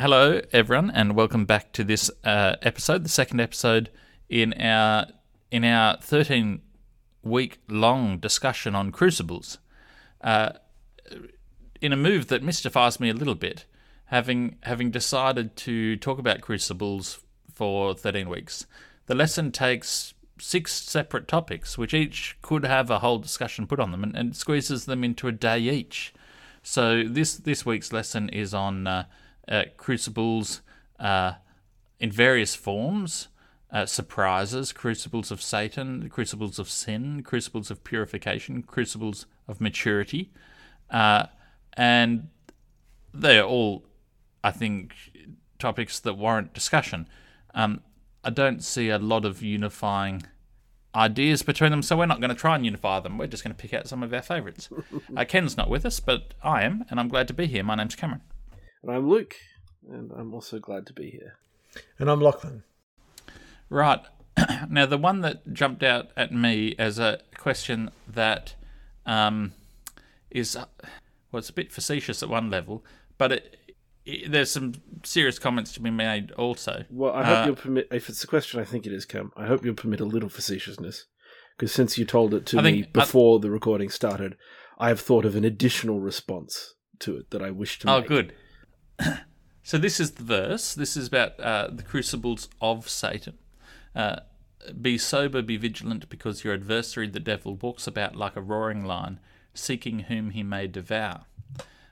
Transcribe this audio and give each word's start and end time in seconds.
Hello, 0.00 0.40
everyone, 0.50 0.90
and 0.90 1.14
welcome 1.14 1.44
back 1.44 1.72
to 1.72 1.84
this 1.84 2.10
uh, 2.24 2.56
episode, 2.62 3.04
the 3.04 3.10
second 3.10 3.38
episode 3.38 3.90
in 4.30 4.54
our 4.54 5.04
in 5.50 5.62
our 5.62 5.98
thirteen 5.98 6.62
week 7.22 7.58
long 7.68 8.16
discussion 8.16 8.74
on 8.74 8.92
crucibles. 8.92 9.58
Uh, 10.22 10.52
in 11.82 11.92
a 11.92 11.98
move 11.98 12.28
that 12.28 12.42
mystifies 12.42 12.98
me 12.98 13.10
a 13.10 13.12
little 13.12 13.34
bit, 13.34 13.66
having 14.06 14.56
having 14.62 14.90
decided 14.90 15.54
to 15.56 15.98
talk 15.98 16.18
about 16.18 16.40
crucibles 16.40 17.20
for 17.52 17.92
thirteen 17.92 18.30
weeks, 18.30 18.64
the 19.04 19.14
lesson 19.14 19.52
takes 19.52 20.14
six 20.38 20.72
separate 20.72 21.28
topics, 21.28 21.76
which 21.76 21.92
each 21.92 22.38
could 22.40 22.64
have 22.64 22.88
a 22.88 23.00
whole 23.00 23.18
discussion 23.18 23.66
put 23.66 23.78
on 23.78 23.90
them, 23.90 24.02
and, 24.02 24.16
and 24.16 24.34
squeezes 24.34 24.86
them 24.86 25.04
into 25.04 25.28
a 25.28 25.32
day 25.32 25.58
each. 25.58 26.14
So 26.62 27.02
this 27.02 27.36
this 27.36 27.66
week's 27.66 27.92
lesson 27.92 28.30
is 28.30 28.54
on 28.54 28.86
uh, 28.86 29.04
crucibles 29.76 30.62
uh, 30.98 31.32
in 31.98 32.10
various 32.10 32.54
forms. 32.54 33.28
Uh, 33.72 33.86
surprises, 33.86 34.72
crucibles 34.72 35.30
of 35.30 35.40
Satan, 35.40 36.08
crucibles 36.08 36.58
of 36.58 36.68
sin, 36.68 37.22
crucibles 37.22 37.70
of 37.70 37.84
purification, 37.84 38.64
crucibles 38.64 39.26
of 39.46 39.60
maturity, 39.60 40.32
uh, 40.90 41.26
and 41.74 42.30
they're 43.14 43.44
all, 43.44 43.84
I 44.42 44.50
think, 44.50 44.92
topics 45.60 46.00
that 46.00 46.14
warrant 46.14 46.52
discussion. 46.52 47.08
Um, 47.54 47.82
I 48.24 48.30
don't 48.30 48.64
see 48.64 48.88
a 48.88 48.98
lot 48.98 49.24
of 49.24 49.40
unifying 49.40 50.24
ideas 50.94 51.42
between 51.42 51.70
them, 51.70 51.82
so 51.82 51.96
we're 51.96 52.06
not 52.06 52.20
going 52.20 52.30
to 52.30 52.34
try 52.34 52.56
and 52.56 52.64
unify 52.64 52.98
them. 52.98 53.18
We're 53.18 53.28
just 53.28 53.44
going 53.44 53.54
to 53.54 53.62
pick 53.62 53.72
out 53.72 53.86
some 53.86 54.02
of 54.02 54.12
our 54.12 54.22
favourites. 54.22 54.68
uh, 55.16 55.24
Ken's 55.24 55.56
not 55.56 55.70
with 55.70 55.86
us, 55.86 56.00
but 56.00 56.34
I 56.42 56.64
am, 56.64 56.84
and 56.90 56.98
I'm 56.98 57.08
glad 57.08 57.28
to 57.28 57.34
be 57.34 57.46
here. 57.46 57.62
My 57.62 57.76
name's 57.76 57.94
Cameron. 57.94 58.22
And 58.82 58.90
I'm 58.92 59.08
Luke, 59.08 59.36
and 59.90 60.10
I'm 60.16 60.32
also 60.34 60.58
glad 60.58 60.86
to 60.86 60.92
be 60.92 61.10
here. 61.10 61.34
And 61.98 62.10
I'm 62.10 62.20
Lachlan. 62.20 62.62
Right. 63.68 64.00
now, 64.70 64.86
the 64.86 64.98
one 64.98 65.20
that 65.20 65.52
jumped 65.52 65.82
out 65.82 66.10
at 66.16 66.32
me 66.32 66.74
as 66.78 66.98
a 66.98 67.20
question 67.36 67.90
that 68.08 68.54
um, 69.06 69.52
is, 70.30 70.56
well, 70.56 71.38
it's 71.38 71.50
a 71.50 71.54
bit 71.54 71.72
facetious 71.72 72.22
at 72.22 72.28
one 72.28 72.50
level, 72.50 72.84
but 73.18 73.32
it, 73.32 73.56
it, 74.06 74.32
there's 74.32 74.50
some 74.50 74.74
serious 75.04 75.38
comments 75.38 75.72
to 75.72 75.80
be 75.80 75.90
made 75.90 76.32
also. 76.32 76.84
Well, 76.90 77.12
I 77.12 77.24
hope 77.24 77.46
you'll 77.46 77.56
permit, 77.56 77.88
if 77.92 78.08
it's 78.08 78.24
a 78.24 78.26
question 78.26 78.60
I 78.60 78.64
think 78.64 78.86
it 78.86 78.92
is, 78.92 79.04
Cam, 79.04 79.30
I 79.36 79.46
hope 79.46 79.64
you'll 79.64 79.74
permit 79.74 80.00
a 80.00 80.04
little 80.06 80.28
facetiousness. 80.30 81.04
Because 81.56 81.72
since 81.72 81.98
you 81.98 82.06
told 82.06 82.32
it 82.32 82.46
to 82.46 82.58
I 82.58 82.62
me 82.62 82.72
think- 82.82 82.92
before 82.94 83.38
the 83.40 83.50
recording 83.50 83.90
started, 83.90 84.36
I 84.78 84.88
have 84.88 85.00
thought 85.00 85.26
of 85.26 85.36
an 85.36 85.44
additional 85.44 86.00
response 86.00 86.74
to 87.00 87.16
it 87.18 87.30
that 87.30 87.42
I 87.42 87.50
wish 87.50 87.78
to 87.80 87.90
Oh, 87.90 88.00
make. 88.00 88.06
Oh, 88.06 88.08
good. 88.08 88.32
so 89.62 89.78
this 89.78 90.00
is 90.00 90.12
the 90.12 90.24
verse. 90.24 90.74
This 90.74 90.96
is 90.96 91.08
about 91.08 91.38
uh, 91.40 91.68
the 91.72 91.82
crucibles 91.82 92.48
of 92.60 92.88
Satan. 92.88 93.38
Uh, 93.94 94.20
be 94.80 94.98
sober, 94.98 95.42
be 95.42 95.56
vigilant, 95.56 96.08
because 96.08 96.44
your 96.44 96.54
adversary, 96.54 97.08
the 97.08 97.20
devil, 97.20 97.56
walks 97.56 97.86
about 97.86 98.16
like 98.16 98.36
a 98.36 98.42
roaring 98.42 98.84
lion, 98.84 99.18
seeking 99.54 100.00
whom 100.00 100.30
he 100.30 100.42
may 100.42 100.66
devour. 100.66 101.22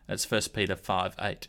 That's 0.06 0.24
First 0.24 0.54
Peter 0.54 0.76
five 0.76 1.14
eight. 1.20 1.48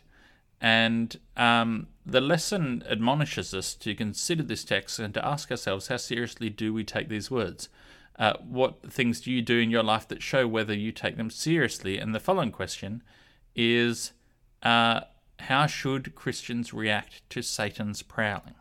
And 0.60 1.18
um, 1.36 1.86
the 2.04 2.20
lesson 2.20 2.82
admonishes 2.88 3.54
us 3.54 3.74
to 3.76 3.94
consider 3.94 4.42
this 4.42 4.64
text 4.64 4.98
and 4.98 5.14
to 5.14 5.26
ask 5.26 5.50
ourselves 5.50 5.88
how 5.88 5.96
seriously 5.96 6.50
do 6.50 6.74
we 6.74 6.84
take 6.84 7.08
these 7.08 7.30
words? 7.30 7.70
Uh, 8.18 8.34
what 8.46 8.92
things 8.92 9.22
do 9.22 9.32
you 9.32 9.40
do 9.40 9.58
in 9.58 9.70
your 9.70 9.82
life 9.82 10.06
that 10.08 10.22
show 10.22 10.46
whether 10.46 10.74
you 10.74 10.92
take 10.92 11.16
them 11.16 11.30
seriously? 11.30 11.96
And 11.96 12.14
the 12.14 12.20
following 12.20 12.52
question 12.52 13.02
is 13.56 14.12
uh, 14.62 15.00
how 15.42 15.66
should 15.66 16.14
Christians 16.14 16.72
react 16.72 17.28
to 17.30 17.42
Satan's 17.42 18.02
prowling? 18.02 18.54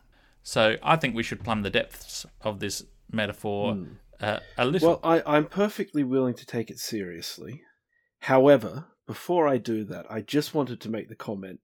So 0.44 0.78
I 0.82 0.96
think 0.96 1.16
we 1.16 1.24
should 1.24 1.44
plumb 1.44 1.62
the 1.62 1.70
depths 1.70 2.26
of 2.42 2.60
this 2.60 2.84
metaphor 3.12 3.78
uh, 4.20 4.40
a 4.58 4.66
little. 4.66 4.90
Well, 4.90 5.00
I, 5.04 5.22
I'm 5.26 5.46
perfectly 5.46 6.04
willing 6.04 6.34
to 6.36 6.46
take 6.46 6.70
it 6.70 6.80
seriously. 6.80 7.64
However, 8.22 8.86
before 9.08 9.48
I 9.48 9.58
do 9.58 9.84
that, 9.86 10.06
I 10.10 10.22
just 10.22 10.54
wanted 10.54 10.82
to 10.82 10.90
make 10.90 11.10
the 11.10 11.16
comment 11.16 11.60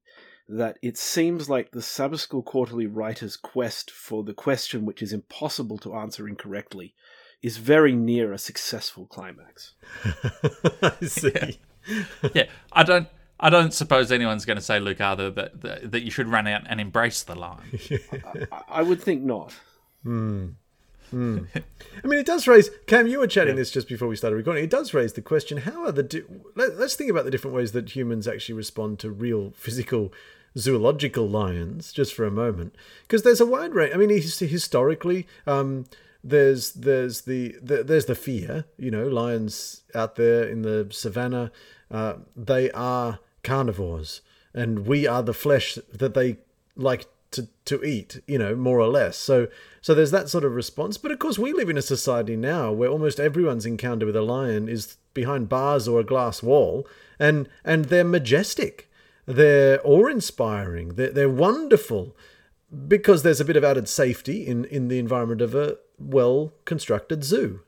that 0.47 0.77
it 0.81 0.97
seems 0.97 1.49
like 1.49 1.71
the 1.71 1.81
Sabbath 1.81 2.21
School 2.21 2.43
Quarterly 2.43 2.85
writer's 2.85 3.35
quest 3.35 3.89
for 3.91 4.23
the 4.23 4.33
question 4.33 4.85
which 4.85 5.01
is 5.01 5.11
impossible 5.11 5.77
to 5.79 5.95
answer 5.95 6.27
incorrectly 6.27 6.93
is 7.41 7.57
very 7.57 7.93
near 7.93 8.31
a 8.31 8.37
successful 8.37 9.05
climax. 9.07 9.73
I 10.81 11.05
see. 11.05 11.59
yeah, 12.33 12.45
I 12.71 12.83
don't. 12.83 13.07
I 13.39 13.49
don't 13.49 13.73
suppose 13.73 14.11
anyone's 14.11 14.45
going 14.45 14.57
to 14.57 14.63
say, 14.63 14.79
Luke, 14.79 15.01
Arthur, 15.01 15.29
that, 15.31 15.61
that 15.61 15.91
that 15.91 16.03
you 16.03 16.11
should 16.11 16.27
run 16.27 16.47
out 16.47 16.63
and 16.67 16.79
embrace 16.79 17.23
the 17.23 17.35
line. 17.35 17.79
I, 18.51 18.61
I 18.69 18.81
would 18.81 19.01
think 19.01 19.23
not. 19.23 19.53
I 22.03 22.07
mean, 22.07 22.19
it 22.19 22.25
does 22.25 22.47
raise. 22.47 22.69
Cam, 22.87 23.07
you 23.07 23.19
were 23.19 23.27
chatting 23.27 23.55
this 23.55 23.71
just 23.71 23.87
before 23.87 24.07
we 24.07 24.15
started 24.15 24.35
recording. 24.35 24.63
It 24.63 24.69
does 24.69 24.93
raise 24.93 25.13
the 25.13 25.21
question: 25.21 25.59
How 25.59 25.85
are 25.85 25.91
the? 25.91 26.03
Di- 26.03 26.23
Let, 26.55 26.71
us 26.71 26.95
think 26.95 27.11
about 27.11 27.25
the 27.25 27.31
different 27.31 27.55
ways 27.55 27.73
that 27.73 27.95
humans 27.95 28.27
actually 28.27 28.55
respond 28.55 28.99
to 28.99 29.11
real 29.11 29.51
physical 29.55 30.13
zoological 30.57 31.27
lions, 31.27 31.91
just 31.91 32.13
for 32.13 32.25
a 32.25 32.31
moment, 32.31 32.75
because 33.03 33.23
there's 33.23 33.41
a 33.41 33.45
wide 33.45 33.73
range. 33.73 33.93
I 33.93 33.97
mean, 33.97 34.09
historically, 34.09 35.27
um, 35.45 35.85
there's 36.23 36.71
there's 36.71 37.21
the, 37.21 37.55
the 37.61 37.83
there's 37.83 38.05
the 38.05 38.15
fear. 38.15 38.65
You 38.77 38.91
know, 38.91 39.07
lions 39.07 39.83
out 39.93 40.15
there 40.15 40.43
in 40.43 40.63
the 40.63 40.87
savannah, 40.91 41.51
uh, 41.91 42.15
they 42.35 42.71
are 42.71 43.19
carnivores, 43.45 44.21
and 44.53 44.85
we 44.87 45.07
are 45.07 45.23
the 45.23 45.33
flesh 45.33 45.77
that 45.93 46.13
they 46.13 46.37
like 46.75 47.05
to, 47.31 47.47
to 47.65 47.83
eat, 47.83 48.21
you 48.27 48.37
know, 48.37 48.55
more 48.55 48.79
or 48.79 48.87
less. 48.87 49.17
So 49.17 49.47
so 49.81 49.93
there's 49.93 50.11
that 50.11 50.29
sort 50.29 50.45
of 50.45 50.55
response. 50.55 50.97
But 50.97 51.11
of 51.11 51.19
course, 51.19 51.37
we 51.39 51.53
live 51.53 51.69
in 51.69 51.77
a 51.77 51.81
society 51.95 52.35
now 52.35 52.71
where 52.71 52.89
almost 52.89 53.19
everyone's 53.19 53.65
encounter 53.65 54.05
with 54.05 54.15
a 54.15 54.21
lion 54.21 54.67
is 54.69 54.97
behind 55.13 55.47
bars 55.49 55.87
or 55.87 55.99
a 55.99 56.03
glass 56.13 56.41
wall, 56.43 56.87
and 57.19 57.47
and 57.63 57.85
they're 57.85 58.03
majestic, 58.19 58.89
they're 59.25 59.79
awe-inspiring, 59.83 60.95
they're, 60.95 61.11
they're 61.11 61.29
wonderful, 61.29 62.15
because 62.87 63.23
there's 63.23 63.41
a 63.41 63.45
bit 63.45 63.57
of 63.57 63.63
added 63.63 63.87
safety 63.89 64.45
in 64.47 64.65
in 64.65 64.87
the 64.87 64.99
environment 64.99 65.41
of 65.41 65.55
a 65.55 65.77
well-constructed 65.99 67.23
zoo. 67.23 67.61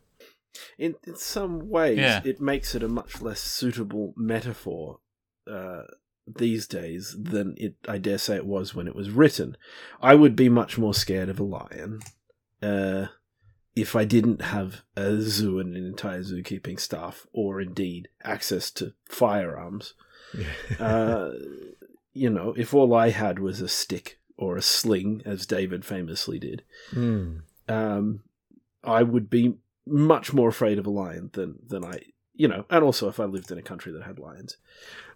In, 0.78 0.96
in 1.06 1.16
some 1.16 1.70
ways, 1.70 1.98
Yeah. 2.00 2.22
it 2.26 2.42
makes 2.42 2.74
it 2.76 2.84
a 2.84 2.88
much 2.88 3.22
less 3.22 3.40
suitable 3.40 4.14
metaphor 4.18 5.00
uh, 5.50 5.84
these 6.28 6.68
days 6.68 7.16
than 7.18 7.56
it, 7.58 7.76
I 7.88 7.98
dare 7.98 8.18
say, 8.18 8.36
it 8.36 8.46
was 8.46 8.76
when 8.76 8.88
it 8.88 8.96
was 8.96 9.10
written. 9.12 9.56
I 10.02 10.16
would 10.16 10.36
be 10.36 10.50
much 10.50 10.78
more 10.78 10.94
scared 10.94 11.30
of 11.30 11.40
a 11.40 11.44
lion 11.44 12.02
uh, 12.62 13.08
if 13.76 13.96
I 13.96 14.06
didn't 14.06 14.42
have 14.42 14.82
a 14.96 15.22
zoo 15.22 15.60
and 15.60 15.76
an 15.76 15.86
entire 15.86 16.22
zookeeping 16.22 16.80
staff, 16.80 17.28
or 17.32 17.62
indeed 17.62 18.10
access 18.24 18.72
to 18.72 18.94
firearms. 19.08 19.94
uh, 20.80 21.32
you 22.14 22.30
know, 22.30 22.54
if 22.58 22.74
all 22.74 22.94
I 22.94 23.10
had 23.12 23.40
was 23.40 23.62
a 23.62 23.68
stick 23.68 24.20
or 24.36 24.58
a 24.58 24.62
sling, 24.62 25.22
as 25.26 25.46
David 25.46 25.86
famously 25.86 26.40
did, 26.40 26.64
Hmm. 26.92 27.38
um, 27.70 28.22
I 28.84 29.04
would 29.04 29.30
be 29.30 29.56
much 29.86 30.34
more 30.34 30.50
afraid 30.50 30.78
of 30.80 30.86
a 30.86 30.90
lion 30.92 31.30
than 31.34 31.60
than 31.66 31.86
I, 31.86 32.02
you 32.38 32.48
know, 32.48 32.66
and 32.70 32.84
also 32.84 33.10
if 33.10 33.20
I 33.20 33.26
lived 33.26 33.52
in 33.52 33.58
a 33.58 33.62
country 33.64 33.92
that 33.92 34.04
had 34.04 34.20
lions, 34.20 34.58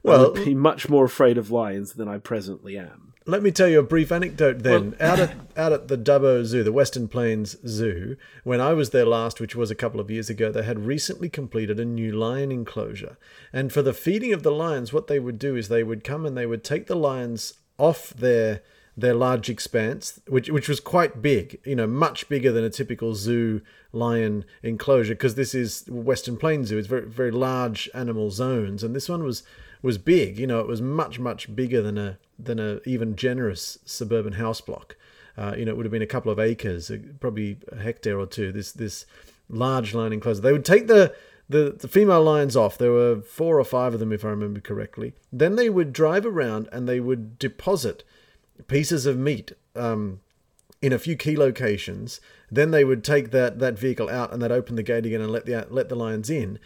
Well- 0.04 0.26
I 0.26 0.30
would 0.30 0.46
be 0.46 0.56
much 0.56 0.90
more 0.90 1.06
afraid 1.06 1.38
of 1.38 1.52
lions 1.52 1.94
than 1.94 2.08
I 2.08 2.18
presently 2.18 2.78
am. 2.78 3.14
Let 3.28 3.44
me 3.44 3.52
tell 3.52 3.68
you 3.68 3.80
a 3.80 3.84
brief 3.84 4.12
anecdote 4.12 4.64
then. 4.64 4.96
out 5.00 5.20
at 5.20 5.36
out 5.56 5.72
at 5.72 5.88
the 5.88 5.98
Dubbo 5.98 6.44
Zoo, 6.44 6.64
the 6.64 6.72
Western 6.72 7.08
Plains 7.08 7.56
Zoo, 7.68 8.18
when 8.44 8.60
I 8.60 8.74
was 8.74 8.90
there 8.90 9.06
last, 9.06 9.40
which 9.40 9.56
was 9.56 9.70
a 9.70 9.76
couple 9.76 10.00
of 10.00 10.10
years 10.10 10.28
ago, 10.28 10.52
they 10.52 10.64
had 10.64 10.88
recently 10.88 11.30
completed 11.30 11.80
a 11.80 11.86
new 11.86 12.12
lion 12.12 12.52
enclosure. 12.52 13.18
And 13.54 13.72
for 13.72 13.84
the 13.84 13.94
feeding 13.94 14.34
of 14.34 14.42
the 14.42 14.52
lions, 14.52 14.92
what 14.92 15.06
they 15.06 15.20
would 15.20 15.38
do 15.38 15.56
is 15.56 15.68
they 15.68 15.84
would 15.84 16.04
come 16.04 16.26
and 16.26 16.36
they 16.36 16.48
would 16.48 16.64
take 16.64 16.88
the 16.88 16.96
lions 16.96 17.54
off 17.78 18.10
their 18.10 18.62
their 18.98 19.14
large 19.14 19.50
expanse, 19.50 20.20
which 20.28 20.50
which 20.50 20.68
was 20.68 20.80
quite 20.80 21.22
big, 21.22 21.60
you 21.66 21.76
know, 21.76 21.88
much 21.88 22.28
bigger 22.28 22.52
than 22.52 22.64
a 22.64 22.70
typical 22.70 23.16
zoo 23.16 23.62
lion 23.94 24.46
enclosure, 24.64 25.14
because 25.14 25.36
this 25.36 25.56
is 25.56 25.86
Western 25.90 26.38
Plains 26.38 26.68
Zoo. 26.68 26.78
It's 26.78 26.88
very 26.88 27.08
very 27.08 27.32
large 27.32 27.90
animal 27.94 28.32
zones, 28.32 28.84
and 28.84 28.96
this 28.96 29.10
one 29.10 29.24
was 29.24 29.44
was 29.82 29.98
big. 29.98 30.38
You 30.38 30.48
know, 30.48 30.60
it 30.60 30.68
was 30.68 30.82
much 30.82 31.20
much 31.20 31.56
bigger 31.56 31.82
than 31.82 31.98
a 31.98 32.18
than 32.38 32.60
a 32.60 32.82
even 32.86 33.16
generous 33.16 33.80
suburban 33.86 34.34
house 34.34 34.62
block. 34.62 34.98
Uh, 35.38 35.56
you 35.58 35.64
know, 35.64 35.72
it 35.72 35.78
would 35.78 35.86
have 35.86 35.92
been 35.92 36.02
a 36.02 36.08
couple 36.08 36.32
of 36.32 36.40
acres, 36.40 36.92
uh, 36.92 36.98
probably 37.20 37.58
a 37.72 37.78
hectare 37.78 38.20
or 38.20 38.26
two. 38.26 38.52
This 38.52 38.72
this 38.72 39.06
large 39.50 39.94
lion 39.94 40.14
enclosure. 40.14 40.42
They 40.42 40.52
would 40.52 40.66
take 40.66 40.88
the 40.88 41.16
the, 41.48 41.76
the 41.78 41.88
female 41.88 42.24
lions 42.24 42.56
off. 42.56 42.78
There 42.78 42.92
were 42.92 43.22
four 43.22 43.60
or 43.60 43.66
five 43.66 43.94
of 43.94 44.00
them, 44.00 44.14
if 44.14 44.24
I 44.24 44.30
remember 44.30 44.62
correctly. 44.62 45.14
Then 45.32 45.56
they 45.56 45.70
would 45.70 45.94
drive 45.94 46.26
around 46.26 46.70
and 46.72 46.88
they 46.88 47.00
would 47.00 47.38
deposit 47.38 48.04
pieces 48.68 49.06
of 49.06 49.18
meat 49.18 49.52
um, 49.76 50.20
in 50.82 50.94
a 50.94 51.00
few 51.00 51.16
key 51.16 51.38
locations. 51.38 52.20
Then 52.50 52.72
they 52.72 52.84
would 52.84 53.04
take 53.04 53.32
that, 53.32 53.60
that 53.60 53.80
vehicle 53.80 54.10
out 54.10 54.34
and 54.34 54.42
they'd 54.42 54.52
open 54.52 54.76
the 54.76 54.84
gate 54.84 55.06
again 55.06 55.22
and 55.22 55.32
let 55.32 55.46
the 55.46 55.66
let 55.70 55.90
the 55.90 55.96
lions 55.96 56.30
in. 56.30 56.60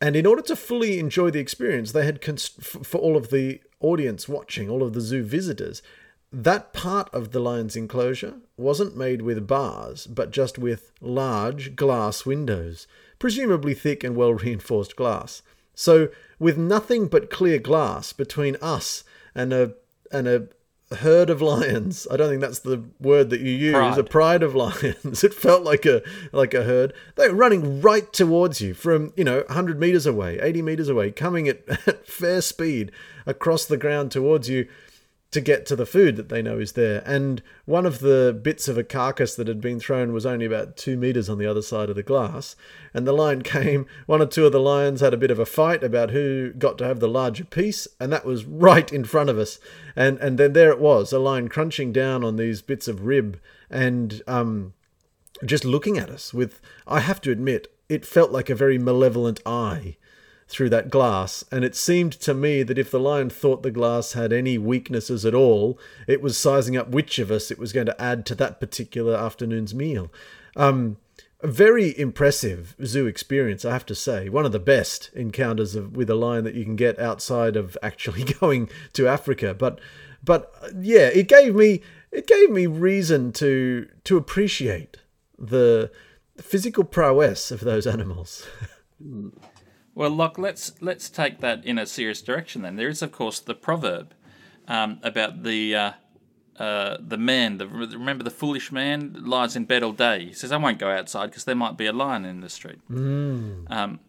And 0.00 0.14
in 0.14 0.26
order 0.26 0.42
to 0.42 0.56
fully 0.56 0.98
enjoy 0.98 1.30
the 1.30 1.40
experience, 1.40 1.92
they 1.92 2.04
had 2.04 2.20
cons- 2.20 2.50
f- 2.58 2.86
for 2.86 2.98
all 2.98 3.16
of 3.16 3.30
the 3.30 3.60
audience 3.80 4.28
watching, 4.28 4.68
all 4.68 4.82
of 4.82 4.92
the 4.92 5.00
zoo 5.00 5.22
visitors, 5.22 5.80
that 6.32 6.72
part 6.72 7.08
of 7.14 7.32
the 7.32 7.40
lion's 7.40 7.76
enclosure 7.76 8.34
wasn't 8.56 8.96
made 8.96 9.22
with 9.22 9.46
bars, 9.46 10.06
but 10.06 10.30
just 10.30 10.58
with 10.58 10.92
large 11.00 11.76
glass 11.76 12.26
windows, 12.26 12.86
presumably 13.18 13.74
thick 13.74 14.04
and 14.04 14.16
well 14.16 14.34
reinforced 14.44 14.96
glass. 14.96 15.42
So, 15.74 16.08
with 16.38 16.58
nothing 16.58 17.08
but 17.08 17.30
clear 17.30 17.58
glass 17.58 18.12
between 18.12 18.56
us 18.60 19.04
and 19.34 19.52
a 19.52 19.74
and 20.12 20.28
a 20.28 20.48
herd 20.94 21.30
of 21.30 21.42
lions. 21.42 22.06
I 22.10 22.16
don't 22.16 22.28
think 22.28 22.40
that's 22.40 22.60
the 22.60 22.84
word 23.00 23.30
that 23.30 23.40
you 23.40 23.50
use. 23.50 23.72
Pride. 23.74 23.98
A 23.98 24.04
pride 24.04 24.42
of 24.42 24.54
lions. 24.54 25.24
it 25.24 25.34
felt 25.34 25.62
like 25.62 25.84
a 25.84 26.02
like 26.32 26.54
a 26.54 26.62
herd. 26.62 26.92
They 27.16 27.28
were 27.28 27.34
running 27.34 27.80
right 27.80 28.12
towards 28.12 28.60
you 28.60 28.74
from 28.74 29.12
you 29.16 29.24
know 29.24 29.38
100 29.46 29.80
meters 29.80 30.06
away, 30.06 30.38
80 30.40 30.62
meters 30.62 30.88
away, 30.88 31.10
coming 31.10 31.48
at, 31.48 31.62
at 31.86 32.06
fair 32.06 32.40
speed 32.40 32.92
across 33.26 33.64
the 33.64 33.76
ground 33.76 34.12
towards 34.12 34.48
you 34.48 34.68
to 35.32 35.40
get 35.40 35.66
to 35.66 35.76
the 35.76 35.86
food 35.86 36.16
that 36.16 36.28
they 36.28 36.40
know 36.40 36.58
is 36.58 36.72
there. 36.72 37.02
And 37.04 37.42
one 37.64 37.84
of 37.84 37.98
the 37.98 38.38
bits 38.40 38.68
of 38.68 38.78
a 38.78 38.84
carcass 38.84 39.34
that 39.34 39.48
had 39.48 39.60
been 39.60 39.80
thrown 39.80 40.12
was 40.12 40.24
only 40.24 40.46
about 40.46 40.76
two 40.76 40.96
meters 40.96 41.28
on 41.28 41.38
the 41.38 41.46
other 41.46 41.62
side 41.62 41.90
of 41.90 41.96
the 41.96 42.02
glass. 42.02 42.54
And 42.94 43.06
the 43.06 43.12
lion 43.12 43.42
came, 43.42 43.86
one 44.06 44.22
or 44.22 44.26
two 44.26 44.46
of 44.46 44.52
the 44.52 44.60
lions 44.60 45.00
had 45.00 45.12
a 45.12 45.18
bit 45.18 45.30
of 45.30 45.38
a 45.38 45.46
fight 45.46 45.82
about 45.82 46.10
who 46.10 46.52
got 46.52 46.78
to 46.78 46.86
have 46.86 47.00
the 47.00 47.08
larger 47.08 47.44
piece, 47.44 47.88
and 48.00 48.12
that 48.12 48.24
was 48.24 48.44
right 48.44 48.92
in 48.92 49.04
front 49.04 49.30
of 49.30 49.38
us. 49.38 49.58
And 49.94 50.18
and 50.18 50.38
then 50.38 50.52
there 50.52 50.70
it 50.70 50.78
was, 50.78 51.12
a 51.12 51.18
lion 51.18 51.48
crunching 51.48 51.92
down 51.92 52.22
on 52.22 52.36
these 52.36 52.62
bits 52.62 52.88
of 52.88 53.06
rib 53.06 53.40
and 53.68 54.22
um 54.26 54.74
just 55.44 55.64
looking 55.64 55.98
at 55.98 56.08
us 56.08 56.32
with 56.32 56.60
I 56.86 57.00
have 57.00 57.20
to 57.22 57.30
admit, 57.30 57.68
it 57.88 58.06
felt 58.06 58.30
like 58.30 58.48
a 58.48 58.54
very 58.54 58.78
malevolent 58.78 59.40
eye 59.44 59.96
through 60.48 60.70
that 60.70 60.90
glass, 60.90 61.44
and 61.50 61.64
it 61.64 61.74
seemed 61.74 62.12
to 62.12 62.32
me 62.32 62.62
that 62.62 62.78
if 62.78 62.90
the 62.90 63.00
lion 63.00 63.28
thought 63.28 63.62
the 63.62 63.70
glass 63.70 64.12
had 64.12 64.32
any 64.32 64.56
weaknesses 64.58 65.26
at 65.26 65.34
all, 65.34 65.78
it 66.06 66.22
was 66.22 66.38
sizing 66.38 66.76
up 66.76 66.88
which 66.88 67.18
of 67.18 67.30
us 67.30 67.50
it 67.50 67.58
was 67.58 67.72
going 67.72 67.86
to 67.86 68.00
add 68.00 68.24
to 68.26 68.34
that 68.36 68.60
particular 68.60 69.16
afternoon's 69.16 69.74
meal. 69.74 70.10
Um, 70.54 70.98
a 71.40 71.48
very 71.48 71.98
impressive 71.98 72.74
zoo 72.84 73.06
experience, 73.06 73.64
I 73.64 73.72
have 73.72 73.86
to 73.86 73.94
say. 73.94 74.28
One 74.28 74.46
of 74.46 74.52
the 74.52 74.58
best 74.58 75.10
encounters 75.14 75.74
of, 75.74 75.96
with 75.96 76.08
a 76.08 76.14
lion 76.14 76.44
that 76.44 76.54
you 76.54 76.64
can 76.64 76.76
get 76.76 76.98
outside 76.98 77.56
of 77.56 77.76
actually 77.82 78.24
going 78.40 78.70
to 78.94 79.08
Africa. 79.08 79.52
But, 79.52 79.80
but 80.24 80.52
yeah, 80.78 81.08
it 81.08 81.28
gave 81.28 81.54
me 81.54 81.82
it 82.12 82.26
gave 82.26 82.50
me 82.50 82.66
reason 82.66 83.32
to 83.32 83.88
to 84.04 84.16
appreciate 84.16 84.96
the 85.38 85.90
physical 86.38 86.84
prowess 86.84 87.50
of 87.50 87.60
those 87.60 87.86
animals. 87.86 88.46
Well, 89.96 90.10
look, 90.10 90.36
let's 90.36 90.72
let's 90.82 91.08
take 91.08 91.40
that 91.40 91.64
in 91.64 91.78
a 91.78 91.86
serious 91.86 92.20
direction. 92.20 92.60
Then 92.60 92.76
there 92.76 92.88
is, 92.88 93.00
of 93.00 93.12
course, 93.12 93.40
the 93.40 93.54
proverb 93.54 94.12
um, 94.68 95.00
about 95.02 95.42
the 95.42 95.74
uh, 95.74 95.92
uh, 96.58 96.98
the 97.00 97.16
man. 97.16 97.56
The, 97.56 97.66
remember, 97.66 98.22
the 98.22 98.30
foolish 98.30 98.70
man 98.70 99.16
lies 99.24 99.56
in 99.56 99.64
bed 99.64 99.82
all 99.82 99.92
day. 99.92 100.26
He 100.26 100.32
says, 100.34 100.52
"I 100.52 100.58
won't 100.58 100.78
go 100.78 100.90
outside 100.90 101.28
because 101.28 101.44
there 101.44 101.54
might 101.54 101.78
be 101.78 101.86
a 101.86 101.94
lion 101.94 102.26
in 102.26 102.42
the 102.42 102.50
street." 102.50 102.80
Um, 103.70 104.00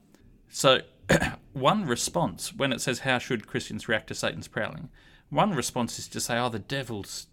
so, 0.49 0.81
one 1.53 1.85
response 1.85 2.53
when 2.53 2.73
it 2.73 2.81
says, 2.81 2.99
"How 2.99 3.17
should 3.17 3.47
Christians 3.47 3.87
react 3.87 4.07
to 4.07 4.13
Satan's 4.13 4.49
prowling?" 4.49 4.89
One 5.29 5.53
response 5.53 5.97
is 5.99 6.09
to 6.09 6.19
say, 6.19 6.37
"Oh, 6.37 6.49
the 6.49 6.59
devil's 6.59 7.27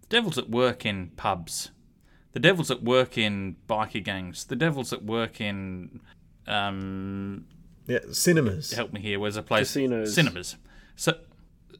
the 0.00 0.06
devil's 0.06 0.38
at 0.38 0.48
work 0.48 0.86
in 0.86 1.08
pubs." 1.16 1.72
The 2.32 2.40
devil's 2.40 2.70
at 2.70 2.82
work 2.82 3.18
in 3.18 3.56
biker 3.68 4.02
gangs. 4.02 4.44
The 4.44 4.56
devil's 4.56 4.94
at 4.94 5.04
work 5.04 5.40
in 5.42 6.00
um, 6.46 7.44
Yeah, 7.88 7.98
cinemas. 8.12 8.72
help 8.72 8.92
me 8.92 9.00
here. 9.00 9.18
Where's 9.18 9.36
a 9.36 9.42
place? 9.42 9.68
Casinos. 9.72 10.14
Cinemas. 10.14 10.56
So, 10.96 11.14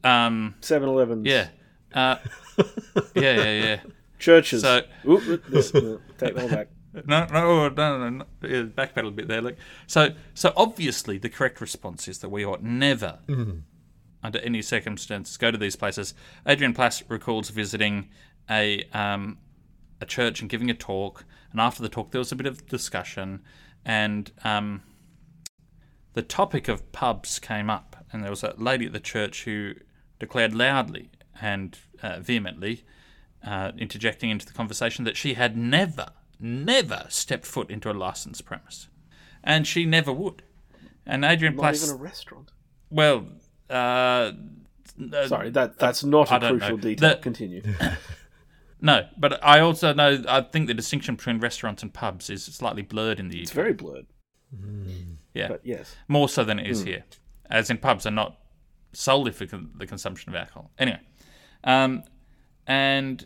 um, 0.03 0.55
7 0.61 0.89
Elevens. 0.89 1.25
yeah, 1.25 1.49
uh, 1.93 2.17
yeah, 2.57 2.63
yeah, 3.15 3.51
yeah. 3.63 3.79
Churches. 4.17 4.61
So- 4.63 4.81
Oop, 5.07 5.25
oop, 5.27 5.45
this, 5.47 5.71
take 5.71 6.35
that 6.35 6.49
back. 6.49 6.67
No, 7.05 7.27
no, 7.31 7.69
no, 7.69 7.97
no, 7.99 8.09
no. 8.09 8.25
Yeah, 8.41 8.63
backpedal 8.63 9.09
a 9.09 9.11
bit 9.11 9.27
there. 9.27 9.41
Look. 9.41 9.57
So, 9.85 10.09
so 10.33 10.51
obviously, 10.57 11.19
the 11.19 11.29
correct 11.29 11.61
response 11.61 12.07
is 12.07 12.17
that 12.17 12.29
we 12.29 12.43
ought 12.43 12.63
never, 12.63 13.19
under 14.23 14.39
any 14.39 14.63
circumstances, 14.63 15.37
go 15.37 15.51
to 15.51 15.57
these 15.57 15.75
places. 15.75 16.15
Adrian 16.47 16.73
Plass 16.73 17.03
recalls 17.07 17.51
visiting 17.51 18.09
a 18.49 18.85
um, 18.91 19.37
a 20.01 20.05
church 20.07 20.41
and 20.41 20.49
giving 20.49 20.71
a 20.71 20.73
talk, 20.73 21.25
and 21.51 21.61
after 21.61 21.83
the 21.83 21.89
talk, 21.89 22.09
there 22.09 22.19
was 22.19 22.31
a 22.31 22.35
bit 22.35 22.47
of 22.47 22.65
discussion, 22.65 23.41
and 23.85 24.31
um, 24.43 24.81
the 26.13 26.21
topic 26.21 26.67
of 26.67 26.91
pubs 26.91 27.39
came 27.39 27.69
up, 27.69 28.05
and 28.11 28.23
there 28.23 28.29
was 28.31 28.43
a 28.43 28.53
lady 28.57 28.85
at 28.85 28.93
the 28.93 28.99
church 28.99 29.43
who 29.45 29.73
declared 30.19 30.53
loudly 30.53 31.09
and 31.41 31.77
uh, 32.01 32.19
vehemently, 32.19 32.83
uh, 33.45 33.71
interjecting 33.77 34.29
into 34.29 34.45
the 34.45 34.53
conversation, 34.53 35.05
that 35.05 35.15
she 35.15 35.35
had 35.35 35.55
never, 35.55 36.07
never 36.39 37.05
stepped 37.09 37.45
foot 37.45 37.69
into 37.69 37.89
a 37.89 37.93
licensed 37.93 38.45
premise, 38.45 38.87
and 39.43 39.65
she 39.65 39.85
never 39.85 40.11
would. 40.11 40.41
And 41.05 41.23
Adrian 41.23 41.55
Not 41.55 41.75
even 41.75 41.89
a 41.89 41.95
restaurant. 41.95 42.51
well, 42.89 43.25
uh, 43.69 44.31
uh, 45.13 45.27
Sorry, 45.27 45.49
that 45.51 45.77
that's 45.79 46.03
not 46.03 46.31
a 46.31 46.39
crucial 46.39 46.77
know. 46.77 46.77
detail. 46.77 47.09
The- 47.11 47.15
Continue. 47.21 47.61
no, 48.81 49.07
but 49.17 49.43
I 49.43 49.59
also 49.59 49.93
know 49.93 50.23
I 50.27 50.41
think 50.41 50.67
the 50.67 50.73
distinction 50.73 51.15
between 51.15 51.39
restaurants 51.39 51.81
and 51.83 51.93
pubs 51.93 52.29
is 52.29 52.43
slightly 52.43 52.81
blurred 52.81 53.19
in 53.19 53.29
the 53.29 53.37
UK. 53.37 53.41
It's 53.43 53.51
very 53.51 53.73
blurred, 53.73 54.07
yeah, 55.33 55.47
but 55.47 55.61
yes. 55.63 55.95
more 56.07 56.29
so 56.29 56.43
than 56.43 56.59
it 56.59 56.67
is 56.67 56.83
here, 56.83 57.03
as 57.49 57.69
in 57.69 57.77
pubs 57.77 58.05
are 58.05 58.11
not 58.11 58.37
solely 58.93 59.31
for 59.31 59.45
con- 59.45 59.71
the 59.75 59.85
consumption 59.85 60.29
of 60.29 60.35
alcohol. 60.35 60.71
Anyway, 60.77 60.99
um, 61.63 62.03
and 62.67 63.25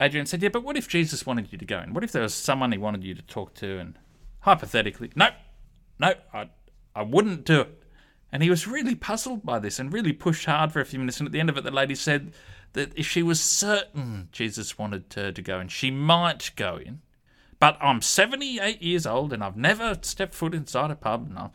Adrian 0.00 0.26
said, 0.26 0.42
"Yeah, 0.42 0.50
but 0.50 0.62
what 0.62 0.76
if 0.76 0.88
Jesus 0.88 1.26
wanted 1.26 1.52
you 1.52 1.58
to 1.58 1.64
go 1.64 1.80
in? 1.80 1.94
What 1.94 2.04
if 2.04 2.12
there 2.12 2.22
was 2.22 2.34
someone 2.34 2.72
he 2.72 2.78
wanted 2.78 3.04
you 3.04 3.14
to 3.14 3.22
talk 3.22 3.54
to?" 3.54 3.78
And 3.78 3.98
hypothetically, 4.40 5.10
no, 5.14 5.30
no, 5.98 6.14
I, 6.32 6.48
I 6.94 7.02
wouldn't 7.02 7.44
do 7.44 7.60
it. 7.60 7.82
And 8.32 8.42
he 8.42 8.50
was 8.50 8.66
really 8.66 8.94
puzzled 8.94 9.44
by 9.44 9.58
this 9.58 9.78
and 9.78 9.92
really 9.92 10.12
pushed 10.12 10.46
hard 10.46 10.72
for 10.72 10.80
a 10.80 10.84
few 10.84 10.98
minutes. 10.98 11.18
And 11.18 11.26
at 11.26 11.32
the 11.32 11.40
end 11.40 11.50
of 11.50 11.56
it, 11.56 11.64
the 11.64 11.70
lady 11.70 11.94
said 11.94 12.32
that 12.74 12.92
if 12.96 13.06
she 13.06 13.22
was 13.22 13.40
certain 13.40 14.28
Jesus 14.32 14.78
wanted 14.78 15.12
her 15.14 15.32
to 15.32 15.42
go 15.42 15.58
in, 15.60 15.68
she 15.68 15.90
might 15.90 16.52
go 16.56 16.76
in. 16.76 17.00
But 17.60 17.76
I'm 17.80 18.00
78 18.02 18.82
years 18.82 19.06
old 19.06 19.32
and 19.32 19.44
I've 19.44 19.56
never 19.56 19.96
stepped 20.02 20.34
foot 20.34 20.54
inside 20.54 20.90
a 20.90 20.96
pub. 20.96 21.32
I'm, 21.36 21.50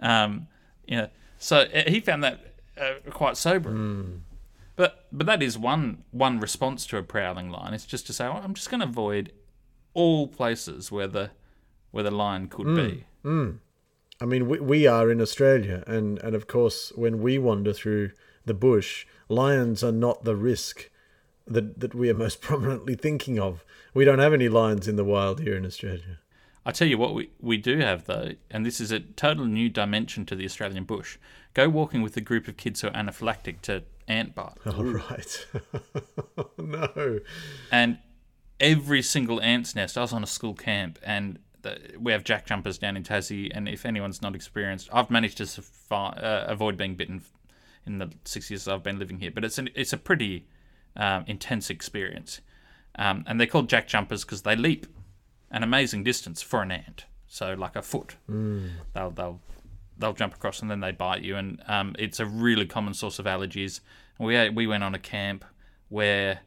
um, 0.00 0.48
you 0.86 0.96
know, 0.98 1.08
so 1.38 1.58
uh, 1.60 1.84
he 1.86 2.00
found 2.00 2.22
that 2.24 2.54
uh, 2.78 2.94
quite 3.10 3.36
sobering. 3.36 3.76
But 4.74 5.06
but 5.10 5.26
that 5.26 5.42
is 5.42 5.56
one 5.56 6.02
one 6.10 6.38
response 6.40 6.84
to 6.88 6.98
a 6.98 7.02
prowling 7.02 7.48
lion. 7.50 7.72
It's 7.72 7.86
just 7.86 8.06
to 8.08 8.12
say, 8.12 8.26
oh, 8.26 8.32
I'm 8.32 8.52
just 8.52 8.68
going 8.70 8.80
to 8.80 8.86
avoid 8.86 9.32
all 9.94 10.26
places 10.28 10.92
where 10.92 11.06
the 11.06 11.30
where 11.92 12.04
the 12.04 12.10
lion 12.10 12.48
could 12.48 12.66
be. 12.76 13.04
I 14.20 14.24
mean, 14.26 14.48
we, 14.48 14.60
we 14.60 14.86
are 14.86 15.10
in 15.10 15.20
Australia, 15.20 15.82
and, 15.86 16.18
and 16.20 16.34
of 16.34 16.46
course, 16.46 16.90
when 16.94 17.20
we 17.20 17.38
wander 17.38 17.72
through 17.74 18.10
the 18.46 18.54
bush, 18.54 19.06
lions 19.28 19.84
are 19.84 19.92
not 19.92 20.24
the 20.24 20.36
risk 20.36 20.90
that, 21.46 21.80
that 21.80 21.94
we 21.94 22.10
are 22.10 22.14
most 22.14 22.40
prominently 22.40 22.94
thinking 22.94 23.38
of. 23.38 23.64
We 23.94 24.04
don't 24.04 24.18
have 24.18 24.34
any 24.34 24.48
lions 24.48 24.88
in 24.88 24.96
the 24.96 25.04
wild 25.04 25.40
here 25.40 25.56
in 25.56 25.66
Australia. 25.66 26.18
I 26.64 26.72
tell 26.72 26.88
you 26.88 26.98
what, 26.98 27.14
we, 27.14 27.30
we 27.40 27.58
do 27.58 27.78
have 27.78 28.06
though, 28.06 28.32
and 28.50 28.66
this 28.66 28.80
is 28.80 28.90
a 28.90 28.98
total 28.98 29.44
new 29.44 29.68
dimension 29.68 30.26
to 30.26 30.34
the 30.34 30.44
Australian 30.44 30.84
bush. 30.84 31.16
Go 31.54 31.68
walking 31.68 32.02
with 32.02 32.16
a 32.16 32.20
group 32.20 32.48
of 32.48 32.56
kids 32.56 32.80
who 32.80 32.88
are 32.88 32.92
anaphylactic 32.92 33.60
to 33.62 33.84
ant 34.08 34.34
bite, 34.34 34.58
All 34.66 34.84
right. 34.84 35.46
no. 36.58 37.20
and 37.70 37.98
every 38.60 39.02
single 39.02 39.40
ant's 39.40 39.74
nest. 39.74 39.96
I 39.96 40.02
was 40.02 40.12
on 40.12 40.22
a 40.22 40.26
school 40.26 40.54
camp, 40.54 40.98
and 41.02 41.38
the, 41.62 41.78
we 41.98 42.12
have 42.12 42.24
jack 42.24 42.46
jumpers 42.46 42.78
down 42.78 42.96
in 42.96 43.02
Tassie. 43.02 43.50
And 43.54 43.68
if 43.68 43.86
anyone's 43.86 44.22
not 44.22 44.34
experienced, 44.34 44.88
I've 44.92 45.10
managed 45.10 45.38
to 45.38 45.46
survive, 45.46 46.18
uh, 46.18 46.44
avoid 46.48 46.76
being 46.76 46.94
bitten 46.94 47.22
in 47.86 47.98
the 47.98 48.12
six 48.24 48.50
years 48.50 48.66
I've 48.66 48.82
been 48.82 48.98
living 48.98 49.20
here. 49.20 49.30
But 49.30 49.44
it's 49.44 49.58
an, 49.58 49.70
it's 49.74 49.92
a 49.92 49.98
pretty 49.98 50.46
um, 50.96 51.24
intense 51.26 51.70
experience, 51.70 52.40
um, 52.98 53.24
and 53.26 53.38
they're 53.38 53.46
called 53.46 53.68
jack 53.68 53.88
jumpers 53.88 54.24
because 54.24 54.42
they 54.42 54.56
leap 54.56 54.86
an 55.50 55.62
amazing 55.62 56.04
distance 56.04 56.42
for 56.42 56.62
an 56.62 56.70
ant. 56.70 57.04
So 57.26 57.54
like 57.54 57.76
a 57.76 57.82
foot, 57.82 58.16
they'll 58.94 59.10
they'll 59.10 59.40
they'll 59.98 60.12
jump 60.12 60.34
across 60.34 60.62
and 60.62 60.70
then 60.70 60.80
they 60.80 60.92
bite 60.92 61.22
you, 61.22 61.36
and 61.36 61.62
um, 61.66 61.94
it's 61.98 62.20
a 62.20 62.26
really 62.26 62.66
common 62.66 62.94
source 62.94 63.18
of 63.18 63.26
allergies. 63.26 63.80
We 64.18 64.48
we 64.50 64.66
went 64.66 64.84
on 64.84 64.94
a 64.94 64.98
camp 64.98 65.44
where 65.88 66.40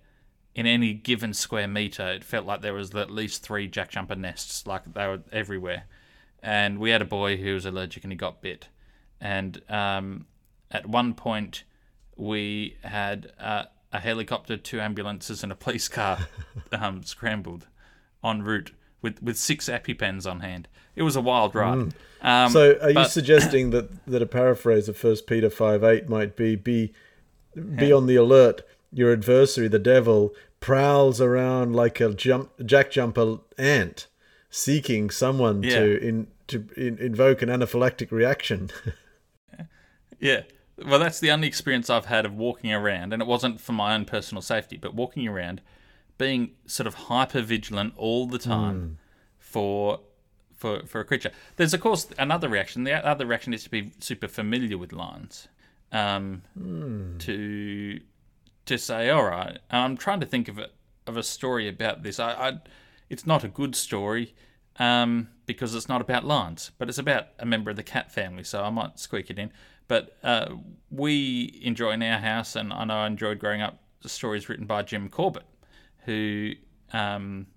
in 0.55 0.65
any 0.65 0.93
given 0.93 1.33
square 1.33 1.67
meter, 1.67 2.07
it 2.07 2.23
felt 2.23 2.45
like 2.45 2.61
there 2.61 2.73
was 2.73 2.93
at 2.95 3.09
least 3.09 3.43
three 3.43 3.67
jack 3.67 3.91
jumper 3.91 4.15
nests, 4.15 4.65
like 4.67 4.93
they 4.93 5.07
were 5.07 5.21
everywhere. 5.31 5.83
And 6.41 6.79
we 6.79 6.89
had 6.89 7.01
a 7.01 7.05
boy 7.05 7.37
who 7.37 7.53
was 7.53 7.65
allergic 7.65 8.03
and 8.03 8.11
he 8.11 8.17
got 8.17 8.41
bit. 8.41 8.67
And 9.21 9.61
um, 9.69 10.25
at 10.71 10.85
one 10.85 11.13
point, 11.13 11.63
we 12.15 12.77
had 12.83 13.31
uh, 13.39 13.65
a 13.91 13.99
helicopter, 13.99 14.57
two 14.57 14.79
ambulances, 14.79 15.43
and 15.43 15.51
a 15.51 15.55
police 15.55 15.87
car 15.87 16.27
um, 16.71 17.03
scrambled 17.03 17.67
en 18.23 18.43
route 18.43 18.71
with, 19.01 19.21
with 19.23 19.37
six 19.37 19.67
EpiPens 19.69 20.29
on 20.29 20.41
hand. 20.41 20.67
It 20.95 21.03
was 21.03 21.15
a 21.15 21.21
wild 21.21 21.55
ride. 21.55 21.93
Um, 22.21 22.51
So, 22.51 22.77
are 22.81 22.91
you 22.91 23.05
suggesting 23.05 23.69
that, 23.71 24.05
that 24.07 24.21
a 24.21 24.25
paraphrase 24.25 24.89
of 24.89 24.97
First 24.97 25.25
Peter 25.27 25.49
five 25.49 25.83
eight 25.83 26.09
might 26.09 26.35
be 26.35 26.55
be 26.55 26.93
be 27.75 27.91
on 27.91 28.05
the 28.05 28.15
alert 28.15 28.61
your 28.91 29.11
adversary, 29.13 29.67
the 29.67 29.79
devil, 29.79 30.33
prowls 30.59 31.21
around 31.21 31.75
like 31.75 31.99
a 31.99 32.13
jump, 32.13 32.51
jack 32.65 32.91
jumper 32.91 33.37
ant, 33.57 34.07
seeking 34.49 35.09
someone 35.09 35.63
Yeah. 35.63 35.79
to 35.79 36.07
in, 36.07 36.27
to 36.47 36.67
in, 36.75 36.97
invoke 36.97 37.41
an 37.41 37.49
anaphylactic 37.49 38.11
reaction. 38.11 38.69
Yeah. 40.21 40.41
Well, 40.85 40.99
that's 40.99 41.19
the 41.19 41.31
only 41.31 41.47
experience 41.47 41.89
I've 41.89 42.05
had 42.05 42.25
of 42.25 42.33
walking 42.33 42.71
around, 42.71 43.13
and 43.13 43.21
it 43.21 43.27
wasn't 43.27 43.59
for 43.59 43.73
my 43.73 43.95
own 43.95 44.05
personal 44.05 44.41
safety, 44.41 44.77
but 44.77 44.93
walking 44.93 45.27
around, 45.27 45.61
being 46.17 46.51
sort 46.65 46.87
of 46.87 46.93
hyper 46.93 47.41
vigilant 47.41 47.93
all 47.97 48.27
the 48.27 48.39
time 48.39 48.97
for 49.37 49.99
for 50.55 50.85
for 50.85 50.99
a 50.99 51.05
creature. 51.05 51.31
There's 51.55 51.73
of 51.73 51.81
course 51.81 52.07
another 52.17 52.49
reaction. 52.49 52.83
The 52.83 52.93
other 52.93 53.25
reaction 53.25 53.53
is 53.53 53.63
to 53.63 53.69
be 53.69 53.93
super 53.99 54.27
familiar 54.27 54.77
with 54.77 54.93
lions, 54.93 55.47
um, 55.91 56.43
to 57.19 57.99
to 58.65 58.77
say, 58.77 59.09
all 59.09 59.25
right. 59.25 59.57
And 59.69 59.81
I'm 59.81 59.97
trying 59.97 60.19
to 60.19 60.25
think 60.25 60.47
of 60.47 60.59
a 60.59 60.69
of 61.07 61.17
a 61.17 61.23
story 61.23 61.67
about 61.67 62.03
this. 62.03 62.19
I, 62.19 62.31
I 62.33 62.57
it's 63.09 63.25
not 63.25 63.43
a 63.43 63.47
good 63.47 63.75
story. 63.75 64.35
Um, 64.77 65.27
because 65.45 65.75
it's 65.75 65.89
not 65.89 65.99
about 65.99 66.23
lions, 66.23 66.71
but 66.77 66.87
it's 66.87 66.97
about 66.97 67.25
a 67.37 67.45
member 67.45 67.69
of 67.69 67.75
the 67.75 67.83
cat 67.83 68.13
family, 68.13 68.45
so 68.45 68.63
I 68.63 68.69
might 68.69 68.97
squeak 68.97 69.29
it 69.29 69.37
in. 69.37 69.51
But 69.89 70.17
uh, 70.23 70.55
we 70.89 71.59
enjoy 71.61 71.91
in 71.91 72.03
our 72.03 72.19
house, 72.19 72.55
and 72.55 72.71
I 72.71 72.85
know 72.85 72.95
I 72.95 73.07
enjoyed 73.07 73.39
growing 73.39 73.61
up 73.61 73.81
the 74.01 74.07
stories 74.07 74.47
written 74.47 74.65
by 74.65 74.83
Jim 74.83 75.09
Corbett, 75.09 75.47
who, 76.05 76.53
um, 76.93 77.47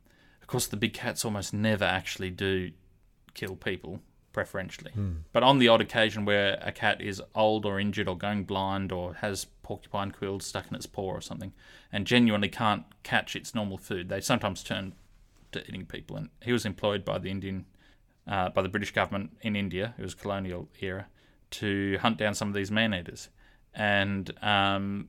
of 0.40 0.48
course, 0.48 0.66
the 0.66 0.76
big 0.76 0.94
cats 0.94 1.24
almost 1.24 1.52
never 1.54 1.84
actually 1.84 2.30
do 2.30 2.72
kill 3.34 3.54
people 3.54 4.00
preferentially. 4.32 4.92
But 5.32 5.42
on 5.42 5.58
the 5.58 5.68
odd 5.68 5.82
occasion 5.82 6.24
where 6.24 6.58
a 6.62 6.72
cat 6.72 7.02
is 7.02 7.22
old 7.34 7.66
or 7.66 7.78
injured 7.78 8.08
or 8.08 8.16
going 8.16 8.44
blind 8.44 8.90
or 8.90 9.14
has 9.14 9.44
porcupine 9.62 10.10
quills 10.10 10.46
stuck 10.46 10.68
in 10.70 10.74
its 10.74 10.86
paw 10.86 11.10
or 11.12 11.20
something 11.20 11.52
and 11.92 12.06
genuinely 12.06 12.48
can't 12.48 12.84
catch 13.02 13.36
its 13.36 13.54
normal 13.54 13.76
food, 13.76 14.08
they 14.08 14.22
sometimes 14.22 14.62
turn 14.62 14.94
to 15.52 15.62
eating 15.68 15.84
people. 15.84 16.16
And 16.16 16.30
he 16.40 16.50
was 16.50 16.64
employed 16.64 17.04
by 17.04 17.18
the 17.18 17.30
Indian, 17.30 17.66
uh, 18.26 18.48
by 18.48 18.62
the 18.62 18.70
British 18.70 18.92
government 18.92 19.36
in 19.42 19.54
India, 19.54 19.94
it 19.98 20.02
was 20.02 20.14
colonial 20.14 20.70
era, 20.80 21.08
to 21.52 21.98
hunt 22.00 22.18
down 22.18 22.34
some 22.34 22.48
of 22.48 22.54
these 22.54 22.70
man 22.70 22.94
eaters. 22.94 23.28
And 23.74 24.30
um, 24.42 25.08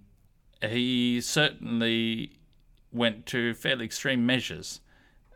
he 0.62 1.20
certainly 1.22 2.38
went 2.92 3.26
to 3.28 3.54
fairly 3.56 3.86
extreme 3.86 4.26
measures 4.26 4.80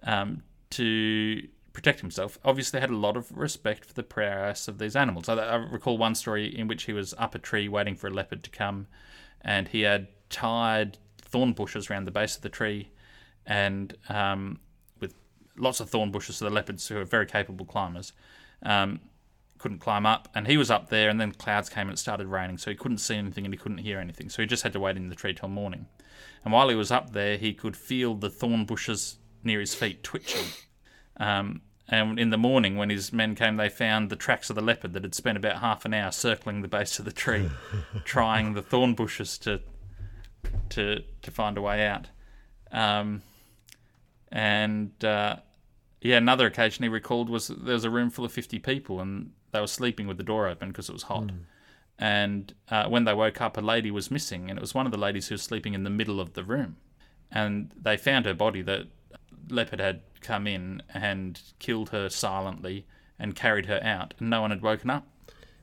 um, 0.04 0.44
to 0.72 1.48
protect 1.74 2.00
himself. 2.00 2.40
Obviously, 2.44 2.80
had 2.80 2.90
a 2.90 2.98
lot 2.98 3.18
of 3.18 3.32
respect 3.36 3.86
for 3.86 3.94
the 3.94 4.04
prowess 4.04 4.68
of 4.68 4.80
these 4.80 4.96
animals. 4.96 5.28
I, 5.30 5.36
I 5.36 5.56
recall 5.56 5.98
one 5.98 6.16
story 6.16 6.48
in 6.48 6.68
which 6.68 6.84
he 6.84 6.94
was 6.94 7.14
up 7.18 7.36
a 7.36 7.40
tree 7.40 7.68
waiting 7.68 7.96
for 7.96 8.08
a 8.08 8.12
leopard 8.12 8.44
to 8.44 8.50
come, 8.50 8.88
and 9.42 9.68
he 9.68 9.82
had 9.82 10.08
tied 10.30 10.98
thorn 11.22 11.54
bushes 11.54 11.90
around 11.90 12.06
the 12.06 12.12
base 12.12 12.36
of 12.36 12.42
the 12.42 12.50
tree, 12.50 12.90
and 13.46 13.96
um, 14.10 14.60
with 15.00 15.14
lots 15.58 15.80
of 15.80 15.90
thorn 15.90 16.12
bushes, 16.12 16.38
so 16.38 16.46
the 16.46 16.52
leopards, 16.52 16.88
who 16.88 16.98
are 16.98 17.06
very 17.06 17.26
capable 17.26 17.66
climbers, 17.66 18.14
um, 18.64 19.00
couldn't 19.58 19.80
climb 19.80 20.06
up. 20.06 20.30
And 20.34 20.48
he 20.48 20.58
was 20.58 20.72
up 20.72 20.90
there, 20.90 21.10
and 21.10 21.20
then 21.20 21.32
clouds 21.32 21.70
came 21.70 21.88
and 21.88 21.98
it 21.98 22.00
started 22.00 22.28
raining, 22.28 22.58
so 22.58 22.70
he 22.70 22.76
couldn't 22.76 23.00
see 23.00 23.16
anything 23.16 23.46
and 23.46 23.54
he 23.54 23.58
couldn't 23.58 23.80
hear 23.80 24.00
anything. 24.00 24.30
So 24.30 24.42
he 24.42 24.48
just 24.48 24.64
had 24.64 24.74
to 24.74 24.80
wait 24.80 24.98
in 24.98 25.10
the 25.10 25.16
tree 25.16 25.34
till 25.34 25.50
morning. 25.50 25.88
And 26.44 26.54
while 26.54 26.70
he 26.70 26.76
was 26.76 26.92
up 26.92 27.14
there, 27.14 27.38
he 27.38 27.54
could 27.54 27.76
feel 27.76 28.16
the 28.16 28.30
thorn 28.30 28.66
bushes 28.66 29.18
near 29.44 29.60
his 29.60 29.76
feet 29.76 30.04
twitching. 30.04 30.46
Um, 31.18 31.62
and 31.90 32.20
in 32.20 32.32
the 32.32 32.38
morning, 32.38 32.76
when 32.76 32.90
his 32.90 33.14
men 33.14 33.36
came, 33.36 33.56
they 33.56 33.70
found 33.70 34.10
the 34.10 34.16
tracks 34.16 34.50
of 34.50 34.56
the 34.56 34.62
leopard 34.62 34.94
that 34.94 35.04
had 35.04 35.16
spent 35.16 35.38
about 35.38 35.60
half 35.60 35.86
an 35.86 35.94
hour 35.94 36.12
circling 36.12 36.62
the 36.62 36.68
base 36.68 37.00
of 37.00 37.06
the 37.06 37.12
tree, 37.12 37.50
trying 38.04 38.54
the 38.54 38.62
thorn 38.62 38.94
bushes 38.94 39.38
to 39.40 39.62
to 40.70 41.04
to 41.22 41.32
find 41.32 41.58
a 41.58 41.62
way 41.62 41.88
out. 41.88 42.08
Um, 42.72 43.22
and 44.30 45.04
uh, 45.04 45.38
yeah, 46.02 46.18
another 46.18 46.46
occasion 46.46 46.84
he 46.84 46.90
recalled 46.90 47.30
was 47.30 47.48
that 47.48 47.64
there 47.64 47.74
was 47.74 47.86
a 47.86 47.90
room 47.90 48.10
full 48.10 48.26
of 48.26 48.34
fifty 48.34 48.60
people, 48.60 49.00
and 49.00 49.32
they 49.52 49.60
were 49.60 49.68
sleeping 49.68 50.08
with 50.08 50.18
the 50.18 50.24
door 50.24 50.48
open 50.48 50.70
because 50.70 50.90
it 50.90 50.94
was 50.94 51.04
hot. 51.04 51.32
And 52.00 52.54
uh, 52.70 52.88
when 52.88 53.06
they 53.06 53.14
woke 53.14 53.42
up, 53.42 53.58
a 53.58 53.62
lady 53.62 53.90
was 53.90 54.12
missing, 54.12 54.50
and 54.50 54.60
it 54.60 54.62
was 54.62 54.76
one 54.76 54.86
of 54.86 54.92
the 54.92 55.00
ladies 55.00 55.28
who 55.28 55.34
was 55.34 55.42
sleeping 55.42 55.74
in 55.74 55.84
the 55.84 55.90
middle 55.90 56.20
of 56.20 56.34
the 56.34 56.44
room. 56.44 56.78
And 57.32 57.72
they 57.80 57.98
found 57.98 58.26
her 58.26 58.34
body. 58.34 58.62
The 58.62 58.88
leopard 59.50 59.80
had 59.80 60.02
come 60.22 60.48
in 60.48 60.84
and 60.94 61.42
killed 61.60 61.90
her 61.90 62.10
silently 62.10 62.86
and 63.18 63.36
carried 63.36 63.66
her 63.66 63.80
out, 63.84 64.14
and 64.20 64.30
no 64.30 64.42
one 64.42 64.52
had 64.52 64.62
woken 64.62 64.90
up. 64.90 65.08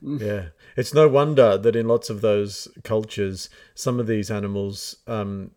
Yeah, 0.01 0.47
it's 0.75 0.93
no 0.93 1.07
wonder 1.07 1.57
that 1.57 1.75
in 1.75 1.87
lots 1.87 2.09
of 2.09 2.21
those 2.21 2.67
cultures, 2.83 3.49
some 3.73 3.99
of 3.99 4.07
these 4.07 4.29
animals 4.29 4.97
um, 5.07 5.51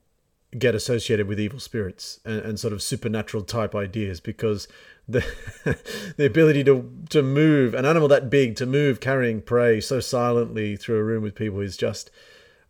get 0.57 0.75
associated 0.75 1.27
with 1.27 1.41
evil 1.41 1.61
spirits 1.61 2.21
and, 2.25 2.41
and 2.41 2.61
sort 2.61 2.73
of 2.73 2.83
supernatural 2.83 3.43
type 3.43 3.75
ideas 3.75 4.21
because 4.21 4.69
the 5.09 5.25
the 6.17 6.27
ability 6.27 6.63
to 6.65 6.91
to 7.11 7.23
move 7.23 7.75
an 7.75 7.85
animal 7.87 8.09
that 8.09 8.29
big 8.31 8.57
to 8.57 8.67
move 8.67 9.01
carrying 9.01 9.41
prey 9.41 9.81
so 9.81 10.01
silently 10.01 10.77
through 10.77 10.99
a 10.99 11.03
room 11.03 11.23
with 11.23 11.35
people 11.35 11.61
is 11.61 11.77
just 11.77 12.11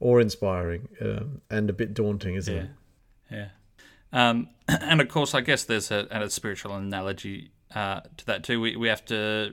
awe-inspiring 0.01 0.89
um, 1.01 1.41
and 1.51 1.69
a 1.69 1.73
bit 1.73 1.93
daunting, 1.93 2.37
isn't 2.37 2.55
Yeah, 2.55 2.63
it? 2.63 2.69
yeah. 3.31 3.49
Um, 4.13 4.49
and 4.69 5.01
of 5.01 5.09
course, 5.09 5.35
I 5.35 5.41
guess 5.41 5.65
there's 5.65 5.91
a, 5.91 6.07
a 6.11 6.31
spiritual 6.31 6.75
analogy 6.75 7.51
uh, 7.75 8.01
to 8.17 8.27
that 8.27 8.45
too. 8.45 8.61
We 8.61 8.77
we 8.77 8.89
have 8.89 9.05
to, 9.07 9.53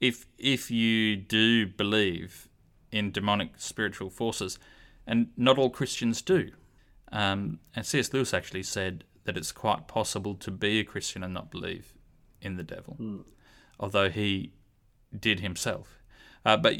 if 0.00 0.26
if 0.38 0.70
you 0.70 1.16
do 1.16 1.66
believe 1.66 2.48
in 2.92 3.10
demonic 3.12 3.52
spiritual 3.56 4.10
forces, 4.10 4.58
and 5.06 5.28
not 5.36 5.58
all 5.58 5.70
Christians 5.70 6.22
do. 6.22 6.50
Um, 7.12 7.58
and 7.74 7.84
C.S. 7.84 8.12
Lewis 8.12 8.32
actually 8.34 8.62
said 8.62 9.04
that 9.24 9.36
it's 9.36 9.50
quite 9.52 9.88
possible 9.88 10.34
to 10.36 10.50
be 10.50 10.78
a 10.80 10.84
Christian 10.84 11.24
and 11.24 11.34
not 11.34 11.50
believe 11.50 11.94
in 12.42 12.56
the 12.56 12.62
devil, 12.62 13.24
although 13.78 14.10
he 14.10 14.52
did 15.18 15.40
himself. 15.40 16.02
Uh, 16.44 16.56
but 16.56 16.76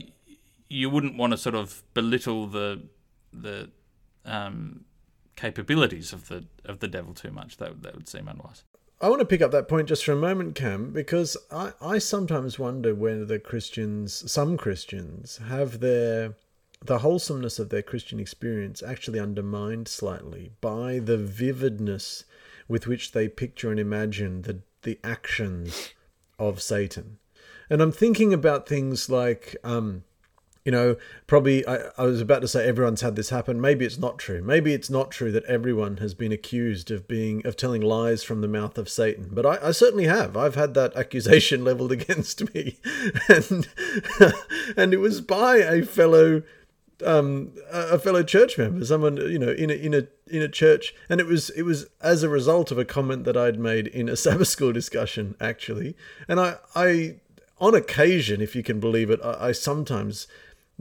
you 0.68 0.88
wouldn't 0.88 1.16
want 1.16 1.32
to 1.32 1.36
sort 1.36 1.54
of 1.54 1.82
belittle 1.94 2.46
the 2.46 2.82
the 3.32 3.70
um, 4.24 4.84
capabilities 5.36 6.12
of 6.12 6.28
the 6.28 6.44
of 6.64 6.80
the 6.80 6.88
devil 6.88 7.14
too 7.14 7.30
much. 7.30 7.56
That 7.58 7.82
that 7.82 7.94
would 7.94 8.08
seem 8.08 8.28
unwise. 8.28 8.64
I 9.02 9.08
want 9.08 9.20
to 9.20 9.26
pick 9.26 9.40
up 9.40 9.50
that 9.52 9.66
point 9.66 9.88
just 9.88 10.04
for 10.04 10.12
a 10.12 10.16
moment, 10.16 10.54
Cam, 10.54 10.92
because 10.92 11.34
I, 11.50 11.72
I 11.80 11.96
sometimes 11.96 12.58
wonder 12.58 12.94
whether 12.94 13.24
the 13.24 13.38
Christians, 13.38 14.30
some 14.30 14.58
Christians, 14.58 15.38
have 15.48 15.80
their 15.80 16.34
the 16.84 16.98
wholesomeness 16.98 17.58
of 17.58 17.68
their 17.68 17.82
Christian 17.82 18.20
experience 18.20 18.82
actually 18.82 19.18
undermined 19.18 19.88
slightly 19.88 20.52
by 20.60 20.98
the 20.98 21.18
vividness 21.18 22.24
with 22.68 22.86
which 22.86 23.12
they 23.12 23.28
picture 23.28 23.70
and 23.70 23.80
imagine 23.80 24.42
the 24.42 24.60
the 24.82 24.98
actions 25.04 25.94
of 26.38 26.60
Satan. 26.60 27.18
And 27.68 27.80
I'm 27.80 27.92
thinking 27.92 28.32
about 28.32 28.68
things 28.68 29.08
like 29.08 29.56
um, 29.62 30.04
you 30.64 30.72
know, 30.72 30.96
probably 31.26 31.66
I, 31.66 31.88
I 31.96 32.04
was 32.04 32.20
about 32.20 32.42
to 32.42 32.48
say 32.48 32.68
everyone's 32.68 33.00
had 33.00 33.16
this 33.16 33.30
happen. 33.30 33.60
Maybe 33.60 33.86
it's 33.86 33.98
not 33.98 34.18
true. 34.18 34.42
Maybe 34.42 34.74
it's 34.74 34.90
not 34.90 35.10
true 35.10 35.32
that 35.32 35.44
everyone 35.44 35.96
has 35.98 36.14
been 36.14 36.32
accused 36.32 36.90
of 36.90 37.08
being 37.08 37.44
of 37.46 37.56
telling 37.56 37.80
lies 37.80 38.22
from 38.22 38.42
the 38.42 38.48
mouth 38.48 38.76
of 38.76 38.88
Satan. 38.88 39.30
But 39.32 39.46
I, 39.46 39.68
I 39.68 39.70
certainly 39.72 40.04
have. 40.04 40.36
I've 40.36 40.56
had 40.56 40.74
that 40.74 40.94
accusation 40.96 41.64
leveled 41.70 41.92
against 41.92 42.54
me, 42.54 42.78
and 43.28 43.68
and 44.76 44.92
it 44.92 45.00
was 45.00 45.20
by 45.20 45.56
a 45.56 45.82
fellow 45.82 46.42
um, 47.02 47.52
a 47.70 47.98
fellow 47.98 48.22
church 48.22 48.58
member, 48.58 48.84
someone 48.84 49.16
you 49.16 49.38
know 49.38 49.50
in 49.50 49.70
a 49.70 49.74
in 49.74 49.94
a 49.94 50.06
in 50.28 50.42
a 50.42 50.48
church, 50.48 50.94
and 51.08 51.20
it 51.20 51.26
was 51.26 51.50
it 51.50 51.62
was 51.62 51.86
as 52.00 52.22
a 52.22 52.28
result 52.28 52.70
of 52.70 52.78
a 52.78 52.84
comment 52.84 53.24
that 53.24 53.36
I'd 53.36 53.58
made 53.58 53.86
in 53.86 54.08
a 54.08 54.16
Sabbath 54.24 54.48
school 54.48 54.72
discussion 54.72 55.36
actually, 55.40 55.96
and 56.28 56.40
I 56.40 56.56
I 56.74 57.16
on 57.60 57.74
occasion, 57.74 58.40
if 58.40 58.56
you 58.56 58.62
can 58.62 58.80
believe 58.80 59.10
it, 59.10 59.20
I, 59.22 59.48
I 59.48 59.52
sometimes 59.52 60.26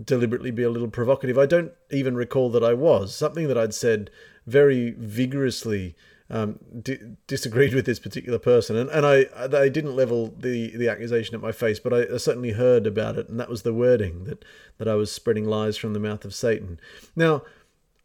deliberately 0.02 0.52
be 0.52 0.64
a 0.64 0.70
little 0.70 0.90
provocative. 0.90 1.38
I 1.38 1.46
don't 1.46 1.74
even 1.92 2.16
recall 2.16 2.50
that 2.52 2.64
I 2.64 2.74
was 2.74 3.14
something 3.14 3.48
that 3.48 3.58
I'd 3.58 3.74
said 3.74 4.10
very 4.48 4.92
vigorously. 4.92 5.96
Um, 6.32 6.60
di- 6.84 7.00
disagreed 7.26 7.74
with 7.74 7.88
this 7.88 8.00
particular 8.00 8.38
person, 8.38 8.76
and, 8.76 8.88
and 8.92 9.04
I 9.04 9.26
I 9.36 9.68
didn't 9.68 9.96
level 9.96 10.32
the, 10.38 10.78
the 10.78 10.88
accusation 10.88 11.34
at 11.34 11.42
my 11.42 11.52
face, 11.52 11.80
but 11.80 11.92
I, 11.92 12.02
I 12.14 12.18
certainly 12.18 12.52
heard 12.52 12.86
about 12.86 13.18
it, 13.18 13.30
and 13.30 13.40
that 13.40 13.50
was 13.50 13.64
the 13.64 13.74
wording 13.74 14.26
that 14.26 14.46
that 14.78 14.88
I 14.88 14.94
was 14.94 15.12
spreading 15.12 15.46
lies 15.46 15.76
from 15.76 15.94
the 15.94 16.00
mouth 16.00 16.26
of 16.26 16.36
Satan. 16.36 16.80
Now, 17.16 17.42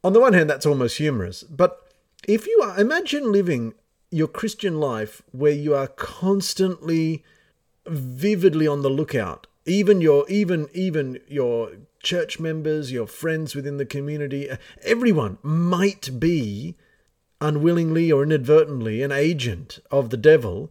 on 0.03 0.15
the 0.15 0.21
one 0.21 0.33
hand, 0.33 0.49
that's 0.49 0.65
almost 0.65 0.97
humorous, 0.97 1.43
but 1.43 1.87
if 2.27 2.47
you 2.47 2.63
are 2.65 2.81
imagine 2.81 3.31
living 3.31 3.75
your 4.15 4.29
Christian 4.29 4.79
life 4.79 5.23
where 5.33 5.53
you 5.53 5.75
are 5.75 5.89
constantly 5.89 7.25
vividly 7.87 8.67
on 8.67 8.83
the 8.83 8.89
lookout. 8.89 9.47
Even 9.67 10.01
your 10.01 10.25
even 10.29 10.69
even 10.73 11.19
your 11.27 11.73
church 12.01 12.39
members 12.39 12.93
your 12.93 13.07
friends 13.07 13.55
within 13.55 13.79
the 13.79 13.87
community 13.87 14.47
everyone 14.83 15.39
might 15.43 16.21
be 16.21 16.77
unwillingly 17.41 18.11
or 18.11 18.23
inadvertently 18.23 19.03
an 19.03 19.13
agent 19.13 19.79
of 19.91 20.11
the 20.11 20.17
devil 20.17 20.71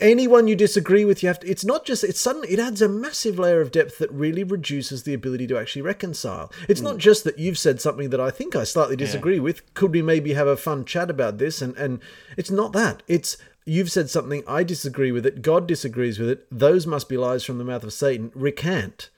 anyone 0.00 0.48
you 0.48 0.56
disagree 0.56 1.04
with, 1.04 1.22
you 1.22 1.28
have 1.28 1.40
to. 1.40 1.48
It's 1.48 1.64
not 1.64 1.84
just. 1.84 2.04
It's 2.04 2.20
suddenly. 2.20 2.48
It 2.50 2.58
adds 2.58 2.82
a 2.82 2.88
massive 2.88 3.38
layer 3.38 3.60
of 3.60 3.70
depth 3.70 3.98
that 3.98 4.10
really 4.12 4.44
reduces 4.44 5.02
the 5.02 5.14
ability 5.14 5.46
to 5.48 5.58
actually 5.58 5.82
reconcile. 5.82 6.52
It's 6.68 6.80
not 6.80 6.96
mm. 6.96 6.98
just 6.98 7.24
that 7.24 7.38
you've 7.38 7.58
said 7.58 7.80
something 7.80 8.10
that 8.10 8.20
I 8.20 8.30
think 8.30 8.54
I 8.54 8.64
slightly 8.64 8.96
disagree 8.96 9.40
with. 9.40 9.74
Could 9.74 9.92
we 9.92 10.02
maybe 10.02 10.34
have 10.34 10.46
a 10.46 10.56
fun 10.56 10.84
chat 10.84 11.10
about 11.10 11.38
this? 11.38 11.62
And 11.62 11.76
and 11.76 12.00
it's 12.36 12.50
not 12.50 12.72
that. 12.72 13.02
It's 13.08 13.36
you've 13.64 13.90
said 13.90 14.10
something 14.10 14.42
I 14.46 14.62
disagree 14.62 15.12
with 15.12 15.26
it. 15.26 15.42
God 15.42 15.66
disagrees 15.66 16.18
with 16.18 16.28
it. 16.28 16.46
Those 16.50 16.86
must 16.86 17.08
be 17.08 17.16
lies 17.16 17.44
from 17.44 17.58
the 17.58 17.64
mouth 17.64 17.84
of 17.84 17.92
Satan. 17.92 18.30
Recant. 18.34 19.10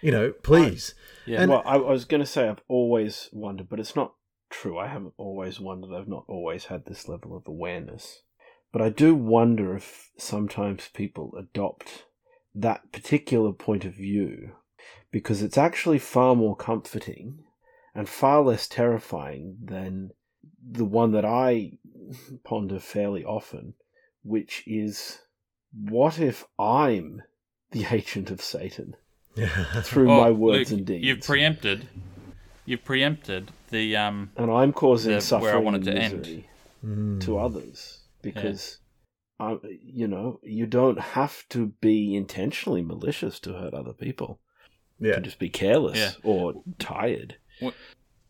You 0.00 0.12
know, 0.12 0.32
please. 0.42 0.94
Yeah. 1.26 1.40
And 1.40 1.50
well, 1.50 1.62
I, 1.64 1.74
I 1.74 1.90
was 1.90 2.04
going 2.04 2.20
to 2.20 2.26
say 2.26 2.48
I've 2.48 2.62
always 2.68 3.30
wondered, 3.32 3.68
but 3.68 3.80
it's 3.80 3.96
not 3.96 4.12
true. 4.60 4.78
I 4.78 4.86
haven't 4.86 5.14
always 5.16 5.60
wondered. 5.60 5.94
I've 5.94 6.08
not 6.08 6.24
always 6.28 6.66
had 6.66 6.84
this 6.84 7.08
level 7.08 7.36
of 7.36 7.46
awareness. 7.46 8.22
But 8.72 8.82
I 8.82 8.88
do 8.88 9.14
wonder 9.14 9.76
if 9.76 10.10
sometimes 10.16 10.88
people 10.92 11.34
adopt 11.38 12.04
that 12.54 12.92
particular 12.92 13.52
point 13.52 13.84
of 13.84 13.94
view 13.94 14.52
because 15.10 15.42
it's 15.42 15.58
actually 15.58 15.98
far 15.98 16.34
more 16.34 16.56
comforting 16.56 17.44
and 17.94 18.08
far 18.08 18.42
less 18.42 18.66
terrifying 18.66 19.58
than 19.62 20.10
the 20.68 20.84
one 20.84 21.12
that 21.12 21.24
I 21.24 21.72
ponder 22.42 22.80
fairly 22.80 23.24
often, 23.24 23.74
which 24.22 24.64
is 24.66 25.20
what 25.72 26.18
if 26.18 26.44
I'm 26.58 27.22
the 27.70 27.86
agent 27.90 28.30
of 28.30 28.40
Satan 28.40 28.96
through 29.82 30.08
Well, 30.08 30.20
my 30.20 30.30
words 30.30 30.70
Luke, 30.70 30.78
and 30.78 30.86
deeds? 30.86 31.04
You've 31.04 31.22
preempted. 31.22 31.88
You've 32.66 32.84
preempted 32.84 33.50
the 33.70 33.96
um. 33.96 34.30
and 34.36 34.50
I'm 34.50 34.72
causing 34.72 35.10
the- 35.10 35.14
where 35.16 35.18
I 35.18 35.20
suffering 35.20 35.64
wanted 35.64 35.86
and 35.88 35.96
to 35.96 36.02
end. 36.02 36.18
misery 36.20 36.48
Mm. 36.84 37.18
to 37.22 37.38
others 37.38 38.00
because, 38.20 38.78
I, 39.40 39.56
you 39.82 40.06
know, 40.06 40.38
you 40.42 40.66
don't 40.66 41.00
have 41.00 41.48
to 41.48 41.68
be 41.80 42.14
intentionally 42.14 42.82
malicious 42.82 43.40
to 43.40 43.54
hurt 43.54 43.72
other 43.72 43.94
people. 43.94 44.38
You 45.00 45.08
yeah. 45.08 45.14
can 45.14 45.24
just 45.24 45.38
be 45.38 45.48
careless 45.48 45.96
Yeah. 45.98 46.10
or 46.22 46.62
tired. 46.78 47.36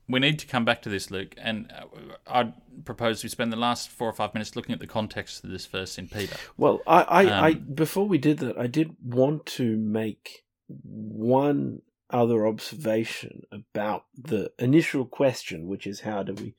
We 0.08 0.20
need 0.20 0.38
to 0.38 0.46
come 0.46 0.64
back 0.64 0.82
to 0.82 0.88
this, 0.88 1.10
Luke, 1.10 1.34
and 1.36 1.72
uh, 1.72 1.86
I'd 2.28 2.52
propose 2.84 3.24
we 3.24 3.28
spend 3.28 3.52
the 3.52 3.56
last 3.56 3.88
four 3.88 4.08
or 4.08 4.12
five 4.12 4.34
minutes 4.34 4.54
looking 4.54 4.72
at 4.72 4.78
the 4.78 4.86
context 4.86 5.42
of 5.42 5.50
this 5.50 5.66
verse 5.66 5.98
in 5.98 6.06
Peter. 6.08 6.36
Well, 6.56 6.80
I, 6.86 7.02
I, 7.02 7.22
I 7.24 7.50
Um, 7.52 7.66
before 7.74 8.06
we 8.06 8.18
did 8.18 8.38
that, 8.38 8.56
I 8.56 8.68
did 8.68 8.94
want 9.02 9.46
to 9.46 9.76
make 9.76 10.44
one 10.68 11.80
other 12.10 12.46
observation 12.46 13.42
about 13.50 14.04
the 14.16 14.52
initial 14.58 15.04
question, 15.04 15.66
which 15.66 15.86
is 15.86 16.00
how 16.00 16.22
do 16.22 16.34
we 16.34 16.54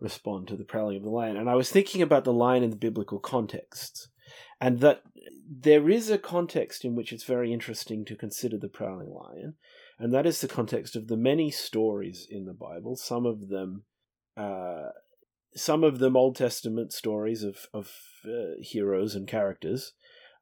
respond 0.00 0.48
to 0.48 0.56
the 0.56 0.64
prowling 0.64 0.96
of 0.96 1.02
the 1.02 1.10
lion? 1.10 1.36
And 1.36 1.48
I 1.48 1.54
was 1.54 1.70
thinking 1.70 2.02
about 2.02 2.24
the 2.24 2.32
lion 2.32 2.62
in 2.62 2.70
the 2.70 2.76
biblical 2.76 3.18
context, 3.18 4.08
and 4.60 4.80
that 4.80 5.02
there 5.48 5.88
is 5.88 6.10
a 6.10 6.18
context 6.18 6.84
in 6.84 6.94
which 6.94 7.12
it's 7.12 7.24
very 7.24 7.52
interesting 7.52 8.04
to 8.06 8.16
consider 8.16 8.58
the 8.58 8.68
prowling 8.68 9.10
lion, 9.10 9.54
and 9.98 10.12
that 10.12 10.26
is 10.26 10.40
the 10.40 10.48
context 10.48 10.96
of 10.96 11.08
the 11.08 11.16
many 11.16 11.50
stories 11.50 12.26
in 12.28 12.46
the 12.46 12.54
Bible. 12.54 12.96
Some 12.96 13.26
of 13.26 13.48
them. 13.48 13.84
Uh, 14.36 14.88
some 15.54 15.84
of 15.84 15.98
them 15.98 16.16
Old 16.16 16.36
Testament 16.36 16.94
stories 16.94 17.42
of 17.42 17.66
of 17.74 17.92
uh, 18.24 18.54
heroes 18.62 19.14
and 19.14 19.28
characters, 19.28 19.92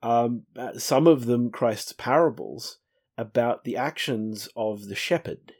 um, 0.04 0.44
uh, 0.56 0.78
some 0.78 1.08
of 1.08 1.26
them 1.26 1.50
Christ's 1.50 1.92
parables 1.92 2.78
about 3.20 3.64
the 3.64 3.76
actions 3.76 4.48
of 4.56 4.86
the 4.88 4.94
shepherd 4.94 5.52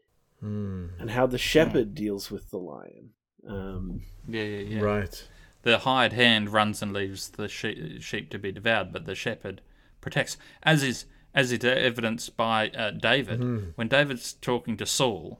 Mm. 0.43 0.99
and 0.99 1.11
how 1.11 1.27
the 1.27 1.37
shepherd 1.37 1.95
deals 1.95 2.31
with 2.31 2.49
the 2.51 2.57
lion. 2.57 3.11
Um, 3.47 4.01
Yeah, 4.27 4.43
yeah, 4.45 4.77
yeah. 4.77 4.81
Right. 4.81 5.29
The 5.63 5.81
hired 5.81 6.15
hand 6.15 6.49
runs 6.51 6.81
and 6.81 6.95
leaves 6.95 7.29
the 7.29 7.47
sheep, 7.47 8.01
sheep 8.01 8.31
to 8.31 8.39
be 8.39 8.51
devoured, 8.51 8.91
but 8.91 9.05
the 9.05 9.15
shepherd 9.15 9.61
protects, 10.01 10.39
as 10.63 10.83
is 10.83 11.05
as 11.35 11.53
is 11.53 11.63
evidenced 11.63 12.37
by 12.39 12.71
uh, 12.71 12.91
David. 12.93 13.73
When 13.77 13.87
David's 13.89 14.33
talking 14.33 14.77
to 14.79 14.87
Saul, 14.87 15.39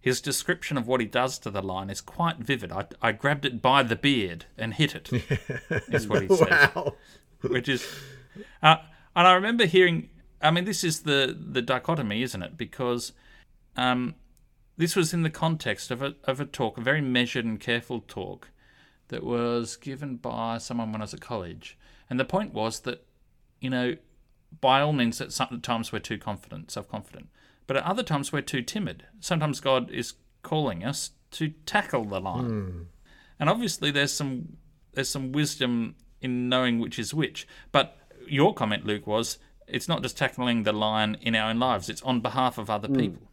his 0.00 0.20
description 0.20 0.78
of 0.78 0.86
what 0.86 1.00
he 1.00 1.06
does 1.06 1.38
to 1.40 1.50
the 1.50 1.60
lion 1.60 1.90
is 1.90 2.00
quite 2.00 2.38
vivid. 2.38 2.70
I, 2.70 2.86
I 3.02 3.10
grabbed 3.12 3.44
it 3.44 3.60
by 3.60 3.82
the 3.82 3.96
beard 3.96 4.44
and 4.56 4.74
hit 4.74 4.94
it. 4.94 5.10
is 5.92 6.06
what 6.06 6.22
he 6.22 6.28
says. 6.28 6.48
Wow. 6.74 6.94
which 7.42 7.68
is, 7.68 7.84
uh, 8.62 8.76
and 9.16 9.26
I 9.26 9.32
remember 9.34 9.66
hearing. 9.66 10.10
I 10.46 10.50
mean, 10.50 10.64
this 10.64 10.84
is 10.84 11.00
the 11.00 11.36
the 11.38 11.62
dichotomy, 11.62 12.22
isn't 12.22 12.42
it? 12.42 12.56
Because 12.56 13.12
um, 13.76 14.14
this 14.76 14.96
was 14.96 15.12
in 15.12 15.22
the 15.22 15.30
context 15.30 15.90
of 15.90 16.02
a 16.02 16.14
of 16.24 16.40
a 16.40 16.44
talk, 16.44 16.78
a 16.78 16.80
very 16.80 17.00
measured 17.00 17.44
and 17.44 17.60
careful 17.60 18.00
talk 18.06 18.50
that 19.08 19.22
was 19.22 19.76
given 19.76 20.16
by 20.16 20.58
someone 20.58 20.92
when 20.92 21.00
I 21.00 21.04
was 21.04 21.14
at 21.14 21.20
college, 21.20 21.78
and 22.08 22.18
the 22.18 22.24
point 22.24 22.52
was 22.54 22.80
that 22.80 23.04
you 23.60 23.70
know, 23.70 23.96
by 24.60 24.80
all 24.80 24.92
means, 24.92 25.20
at 25.20 25.32
some 25.32 25.60
times 25.62 25.92
we're 25.92 25.98
too 25.98 26.18
confident, 26.18 26.70
self 26.70 26.88
confident, 26.88 27.28
but 27.66 27.76
at 27.76 27.84
other 27.84 28.02
times 28.02 28.32
we're 28.32 28.42
too 28.42 28.62
timid. 28.62 29.04
Sometimes 29.20 29.60
God 29.60 29.90
is 29.90 30.14
calling 30.42 30.84
us 30.84 31.10
to 31.32 31.48
tackle 31.66 32.04
the 32.04 32.20
line, 32.20 32.46
and 33.40 33.50
obviously 33.50 33.90
there's 33.90 34.12
some 34.12 34.56
there's 34.92 35.08
some 35.08 35.32
wisdom 35.32 35.96
in 36.20 36.48
knowing 36.48 36.78
which 36.78 36.98
is 36.98 37.12
which. 37.12 37.46
But 37.72 37.96
your 38.26 38.54
comment, 38.54 38.84
Luke, 38.84 39.06
was 39.06 39.38
it's 39.68 39.88
not 39.88 40.02
just 40.02 40.16
tackling 40.16 40.62
the 40.62 40.72
lion 40.72 41.16
in 41.20 41.34
our 41.34 41.50
own 41.50 41.58
lives; 41.58 41.88
it's 41.88 42.02
on 42.02 42.20
behalf 42.20 42.58
of 42.58 42.70
other 42.70 42.88
people. 42.88 43.28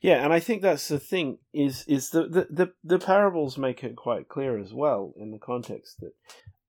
yeah, 0.00 0.24
and 0.24 0.32
I 0.32 0.40
think 0.40 0.62
that's 0.62 0.88
the 0.88 0.98
thing 0.98 1.38
is 1.52 1.84
is 1.86 2.10
the, 2.10 2.22
the 2.28 2.46
the 2.50 2.72
the 2.84 2.98
parables 2.98 3.58
make 3.58 3.82
it 3.84 3.96
quite 3.96 4.28
clear 4.28 4.58
as 4.58 4.72
well 4.72 5.12
in 5.16 5.30
the 5.30 5.38
context 5.38 6.00
that 6.00 6.12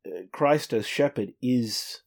uh, 0.06 0.22
Christ 0.32 0.74
as 0.74 0.86
shepherd 0.86 1.34
is 1.42 2.02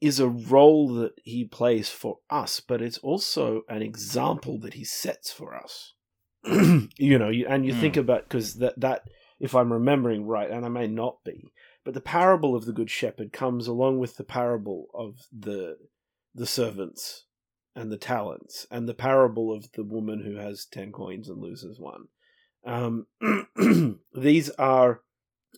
is 0.00 0.20
a 0.20 0.28
role 0.28 0.88
that 0.94 1.12
he 1.24 1.44
plays 1.44 1.88
for 1.88 2.18
us, 2.28 2.60
but 2.60 2.82
it's 2.82 2.98
also 2.98 3.62
an 3.68 3.82
example 3.82 4.58
that 4.58 4.74
he 4.74 4.84
sets 4.84 5.32
for 5.32 5.54
us. 5.54 5.94
you 6.44 7.18
know, 7.18 7.30
you, 7.30 7.46
and 7.48 7.64
you 7.66 7.72
think 7.72 7.96
about 7.96 8.24
because 8.24 8.54
that 8.54 8.78
that 8.78 9.02
if 9.40 9.54
I'm 9.54 9.72
remembering 9.72 10.26
right, 10.26 10.50
and 10.50 10.64
I 10.64 10.68
may 10.68 10.86
not 10.86 11.24
be, 11.24 11.52
but 11.84 11.94
the 11.94 12.00
parable 12.00 12.54
of 12.54 12.64
the 12.64 12.72
good 12.72 12.90
shepherd 12.90 13.32
comes 13.32 13.66
along 13.66 13.98
with 13.98 14.16
the 14.16 14.24
parable 14.24 14.86
of 14.94 15.26
the 15.36 15.76
the 16.36 16.46
servants 16.46 17.24
and 17.74 17.90
the 17.90 17.98
talents, 17.98 18.66
and 18.70 18.88
the 18.88 18.94
parable 18.94 19.52
of 19.52 19.72
the 19.72 19.84
woman 19.84 20.22
who 20.24 20.36
has 20.36 20.66
ten 20.70 20.92
coins 20.92 21.28
and 21.28 21.42
loses 21.42 21.78
one. 21.78 22.06
Um, 22.64 23.06
these 24.14 24.50
are 24.50 25.00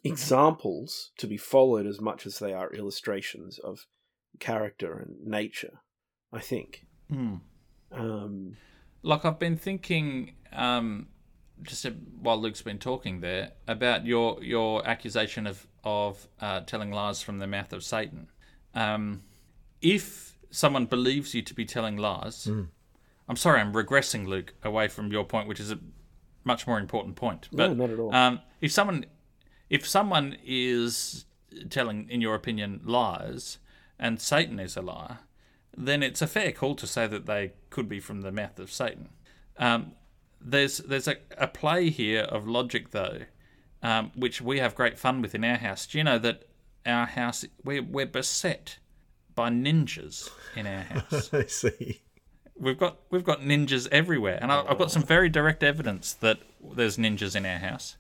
examples 0.05 1.13
to 1.19 1.27
be 1.27 1.37
followed 1.37 1.87
as 1.87 2.01
much 2.01 2.27
as 2.27 2.39
they 2.39 2.53
are 2.53 2.73
illustrations 2.73 3.59
of 3.59 3.87
character 4.39 4.99
and 4.99 5.27
nature. 5.27 5.81
I 6.33 6.41
think. 6.41 6.87
Hmm. 7.09 7.37
Um, 7.91 8.57
Like 9.03 9.25
I've 9.25 9.39
been 9.39 9.57
thinking, 9.57 10.35
um, 10.53 11.09
just 11.63 11.87
while 12.21 12.41
Luke's 12.41 12.63
been 12.63 12.79
talking 12.79 13.21
there, 13.21 13.53
about 13.67 14.07
your 14.07 14.43
your 14.43 14.87
accusation 14.87 15.47
of 15.47 15.67
of 15.85 16.29
uh, 16.41 16.61
telling 16.61 16.91
lies 16.91 17.23
from 17.23 17.39
the 17.39 17.47
mouth 17.47 17.73
of 17.73 17.83
Satan. 17.83 18.29
Um, 18.75 19.23
if 19.81 20.38
someone 20.51 20.87
believes 20.87 21.35
you 21.35 21.43
to 21.43 21.55
be 21.55 21.65
telling 21.65 21.97
lies, 21.97 22.49
I'm 23.29 23.37
sorry, 23.37 23.61
I'm 23.61 23.73
regressing, 23.73 24.27
Luke, 24.27 24.55
away 24.63 24.89
from 24.89 25.13
your 25.13 25.25
point, 25.25 25.49
which 25.49 25.61
is 25.61 25.71
a 25.71 25.79
much 26.45 26.67
more 26.67 26.79
important 26.79 27.17
point. 27.17 27.49
But 27.53 27.73
no, 27.73 27.87
not 27.87 27.91
at 27.91 27.99
all. 27.99 28.15
um, 28.15 28.41
if 28.61 28.73
someone 28.73 29.05
if 29.69 29.87
someone 29.87 30.37
is 30.45 31.27
telling, 31.69 32.09
in 32.09 32.21
your 32.23 32.35
opinion, 32.35 32.81
lies, 32.85 33.59
and 33.99 34.21
Satan 34.21 34.59
is 34.59 34.77
a 34.77 34.83
liar, 34.83 35.19
then 35.77 36.03
it's 36.03 36.23
a 36.23 36.27
fair 36.27 36.53
call 36.53 36.75
to 36.77 36.87
say 36.87 37.07
that 37.07 37.27
they 37.27 37.53
could 37.71 37.89
be 37.89 38.01
from 38.01 38.23
the 38.23 38.33
mouth 38.33 38.59
of 38.59 38.73
Satan. 38.73 39.11
Um, 39.59 39.93
there's 40.41 40.79
there's 40.79 41.09
a, 41.09 41.17
a 41.37 41.49
play 41.49 41.91
here 41.91 42.23
of 42.23 42.49
logic 42.49 42.91
though, 42.93 43.23
um, 43.83 44.13
which 44.17 44.41
we 44.41 44.59
have 44.61 44.75
great 44.75 44.99
fun 44.99 45.21
with 45.21 45.35
in 45.35 45.45
our 45.45 45.57
house. 45.57 45.87
Do 45.87 45.99
you 45.99 46.05
know 46.05 46.19
that 46.19 46.45
our 46.87 47.07
house 47.07 47.45
we're 47.65 47.83
we're 47.83 48.07
beset 48.07 48.79
by 49.39 49.51
ninjas 49.51 50.29
in 50.57 50.67
our 50.67 50.83
house? 50.83 51.33
I 51.33 51.45
see. 51.47 52.01
we've 52.59 52.77
got 52.77 52.99
we've 53.09 53.23
got 53.23 53.41
ninjas 53.41 53.87
everywhere, 53.93 54.37
and 54.43 54.51
I, 54.51 54.65
I've 54.69 54.79
got 54.79 54.91
some 54.91 55.05
very 55.05 55.29
direct 55.29 55.63
evidence 55.63 56.13
that 56.15 56.39
there's 56.75 56.97
ninjas 56.97 57.37
in 57.37 57.47
our 57.47 57.59
house. 57.59 57.97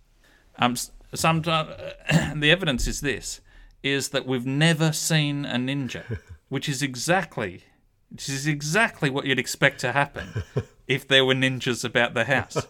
Um, 0.58 0.74
some 1.14 1.42
the 1.42 2.50
evidence 2.50 2.88
is 2.88 3.02
this: 3.02 3.40
is 3.84 4.08
that 4.08 4.26
we've 4.26 4.44
never 4.44 4.90
seen 4.90 5.44
a 5.44 5.54
ninja, 5.54 6.18
which 6.48 6.68
is 6.68 6.82
exactly 6.82 7.62
which 8.10 8.28
is 8.28 8.48
exactly 8.48 9.08
what 9.08 9.24
you'd 9.24 9.38
expect 9.38 9.78
to 9.80 9.92
happen 9.92 10.42
if 10.88 11.06
there 11.06 11.24
were 11.24 11.34
ninjas 11.34 11.84
about 11.84 12.14
the 12.14 12.24
house, 12.24 12.66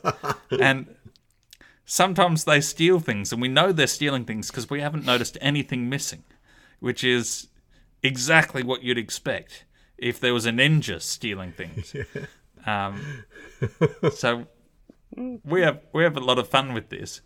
and. 0.50 0.94
Sometimes 1.90 2.44
they 2.44 2.60
steal 2.60 3.00
things, 3.00 3.32
and 3.32 3.40
we 3.40 3.48
know 3.48 3.72
they're 3.72 3.86
stealing 3.86 4.26
things 4.26 4.50
because 4.50 4.68
we 4.68 4.82
haven't 4.82 5.06
noticed 5.06 5.38
anything 5.40 5.88
missing, 5.88 6.22
which 6.80 7.02
is 7.02 7.48
exactly 8.02 8.62
what 8.62 8.82
you'd 8.82 8.98
expect 8.98 9.64
if 9.96 10.20
there 10.20 10.32
was 10.32 10.46
a 10.46 10.50
ninja 10.50 11.00
stealing 11.00 11.52
things. 11.52 11.94
Um, 12.66 13.24
so 14.12 14.46
we 15.44 15.62
have 15.62 15.80
we 15.94 16.02
have 16.02 16.16
a 16.16 16.20
lot 16.20 16.38
of 16.38 16.48
fun 16.48 16.74
with 16.74 16.90
this, 16.90 17.22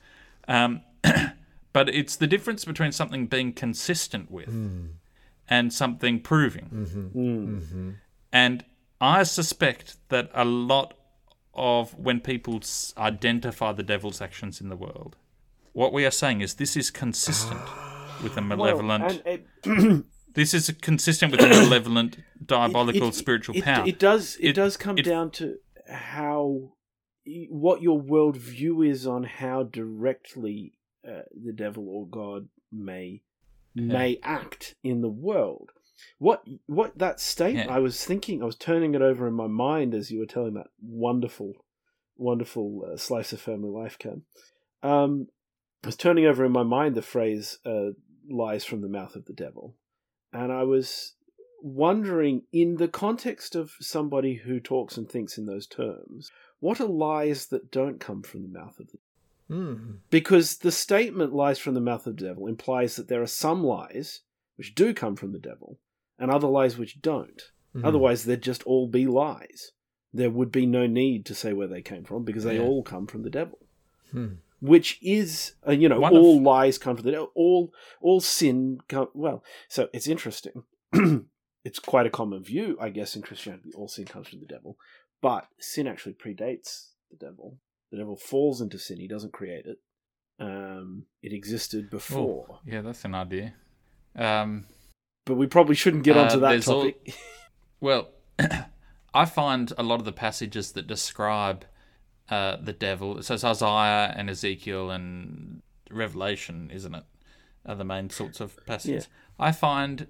um, 0.47 0.83
but 1.73 1.89
it's 1.89 2.15
the 2.15 2.29
difference 2.29 2.65
between 2.65 2.93
something 2.93 3.27
being 3.27 3.53
consistent 3.53 4.31
with 4.31 4.55
and 5.49 5.73
something 5.73 6.21
proving. 6.21 7.11
Mm-hmm. 7.13 7.91
And 8.33 8.65
I 9.01 9.25
suspect 9.25 9.97
that 10.11 10.31
a 10.33 10.45
lot 10.45 10.95
of 11.55 11.99
when 11.99 12.21
people 12.21 12.59
s- 12.59 12.95
identify 12.97 13.73
the 13.73 13.83
devil's 13.83 14.21
actions 14.21 14.61
in 14.61 14.69
the 14.69 14.77
world, 14.77 15.17
what 15.73 15.93
we 15.93 16.07
are 16.07 16.11
saying 16.11 16.41
is 16.41 16.55
this 16.55 16.77
is 16.77 16.91
consistent 16.91 17.61
with 18.23 18.37
a 18.37 18.41
malevolent. 18.41 19.03
Well, 19.03 19.23
and 19.27 19.43
it, 19.97 20.05
this 20.35 20.55
is 20.55 20.73
consistent 20.81 21.33
with 21.33 21.41
a 21.41 21.49
malevolent, 21.49 22.19
diabolical 22.45 23.09
it- 23.09 23.15
spiritual 23.15 23.57
it, 23.57 23.65
power. 23.65 23.87
It 23.87 23.99
does. 23.99 24.37
It, 24.37 24.49
It- 24.51 24.53
does 24.55 24.77
come 24.77 24.99
it- 24.99 25.05
down 25.05 25.31
to 25.33 25.57
how 25.89 26.73
what 27.51 27.83
your 27.83 28.01
worldview 28.03 28.87
is 28.89 29.07
on 29.07 29.23
how 29.25 29.63
directly 29.63 30.73
uh, 31.07 31.23
the 31.45 31.53
devil 31.53 31.89
or 31.89 32.07
God 32.07 32.49
may 32.73 33.23
may 33.75 34.19
act 34.23 34.75
in 34.83 35.01
the 35.03 35.09
world. 35.09 35.71
What 36.19 36.43
what 36.67 36.99
that 36.99 37.21
statement? 37.21 37.69
Yeah. 37.69 37.77
I 37.77 37.79
was 37.79 38.05
thinking. 38.05 38.43
I 38.43 38.47
was 38.47 38.57
turning 38.57 38.95
it 38.95 39.03
over 39.03 39.29
in 39.29 39.35
my 39.35 39.47
mind 39.47 39.95
as 39.95 40.11
you 40.11 40.19
were 40.19 40.27
telling 40.27 40.55
that 40.55 40.67
wonderful, 40.81 41.65
wonderful 42.17 42.83
uh, 42.93 42.97
slice 42.97 43.33
of 43.33 43.41
family 43.41 43.71
life, 43.71 43.99
Cam. 43.99 44.23
Um, 44.83 45.29
I 45.85 45.89
was 45.89 45.97
turning 45.97 46.27
over 46.27 46.45
in 46.45 46.53
my 46.53 46.65
mind 46.65 46.95
the 46.97 47.03
phrase 47.03 47.59
uh, 47.65 47.91
"lies 48.29 48.65
from 48.65 48.81
the 48.81 48.89
mouth 48.89 49.15
of 49.15 49.27
the 49.27 49.33
devil," 49.33 49.77
and 50.33 50.53
I 50.53 50.63
was 50.65 51.15
wondering, 51.63 52.43
in 52.53 52.77
the 52.77 52.89
context 52.89 53.55
of 53.55 53.73
somebody 53.81 54.35
who 54.35 54.59
talks 54.61 54.97
and 54.97 55.09
thinks 55.09 55.39
in 55.39 55.47
those 55.47 55.67
terms, 55.67 56.31
what 56.61 56.81
are 56.81 56.87
lies 56.87 57.47
that 57.47 57.71
don't 57.71 58.01
come 58.01 58.23
from 58.23 58.43
the 58.43 58.49
mouth 58.59 58.79
of 58.81 58.91
the 58.91 58.99
Mm. 59.51 59.99
because 60.09 60.59
the 60.59 60.73
statement 60.73 61.35
lies 61.35 61.59
from 61.59 61.75
the 61.75 61.81
mouth 61.81 62.07
of 62.07 62.17
the 62.17 62.25
devil 62.25 62.47
implies 62.47 62.97
that 62.97 63.09
there 63.09 63.21
are 63.21 63.27
some 63.27 63.63
lies 63.63 64.21
which 64.57 64.75
do 64.75 64.95
come 64.95 65.15
from 65.15 65.33
the 65.33 65.39
devil 65.39 65.79
and 66.19 66.31
other 66.31 66.47
lies 66.49 66.79
which 66.79 67.03
don't. 67.03 67.51
Mhm. 67.75 67.85
Otherwise, 67.85 68.25
they'd 68.25 68.41
just 68.41 68.63
all 68.63 68.87
be 68.89 69.07
lies. 69.07 69.73
There 70.15 70.31
would 70.31 70.53
be 70.53 70.65
no 70.65 70.87
need 70.87 71.27
to 71.27 71.35
say 71.35 71.53
where 71.53 71.67
they 71.67 71.83
came 71.83 72.05
from 72.05 72.25
because 72.25 72.45
they 72.45 72.57
Yeah. 72.57 72.63
all 72.65 72.83
come 72.83 73.07
from 73.07 73.23
the 73.25 73.31
devil. 73.31 73.59
Hmm. 74.13 74.35
Which 74.63 74.99
is, 75.03 75.55
uh, 75.67 75.73
you 75.73 75.89
know, 75.89 75.99
One 75.99 76.15
of- 76.17 76.23
all 76.23 76.41
lies 76.41 76.79
come 76.79 76.95
from 76.97 77.05
the 77.05 77.11
devil. 77.11 77.33
All, 77.35 77.73
all 78.01 78.21
sin 78.21 78.79
come. 78.89 79.09
Well, 79.13 79.43
so 79.69 79.89
it's 79.93 80.07
interesting. 80.07 80.63
it's 81.65 81.81
quite 81.81 82.07
a 82.07 82.11
common 82.11 82.45
view, 82.45 82.79
I 82.81 82.91
guess, 82.91 83.17
in 83.17 83.23
Christianity. 83.23 83.73
All 83.75 83.89
sin 83.89 84.05
comes 84.05 84.29
from 84.29 84.39
the 84.39 84.47
devil, 84.47 84.77
but 85.21 85.49
sin 85.59 85.89
actually 85.89 86.15
predates 86.15 86.91
the 87.11 87.17
devil. 87.17 87.59
The 87.91 87.99
devil 87.99 88.17
falls 88.17 88.61
into 88.61 88.79
sin; 88.79 88.99
he 89.01 89.09
doesn't 89.09 89.33
create 89.33 89.67
it. 89.67 89.79
Um, 90.39 91.07
it 91.23 91.33
existed 91.33 91.91
before, 91.91 92.47
Oh, 92.51 92.59
yeah, 92.65 92.83
that's 92.83 93.05
an 93.05 93.15
idea. 93.17 93.55
Um, 94.17 94.67
but 95.27 95.35
we 95.35 95.47
probably 95.47 95.75
shouldn't 95.75 96.05
get 96.05 96.17
Uh, 96.17 96.23
onto 96.23 96.41
that 96.41 96.51
there's 96.51 96.69
all- 96.69 96.85
topic. 96.85 97.15
Well, 97.81 98.13
I 99.15 99.25
find 99.25 99.73
a 99.77 99.83
lot 99.83 99.99
of 99.99 100.05
the 100.05 100.13
passages 100.13 100.71
that 100.73 100.87
describe 100.87 101.65
uh, 102.29 102.57
the 102.57 102.73
devil, 102.73 103.23
so 103.23 103.35
it's 103.35 103.45
Isaiah 103.45 104.15
and 104.17 104.31
Ezekiel 104.31 104.91
and 104.91 105.63
Revelation, 105.91 106.71
isn't 106.73 106.95
it? 106.95 107.05
Are 107.65 107.77
the 107.77 107.85
main 107.85 108.11
sorts 108.11 108.41
of 108.41 108.57
passages. 108.67 109.09
I 109.39 109.53
find 109.53 110.09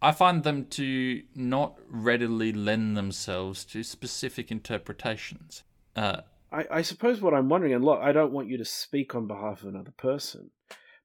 I 0.00 0.12
find 0.12 0.42
them 0.44 0.66
to 0.66 1.22
not 1.34 1.78
readily 1.88 2.52
lend 2.52 2.96
themselves 2.96 3.64
to 3.66 3.82
specific 3.82 4.50
interpretations. 4.50 5.64
Uh, 5.96 6.22
I, 6.52 6.66
I 6.70 6.82
suppose 6.82 7.20
what 7.20 7.34
I'm 7.34 7.48
wondering, 7.48 7.74
and 7.74 7.84
look, 7.84 8.00
I 8.00 8.12
don't 8.12 8.32
want 8.32 8.48
you 8.48 8.56
to 8.58 8.64
speak 8.64 9.14
on 9.14 9.26
behalf 9.26 9.62
of 9.62 9.68
another 9.68 9.92
person, 9.96 10.50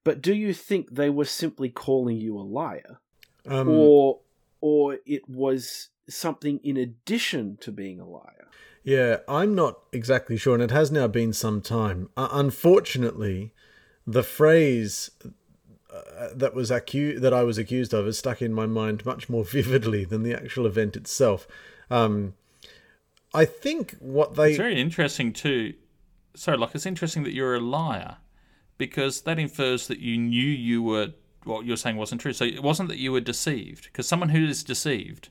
but 0.04 0.22
do 0.22 0.34
you 0.34 0.54
think 0.54 0.94
they 0.94 1.10
were 1.10 1.24
simply 1.24 1.68
calling 1.68 2.16
you 2.16 2.38
a 2.38 2.42
liar, 2.42 2.98
Um, 3.46 3.68
or 3.68 4.20
or 4.60 4.98
it 5.04 5.28
was 5.28 5.90
something 6.08 6.60
in 6.62 6.76
addition 6.76 7.56
to 7.58 7.72
being 7.72 8.00
a 8.00 8.06
liar? 8.06 8.48
Yeah, 8.82 9.18
I'm 9.26 9.54
not 9.54 9.78
exactly 9.92 10.36
sure, 10.36 10.54
and 10.54 10.62
it 10.62 10.70
has 10.70 10.92
now 10.92 11.06
been 11.06 11.32
some 11.32 11.62
time. 11.62 12.10
Uh, 12.16 12.28
unfortunately, 12.32 13.52
the 14.06 14.22
phrase 14.22 15.10
uh, 15.90 16.28
that 16.34 16.54
was 16.54 16.70
accu- 16.70 17.20
that 17.20 17.32
I 17.32 17.44
was 17.44 17.56
accused 17.56 17.94
of 17.94 18.06
is 18.06 18.18
stuck 18.18 18.42
in 18.42 18.52
my 18.52 18.66
mind 18.66 19.06
much 19.06 19.28
more 19.30 19.44
vividly 19.58 20.04
than 20.04 20.22
the 20.22 20.34
actual 20.34 20.66
event 20.66 20.96
itself. 20.96 21.46
Um, 21.90 22.34
I 23.32 23.44
think 23.44 23.96
what 23.98 24.34
they 24.34 24.50
It's 24.50 24.58
very 24.58 24.80
interesting 24.80 25.32
too. 25.32 25.74
Sorry, 26.34 26.58
like 26.58 26.74
it's 26.74 26.86
interesting 26.86 27.22
that 27.24 27.32
you're 27.32 27.54
a 27.54 27.60
liar 27.60 28.18
because 28.76 29.22
that 29.22 29.38
infers 29.38 29.86
that 29.86 30.00
you 30.00 30.18
knew 30.18 30.40
you 30.40 30.82
were 30.82 31.12
what 31.44 31.64
you're 31.64 31.76
saying 31.76 31.96
wasn't 31.96 32.20
true. 32.20 32.32
So 32.32 32.44
it 32.44 32.62
wasn't 32.62 32.88
that 32.88 32.98
you 32.98 33.12
were 33.12 33.20
deceived 33.20 33.84
because 33.84 34.08
someone 34.08 34.30
who 34.30 34.44
is 34.44 34.62
deceived. 34.62 35.28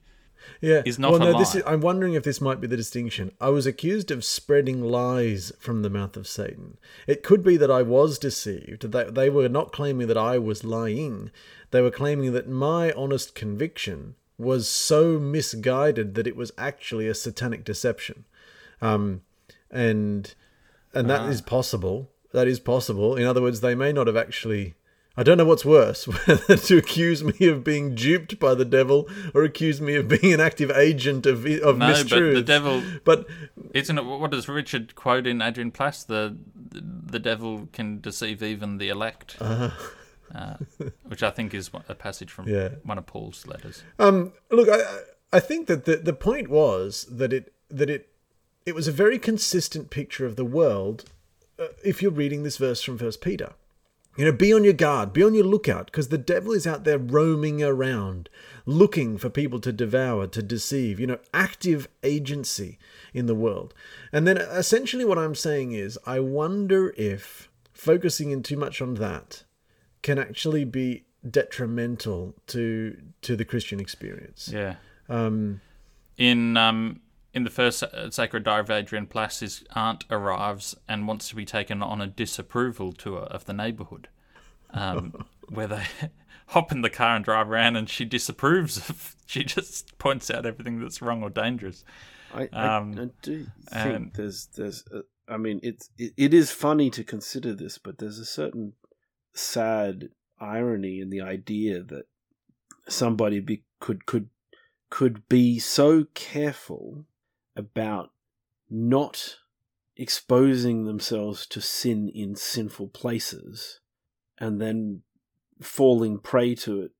Yeah, 0.62 0.82
is 0.86 0.98
not 0.98 1.12
well, 1.12 1.20
no, 1.20 1.38
this 1.38 1.56
is, 1.56 1.64
I'm 1.66 1.82
wondering 1.82 2.14
if 2.14 2.24
this 2.24 2.40
might 2.40 2.62
be 2.62 2.68
the 2.68 2.78
distinction. 2.78 3.32
I 3.42 3.50
was 3.50 3.66
accused 3.66 4.12
of 4.12 4.24
spreading 4.24 4.82
lies 4.82 5.52
from 5.60 5.82
the 5.82 5.90
mouth 5.90 6.16
of 6.16 6.28
Satan. 6.28 6.78
It 7.08 7.24
could 7.24 7.44
be 7.44 7.58
that 7.58 7.72
I 7.72 7.82
was 7.82 8.18
deceived. 8.18 8.92
That 8.92 9.16
they 9.16 9.30
were 9.30 9.50
not 9.50 9.72
claiming 9.72 10.08
that 10.08 10.18
I 10.18 10.38
was 10.38 10.64
lying. 10.64 11.32
They 11.72 11.82
were 11.82 11.92
claiming 11.92 12.34
that 12.34 12.48
my 12.48 12.92
honest 12.94 13.36
conviction 13.36 14.16
was 14.38 14.68
so 14.68 15.20
misguided 15.20 16.16
that 16.16 16.28
it 16.28 16.36
was 16.36 16.52
actually 16.58 17.08
a 17.08 17.14
satanic 17.14 17.64
deception. 17.64 18.26
Um, 18.82 19.22
and 19.70 20.34
and 20.94 21.10
that 21.10 21.30
is 21.30 21.42
possible. 21.42 22.10
That 22.32 22.48
is 22.48 22.60
possible. 22.60 23.16
In 23.16 23.26
other 23.26 23.42
words, 23.42 23.62
they 23.62 23.76
may 23.76 23.92
not 23.92 24.08
have 24.08 24.18
actually. 24.18 24.76
I 25.16 25.22
don't 25.22 25.38
know 25.38 25.46
what's 25.46 25.64
worse, 25.66 26.08
whether 26.28 26.58
to 26.58 26.78
accuse 26.78 27.24
me 27.24 27.48
of 27.48 27.64
being 27.64 27.94
duped 27.94 28.40
by 28.40 28.56
the 28.56 28.66
devil 28.66 29.08
or 29.36 29.44
accuse 29.44 29.80
me 29.80 29.96
of 29.96 30.08
being 30.08 30.34
an 30.34 30.40
active 30.40 30.72
agent 30.72 31.26
of 31.28 31.46
of 31.46 31.78
No, 31.78 31.94
but 31.94 32.10
the 32.10 32.44
devil 32.46 32.82
But 33.04 33.28
isn't 33.74 33.98
it? 33.98 34.06
What 34.06 34.32
does 34.32 34.48
Richard 34.50 34.96
quote 34.96 35.28
in 35.28 35.42
Adrian 35.42 35.72
Plass? 35.72 36.04
The 36.04 36.36
the 36.72 37.20
devil 37.20 37.70
can 37.74 38.02
deceive 38.02 38.42
even 38.42 38.80
the 38.80 38.90
elect, 38.90 39.38
uh, 39.40 39.70
which 41.04 41.22
I 41.22 41.30
think 41.30 41.54
is 41.54 41.70
a 41.88 41.94
passage 41.96 42.32
from 42.32 42.48
Yeah. 42.48 42.70
one 42.84 42.98
of 42.98 43.06
Paul's 43.06 43.46
letters. 43.46 43.84
Um, 44.00 44.34
look, 44.50 44.68
I 44.70 44.80
I 45.32 45.40
think 45.40 45.68
that 45.68 45.86
the 45.86 45.98
the 45.98 46.14
point 46.14 46.48
was 46.50 47.06
that 47.12 47.32
it 47.32 47.54
that 47.70 47.90
it 47.90 48.10
it 48.66 48.74
was 48.74 48.88
a 48.88 48.92
very 48.92 49.20
consistent 49.20 49.92
picture 49.92 50.26
of 50.26 50.36
the 50.38 50.46
world. 50.46 51.06
Uh, 51.60 51.68
if 51.84 52.02
you're 52.02 52.12
reading 52.12 52.42
this 52.42 52.58
verse 52.58 52.82
from 52.82 52.98
First 52.98 53.22
Peter, 53.22 53.54
you 54.16 54.26
know, 54.26 54.32
be 54.32 54.54
on 54.54 54.64
your 54.64 54.74
guard, 54.74 55.14
be 55.14 55.24
on 55.24 55.34
your 55.34 55.46
lookout, 55.46 55.88
because 55.88 56.10
the 56.10 56.18
devil 56.18 56.52
is 56.52 56.68
out 56.68 56.84
there 56.84 57.00
roaming 57.00 57.64
around, 57.64 58.30
looking 58.66 59.18
for 59.18 59.30
people 59.30 59.60
to 59.60 59.72
devour, 59.72 60.28
to 60.28 60.44
deceive. 60.44 61.00
You 61.00 61.08
know, 61.08 61.20
active 61.34 61.88
agency 62.04 62.78
in 63.14 63.26
the 63.26 63.36
world. 63.36 63.74
And 64.12 64.28
then 64.28 64.38
essentially, 64.38 65.06
what 65.06 65.18
I'm 65.18 65.36
saying 65.36 65.72
is, 65.72 65.98
I 66.06 66.20
wonder 66.20 66.94
if 66.98 67.50
focusing 67.72 68.32
in 68.32 68.44
too 68.44 68.58
much 68.58 68.82
on 68.82 68.96
that 68.96 69.44
can 70.02 70.20
actually 70.20 70.64
be 70.64 71.06
detrimental 71.28 72.36
to 72.48 72.98
to 73.22 73.36
the 73.36 73.46
Christian 73.46 73.80
experience. 73.80 74.50
Yeah. 74.52 74.76
Um, 75.10 75.62
In 76.18 76.58
um 76.58 77.02
in 77.34 77.44
the 77.44 77.50
first 77.50 77.82
uh, 77.84 78.12
Sacred 78.12 78.44
Diary 78.44 78.62
of 78.62 78.70
Adrian 78.70 79.08
Plass, 79.08 79.40
his 79.40 79.64
aunt 79.76 80.06
arrives 80.10 80.76
and 80.88 81.08
wants 81.08 81.30
to 81.30 81.36
be 81.36 81.46
taken 81.46 81.82
on 81.82 82.02
a 82.02 82.08
disapproval 82.08 82.94
tour 82.94 83.22
of 83.22 83.46
the 83.46 83.54
neighbourhood, 83.54 84.08
um, 84.72 85.26
where 85.50 85.68
they 85.68 85.84
hop 86.48 86.72
in 86.72 86.82
the 86.82 86.90
car 86.90 87.16
and 87.16 87.26
drive 87.26 87.50
around, 87.50 87.76
and 87.76 87.90
she 87.90 88.06
disapproves 88.06 88.78
of. 88.90 89.16
She 89.26 89.44
just 89.44 89.98
points 89.98 90.30
out 90.30 90.46
everything 90.46 90.80
that's 90.80 91.02
wrong 91.02 91.24
or 91.24 91.30
dangerous. 91.32 91.84
I, 92.36 92.50
I, 92.54 92.78
Um, 92.78 92.92
I 93.00 93.10
do 93.24 93.48
think 93.72 93.96
and- 93.96 94.14
there's 94.14 94.48
there's 94.56 94.84
uh, 94.94 95.00
I 95.28 95.38
mean 95.38 95.60
it's 95.64 95.90
it, 95.98 96.14
it 96.18 96.34
is 96.36 96.52
funny 96.52 96.92
to 96.92 97.04
consider 97.04 97.56
this, 97.56 97.80
but 97.80 97.98
there's 97.98 98.20
a 98.20 98.26
certain 98.26 98.74
sad 99.34 100.10
irony 100.40 101.00
in 101.00 101.10
the 101.10 101.22
idea 101.22 101.82
that 101.82 102.04
somebody 102.88 103.40
be, 103.40 103.64
could 103.80 104.06
could 104.06 104.30
could 104.92 105.28
be 105.30 105.58
so 105.58 106.06
careful 106.14 107.06
about 107.56 108.12
not 108.70 109.38
exposing 109.96 110.86
themselves 110.86 111.46
to 111.48 111.62
sin 111.62 112.10
in 112.10 112.36
sinful 112.36 112.88
places 112.88 113.80
and 114.40 114.60
then 114.60 115.02
falling 115.62 116.18
prey 116.20 116.56
to 116.56 116.82
it 116.82 116.92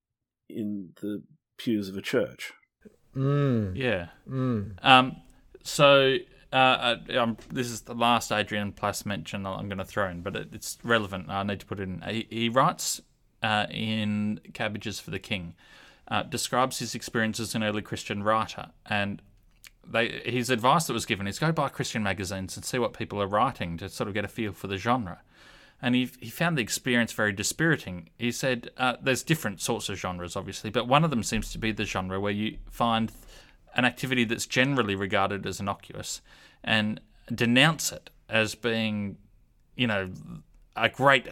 in 0.50 0.90
the 1.02 1.24
pews 1.58 1.90
of 1.90 1.98
a 1.98 2.02
church. 2.02 2.54
mm, 3.16 3.76
Yeah. 3.76 4.10
mm, 4.30 4.78
Um, 4.84 5.18
so 5.64 6.18
uh, 6.52 6.56
uh, 6.56 7.20
um, 7.20 7.38
this 7.52 7.68
is 7.68 7.82
the 7.82 7.96
last 7.96 8.32
Adrian 8.32 8.72
Plass 8.74 9.06
mention 9.06 9.46
I'm 9.48 9.68
going 9.68 9.80
to 9.80 9.86
throw 9.86 10.08
in, 10.10 10.22
but 10.22 10.36
it, 10.36 10.50
it's 10.54 10.78
relevant. 10.84 11.30
I 11.30 11.42
need 11.42 11.60
to 11.62 11.66
put 11.66 11.80
it 11.80 11.84
in. 11.84 12.02
He, 12.08 12.28
he 12.30 12.50
writes 12.50 13.02
uh, 13.42 13.66
in 13.72 14.40
Cabbages 14.54 15.00
for 15.00 15.10
the 15.10 15.20
King, 15.20 15.56
uh, 16.08 16.24
describes 16.24 16.78
his 16.80 16.94
experience 16.94 17.40
as 17.40 17.56
an 17.56 17.64
early 17.64 17.82
Christian 17.82 18.22
writer, 18.22 18.68
and 18.86 19.22
they 19.86 20.22
his 20.26 20.50
advice 20.50 20.88
that 20.88 20.94
was 20.94 21.06
given 21.06 21.28
is 21.28 21.40
go 21.40 21.52
buy 21.52 21.70
Christian 21.70 22.04
magazines 22.04 22.56
and 22.56 22.66
see 22.66 22.80
what 22.80 22.94
people 22.94 23.22
are 23.22 23.28
writing 23.28 23.78
to 23.78 23.90
sort 23.90 24.08
of 24.08 24.14
get 24.14 24.26
a 24.26 24.30
feel 24.30 24.52
for 24.54 24.68
the 24.68 24.78
genre. 24.78 25.22
and 25.82 25.96
he 25.96 26.10
he 26.20 26.30
found 26.30 26.58
the 26.58 26.62
experience 26.62 27.12
very 27.12 27.34
dispiriting. 27.34 28.10
He 28.18 28.32
said 28.32 28.70
uh, 28.78 28.96
there's 29.02 29.24
different 29.24 29.62
sorts 29.62 29.90
of 29.90 29.98
genres, 29.98 30.36
obviously, 30.36 30.70
but 30.70 30.88
one 30.88 31.04
of 31.04 31.10
them 31.10 31.24
seems 31.24 31.52
to 31.52 31.58
be 31.58 31.72
the 31.72 31.86
genre 31.86 32.20
where 32.20 32.32
you 32.32 32.58
find 32.70 33.12
an 33.76 33.86
activity 33.86 34.24
that's 34.24 34.46
generally 34.46 34.96
regarded 34.96 35.46
as 35.46 35.60
innocuous 35.60 36.22
and 36.64 37.02
denounce 37.34 37.92
it 37.92 38.10
as 38.30 38.56
being, 38.56 39.18
you 39.76 39.88
know, 39.88 40.12
a 40.76 40.90
great, 40.90 41.28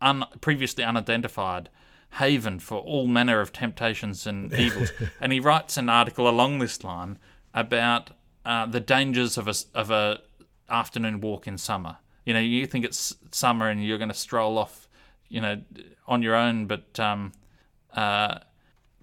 un, 0.00 0.24
previously 0.40 0.84
unidentified 0.84 1.68
haven 2.12 2.58
for 2.58 2.78
all 2.78 3.06
manner 3.06 3.40
of 3.40 3.52
temptations 3.52 4.26
and 4.26 4.52
evils. 4.54 4.92
and 5.20 5.32
he 5.32 5.40
writes 5.40 5.76
an 5.76 5.88
article 5.88 6.28
along 6.28 6.58
this 6.58 6.82
line 6.84 7.18
about 7.60 8.10
uh, 8.44 8.66
the 8.66 8.80
dangers 8.80 9.36
of 9.36 9.48
a 9.48 9.54
of 9.74 9.90
a 9.90 10.20
afternoon 10.68 11.20
walk 11.20 11.46
in 11.46 11.58
summer. 11.58 11.98
You 12.24 12.34
know, 12.34 12.40
you 12.40 12.66
think 12.66 12.84
it's 12.84 13.16
summer 13.30 13.68
and 13.68 13.84
you're 13.84 13.98
going 13.98 14.10
to 14.10 14.14
stroll 14.14 14.58
off, 14.58 14.88
you 15.28 15.40
know, 15.40 15.62
on 16.06 16.22
your 16.22 16.34
own, 16.34 16.66
but 16.66 16.98
um, 17.00 17.32
uh, 17.94 18.38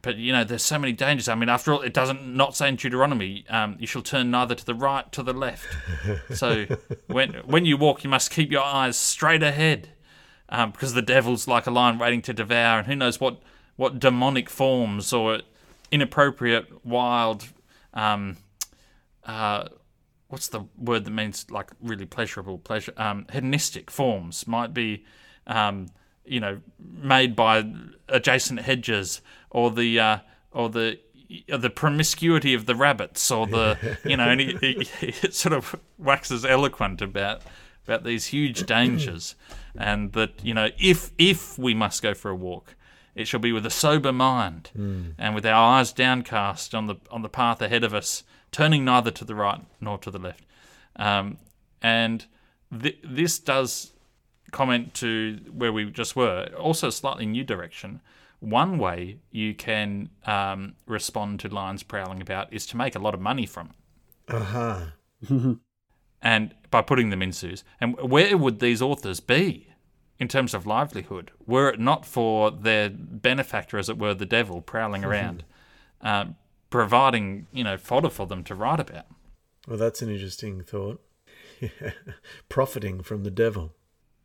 but 0.01 0.17
you 0.17 0.31
know, 0.31 0.43
there's 0.43 0.63
so 0.63 0.77
many 0.77 0.93
dangers. 0.93 1.27
I 1.27 1.35
mean, 1.35 1.49
after 1.49 1.73
all, 1.73 1.81
it 1.81 1.93
doesn't 1.93 2.25
not 2.25 2.55
say 2.55 2.69
in 2.69 2.75
Deuteronomy, 2.75 3.43
um, 3.49 3.75
you 3.79 3.87
shall 3.87 4.03
turn 4.03 4.31
neither 4.31 4.55
to 4.55 4.65
the 4.65 4.75
right 4.75 5.11
to 5.11 5.23
the 5.23 5.33
left. 5.33 5.65
so 6.33 6.65
when 7.07 7.33
when 7.45 7.65
you 7.65 7.77
walk, 7.77 8.03
you 8.03 8.09
must 8.09 8.31
keep 8.31 8.51
your 8.51 8.63
eyes 8.63 8.97
straight 8.97 9.43
ahead, 9.43 9.89
um, 10.49 10.71
because 10.71 10.93
the 10.93 11.01
devil's 11.01 11.47
like 11.47 11.67
a 11.67 11.71
lion 11.71 11.97
waiting 11.97 12.21
to 12.23 12.33
devour, 12.33 12.79
and 12.79 12.87
who 12.87 12.95
knows 12.95 13.19
what 13.19 13.41
what 13.75 13.99
demonic 13.99 14.49
forms 14.49 15.11
or 15.11 15.41
inappropriate, 15.91 16.85
wild, 16.85 17.47
um, 17.93 18.37
uh, 19.25 19.65
what's 20.27 20.47
the 20.47 20.65
word 20.77 21.05
that 21.05 21.11
means 21.11 21.45
like 21.49 21.71
really 21.81 22.05
pleasurable, 22.05 22.57
pleasure, 22.57 22.93
um, 22.97 23.25
hedonistic 23.31 23.91
forms 23.91 24.47
might 24.47 24.73
be. 24.73 25.05
Um, 25.47 25.87
you 26.27 26.39
know, 26.39 26.59
made 26.79 27.35
by 27.35 27.63
adjacent 28.09 28.61
hedges, 28.61 29.21
or 29.51 29.71
the 29.71 29.99
uh, 29.99 30.17
or 30.51 30.69
the 30.69 30.99
the 31.47 31.69
promiscuity 31.69 32.53
of 32.53 32.65
the 32.65 32.75
rabbits, 32.75 33.29
or 33.31 33.47
the 33.47 33.97
you 34.05 34.17
know, 34.17 34.29
and 34.29 34.41
he, 34.41 34.57
he, 34.59 34.89
he 34.99 35.11
sort 35.31 35.53
of 35.53 35.75
waxes 35.97 36.45
eloquent 36.45 37.01
about 37.01 37.41
about 37.85 38.03
these 38.03 38.27
huge 38.27 38.65
dangers, 38.67 39.35
and 39.77 40.13
that 40.13 40.43
you 40.43 40.53
know, 40.53 40.69
if 40.79 41.11
if 41.17 41.57
we 41.57 41.73
must 41.73 42.01
go 42.01 42.13
for 42.13 42.31
a 42.31 42.35
walk, 42.35 42.75
it 43.13 43.27
shall 43.27 43.39
be 43.39 43.51
with 43.51 43.65
a 43.65 43.71
sober 43.71 44.11
mind, 44.11 44.71
mm. 44.77 45.13
and 45.17 45.35
with 45.35 45.45
our 45.45 45.77
eyes 45.77 45.93
downcast 45.93 46.73
on 46.73 46.87
the 46.87 46.95
on 47.11 47.21
the 47.21 47.29
path 47.29 47.61
ahead 47.61 47.83
of 47.83 47.93
us, 47.93 48.23
turning 48.55 48.85
neither 48.85 49.11
to 49.11 49.25
the 49.25 49.35
right 49.35 49.59
nor 49.81 49.97
to 49.97 50.09
the 50.09 50.17
left, 50.17 50.45
um, 50.95 51.37
and 51.81 52.25
th- 52.81 52.99
this 53.03 53.37
does 53.37 53.91
comment 54.51 54.93
to 54.93 55.39
where 55.51 55.73
we 55.73 55.91
just 55.91 56.15
were, 56.15 56.47
also 56.57 56.87
a 56.87 56.91
slightly 56.91 57.25
new 57.25 57.43
direction. 57.43 57.99
One 58.39 58.77
way 58.77 59.17
you 59.29 59.53
can 59.53 60.09
um, 60.25 60.75
respond 60.85 61.41
to 61.41 61.53
lions 61.53 61.83
prowling 61.83 62.21
about 62.21 62.53
is 62.53 62.65
to 62.67 62.77
make 62.77 62.95
a 62.95 62.99
lot 62.99 63.13
of 63.13 63.19
money 63.19 63.45
from 63.45 63.71
it. 63.71 64.33
Uh 64.33 64.39
huh. 64.39 64.85
and 66.21 66.55
by 66.71 66.81
putting 66.81 67.09
them 67.09 67.21
in 67.21 67.33
zoos. 67.33 67.65
And 67.81 67.99
where 67.99 68.37
would 68.37 68.61
these 68.61 68.81
authors 68.81 69.19
be 69.19 69.67
in 70.17 70.29
terms 70.29 70.53
of 70.53 70.65
livelihood 70.65 71.31
were 71.45 71.69
it 71.69 71.79
not 71.79 72.05
for 72.05 72.49
their 72.49 72.89
benefactor, 72.89 73.77
as 73.77 73.89
it 73.89 73.97
were, 73.97 74.13
the 74.13 74.25
devil, 74.25 74.61
prowling 74.61 75.03
around, 75.03 75.43
uh, 75.99 76.25
providing 76.75 77.47
you 77.53 77.63
know 77.63 77.77
fodder 77.77 78.09
for 78.09 78.27
them 78.27 78.43
to 78.43 78.53
write 78.53 78.81
about? 78.81 79.05
Well, 79.65 79.77
that's 79.77 80.01
an 80.01 80.09
interesting 80.09 80.61
thought. 80.61 81.01
Profiting 82.49 83.01
from 83.01 83.23
the 83.23 83.31
devil. 83.31 83.73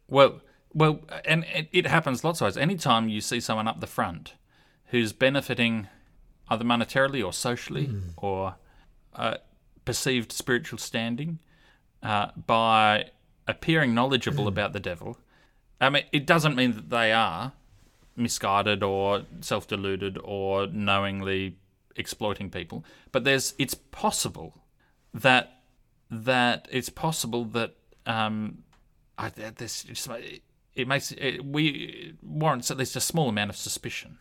Well, 0.08 0.40
well, 0.74 1.00
and 1.24 1.46
it 1.70 1.86
happens 1.86 2.24
lots 2.24 2.40
of 2.40 2.46
ways. 2.46 2.56
Anytime 2.56 3.08
you 3.08 3.20
see 3.20 3.38
someone 3.38 3.68
up 3.68 3.78
the 3.80 3.86
front 3.86 4.34
who's 4.86 5.12
benefiting 5.12 5.86
either 6.48 6.64
monetarily 6.64 7.24
or 7.24 7.32
socially 7.32 7.86
mm. 7.86 8.02
or 8.16 8.56
uh, 9.14 9.36
perceived 9.84 10.32
spiritual 10.32 10.80
standing 10.80 11.38
uh, 12.02 12.32
by 12.48 13.10
appearing 13.46 13.94
knowledgeable 13.94 14.46
mm. 14.46 14.48
about 14.48 14.72
the 14.72 14.80
devil, 14.80 15.16
I 15.80 15.88
mean, 15.88 16.02
it 16.10 16.26
doesn't 16.26 16.56
mean 16.56 16.72
that 16.72 16.90
they 16.90 17.12
are 17.12 17.52
misguided 18.16 18.82
or 18.82 19.22
self-deluded 19.40 20.18
or 20.24 20.66
knowingly 20.66 21.56
exploiting 22.00 22.50
people, 22.50 22.84
but 23.12 23.24
there's 23.24 23.54
it's 23.58 23.74
possible 23.74 24.54
that 25.14 25.62
that 26.10 26.66
it's 26.70 26.88
possible 26.88 27.44
that 27.44 27.76
um, 28.06 28.64
I, 29.16 29.28
this 29.28 29.84
just, 29.84 30.08
it 30.74 30.88
makes 30.88 31.12
it, 31.12 31.44
we 31.44 32.14
warrants 32.22 32.70
at 32.70 32.76
least 32.76 32.96
a 32.96 33.00
small 33.00 33.28
amount 33.28 33.50
of 33.50 33.56
suspicion 33.56 34.18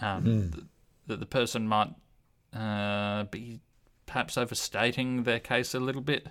um, 0.00 0.24
mm. 0.24 0.64
that, 1.06 1.20
the 1.20 1.26
person 1.26 1.66
might 1.66 1.90
uh, 2.54 3.24
be 3.24 3.60
perhaps 4.06 4.38
overstating 4.38 5.24
their 5.24 5.40
case 5.40 5.74
a 5.74 5.80
little 5.80 6.00
bit 6.00 6.28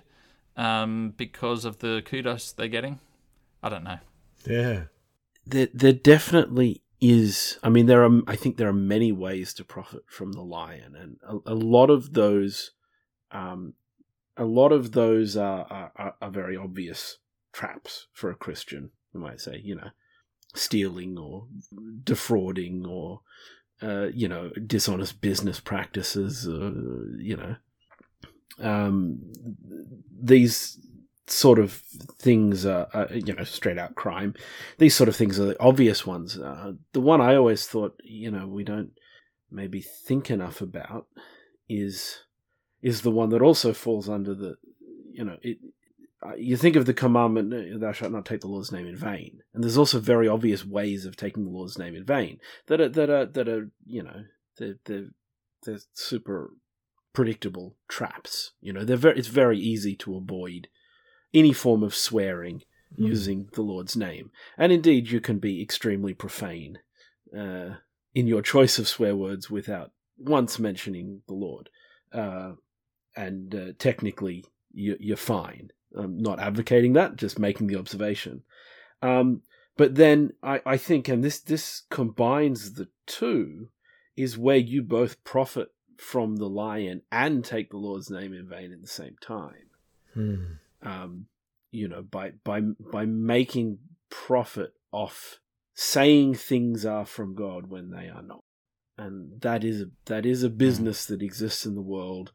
um, 0.56 1.14
because 1.16 1.64
of 1.64 1.78
the 1.78 2.02
kudos 2.04 2.52
they're 2.52 2.68
getting. 2.68 3.00
I 3.62 3.68
don't 3.68 3.84
know. 3.84 3.98
Yeah, 4.46 4.84
there 5.46 5.68
there 5.72 5.92
definitely 5.92 6.81
is. 7.02 7.58
I 7.62 7.68
mean, 7.68 7.86
there 7.86 8.04
are. 8.04 8.20
I 8.26 8.36
think 8.36 8.56
there 8.56 8.68
are 8.68 8.72
many 8.72 9.12
ways 9.12 9.52
to 9.54 9.64
profit 9.64 10.04
from 10.06 10.32
the 10.32 10.42
lion, 10.42 10.94
and 10.96 11.16
a, 11.28 11.52
a 11.52 11.54
lot 11.54 11.90
of 11.90 12.14
those, 12.14 12.70
um, 13.32 13.74
a 14.36 14.44
lot 14.44 14.72
of 14.72 14.92
those 14.92 15.36
are, 15.36 15.92
are, 15.96 16.14
are 16.20 16.30
very 16.30 16.56
obvious 16.56 17.18
traps 17.52 18.06
for 18.12 18.30
a 18.30 18.36
Christian. 18.36 18.90
You 19.12 19.20
might 19.20 19.40
say, 19.40 19.60
you 19.62 19.74
know, 19.74 19.90
stealing 20.54 21.18
or 21.18 21.46
defrauding 22.04 22.86
or 22.86 23.20
uh, 23.82 24.06
you 24.14 24.28
know 24.28 24.50
dishonest 24.66 25.20
business 25.20 25.58
practices. 25.58 26.46
Uh, 26.46 26.70
you 27.18 27.36
know, 27.36 27.56
um, 28.60 29.20
these 30.22 30.78
sort 31.32 31.58
of 31.58 31.72
things 32.18 32.66
are, 32.66 32.88
are, 32.92 33.08
you 33.12 33.34
know 33.34 33.44
straight 33.44 33.78
out 33.78 33.94
crime. 33.94 34.34
These 34.78 34.94
sort 34.94 35.08
of 35.08 35.16
things 35.16 35.40
are 35.40 35.46
the 35.46 35.60
obvious 35.60 36.06
ones. 36.06 36.38
Uh, 36.38 36.72
the 36.92 37.00
one 37.00 37.20
I 37.20 37.36
always 37.36 37.66
thought 37.66 37.98
you 38.04 38.30
know 38.30 38.46
we 38.46 38.64
don't 38.64 38.92
maybe 39.50 39.80
think 39.80 40.30
enough 40.30 40.60
about 40.60 41.06
is 41.68 42.20
is 42.82 43.02
the 43.02 43.10
one 43.10 43.30
that 43.30 43.42
also 43.42 43.72
falls 43.72 44.08
under 44.08 44.34
the 44.34 44.56
you 45.12 45.24
know 45.24 45.36
it 45.42 45.58
uh, 46.24 46.34
you 46.36 46.56
think 46.56 46.76
of 46.76 46.86
the 46.86 46.94
commandment, 46.94 47.52
uh, 47.52 47.78
"Thou 47.78 47.90
shalt 47.90 48.12
not 48.12 48.24
take 48.24 48.42
the 48.42 48.46
Lord's 48.46 48.70
name 48.70 48.86
in 48.86 48.96
vain," 48.96 49.40
and 49.52 49.64
there's 49.64 49.78
also 49.78 49.98
very 49.98 50.28
obvious 50.28 50.64
ways 50.64 51.04
of 51.04 51.16
taking 51.16 51.44
the 51.44 51.50
Lord's 51.50 51.78
name 51.78 51.96
in 51.96 52.04
vain 52.04 52.38
that 52.66 52.80
are 52.80 52.88
that 52.90 53.10
are 53.10 53.26
that 53.26 53.48
are 53.48 53.70
you 53.86 54.02
know 54.02 54.24
they're 54.58 54.76
they're, 54.84 55.08
they're 55.64 55.80
super 55.94 56.52
predictable 57.12 57.76
traps. 57.88 58.52
You 58.60 58.72
know, 58.72 58.84
they're 58.84 58.96
very 58.96 59.18
it's 59.18 59.28
very 59.28 59.58
easy 59.58 59.96
to 59.96 60.16
avoid 60.16 60.68
any 61.34 61.52
form 61.52 61.82
of 61.82 61.94
swearing 61.94 62.62
mm. 62.98 63.06
using 63.06 63.48
the 63.52 63.62
Lord's 63.62 63.96
name, 63.96 64.30
and 64.58 64.72
indeed 64.72 65.10
you 65.10 65.20
can 65.20 65.38
be 65.38 65.62
extremely 65.62 66.14
profane 66.14 66.78
uh, 67.36 67.76
in 68.14 68.26
your 68.26 68.42
choice 68.42 68.78
of 68.78 68.88
swear 68.88 69.16
words 69.16 69.50
without 69.50 69.92
once 70.18 70.58
mentioning 70.58 71.22
the 71.26 71.34
Lord, 71.34 71.70
uh, 72.12 72.52
and 73.16 73.54
uh, 73.54 73.72
technically 73.78 74.44
you, 74.72 74.96
you're 75.00 75.16
fine 75.16 75.70
I'm 75.96 76.18
not 76.18 76.40
advocating 76.40 76.92
that, 76.94 77.16
just 77.16 77.38
making 77.38 77.66
the 77.66 77.76
observation. 77.76 78.42
Um, 79.00 79.42
but 79.76 79.94
then 79.94 80.32
I, 80.42 80.60
I 80.64 80.76
think, 80.76 81.08
and 81.08 81.24
this 81.24 81.40
this 81.40 81.82
combines 81.90 82.74
the 82.74 82.88
two, 83.06 83.68
is 84.16 84.38
where 84.38 84.56
you 84.56 84.82
both 84.82 85.22
profit 85.24 85.68
from 85.96 86.36
the 86.36 86.48
lion 86.48 87.02
and 87.10 87.44
take 87.44 87.70
the 87.70 87.78
Lord's 87.78 88.10
name 88.10 88.32
in 88.32 88.48
vain 88.48 88.72
at 88.72 88.82
the 88.82 88.88
same 88.88 89.16
time. 89.20 89.70
Hmm. 90.14 90.44
Um, 90.82 91.26
you 91.70 91.88
know, 91.88 92.02
by 92.02 92.32
by 92.44 92.60
by 92.60 93.06
making 93.06 93.78
profit 94.10 94.74
off 94.90 95.38
saying 95.74 96.34
things 96.34 96.84
are 96.84 97.06
from 97.06 97.34
God 97.34 97.68
when 97.68 97.90
they 97.90 98.08
are 98.08 98.22
not, 98.22 98.44
and 98.98 99.40
that 99.40 99.64
is 99.64 99.80
a, 99.80 99.86
that 100.06 100.26
is 100.26 100.42
a 100.42 100.48
hmm. 100.48 100.56
business 100.56 101.06
that 101.06 101.22
exists 101.22 101.64
in 101.64 101.74
the 101.74 101.80
world 101.80 102.32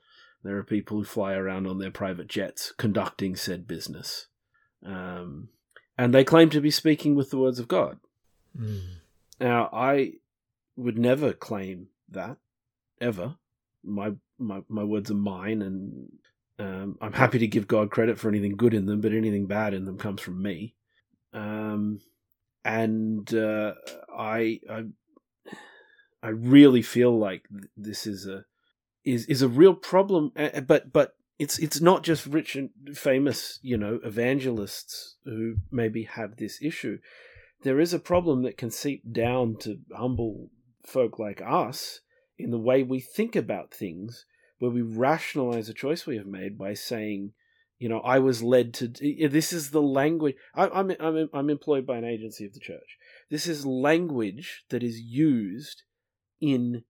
there 0.48 0.58
are 0.58 0.64
people 0.64 0.98
who 0.98 1.04
fly 1.04 1.34
around 1.34 1.68
on 1.68 1.80
their 1.80 1.92
private 1.92 2.28
jets 2.28 2.72
conducting 2.78 3.36
said 3.36 3.68
business. 3.68 4.28
Um, 4.86 5.50
and 5.98 6.14
they 6.14 6.24
claim 6.24 6.50
to 6.52 6.62
be 6.62 6.72
speaking 6.72 7.16
with 7.16 7.32
the 7.32 7.38
words 7.38 7.60
of 7.60 7.68
God. 7.68 8.00
Mm. 8.58 8.82
Now, 9.42 9.70
I 9.74 10.14
would 10.76 10.98
never 10.98 11.34
claim 11.34 11.88
that, 12.10 12.38
ever. 13.02 13.36
My, 13.84 14.14
my, 14.38 14.62
my 14.70 14.86
words 14.86 15.12
are 15.12 15.16
mine, 15.16 15.62
and 15.62 16.12
um, 16.60 16.98
I'm 17.02 17.14
happy 17.14 17.40
to 17.40 17.48
give 17.48 17.68
God 17.68 17.92
credit 17.92 18.18
for 18.18 18.30
anything 18.30 18.56
good 18.56 18.74
in 18.74 18.86
them, 18.86 19.02
but 19.02 19.14
anything 19.14 19.46
bad 19.46 19.74
in 19.74 19.86
them 19.86 19.98
comes 19.98 20.22
from 20.22 20.42
me. 20.42 20.76
Um, 21.34 22.00
and 22.66 23.32
uh, 23.34 23.74
I, 24.16 24.60
I, 24.70 24.84
I 26.24 26.30
really 26.30 26.82
feel 26.82 27.18
like 27.18 27.48
this 27.76 28.08
is 28.08 28.26
a 28.26 28.46
is 29.06 29.26
is 29.28 29.42
a 29.42 29.48
real 29.48 29.74
problem. 29.74 30.32
But 30.66 30.92
but 30.92 31.16
it's 31.40 31.60
it's 31.60 31.80
not 31.80 32.04
just 32.04 32.26
rich 32.26 32.56
and 32.56 32.72
famous, 32.94 33.60
you 33.62 33.78
know, 33.78 34.00
evangelists 34.04 35.18
who 35.24 35.56
maybe 35.72 36.04
have 36.04 36.38
this 36.38 36.60
issue. 36.62 36.98
There 37.64 37.80
is 37.80 37.94
a 37.94 38.00
problem 38.00 38.44
that 38.44 38.58
can 38.58 38.72
seep 38.72 39.12
down 39.12 39.58
to 39.62 39.80
humble 39.96 40.50
folk 40.86 41.20
like 41.20 41.42
us 41.42 42.02
in 42.38 42.52
the 42.52 42.60
way 42.60 42.84
we 42.84 43.00
think 43.00 43.36
about 43.36 43.74
things, 43.74 44.26
where 44.60 44.72
we 44.72 44.82
rationalize 44.82 45.70
a 45.70 45.74
choice 45.74 46.06
we 46.06 46.18
have 46.18 46.28
made 46.28 46.58
by 46.58 46.74
saying, 46.74 47.34
you 47.80 47.90
know, 47.90 48.00
I 48.00 48.20
was 48.20 48.42
led 48.42 48.74
to. 48.76 48.88
This 48.88 49.54
is 49.54 49.70
the 49.70 49.82
language. 49.82 50.36
I, 50.56 50.68
I'm 50.68 50.92
I'm 51.00 51.30
I'm 51.34 51.50
employed 51.50 51.86
by 51.86 51.98
an 51.98 52.06
agency 52.06 52.46
of 52.46 52.54
the 52.54 52.60
church. 52.60 52.98
This 53.30 53.46
is 53.48 53.66
language 53.66 54.66
that 54.70 54.82
is 54.82 55.00
used 55.00 55.84
in 56.42 56.84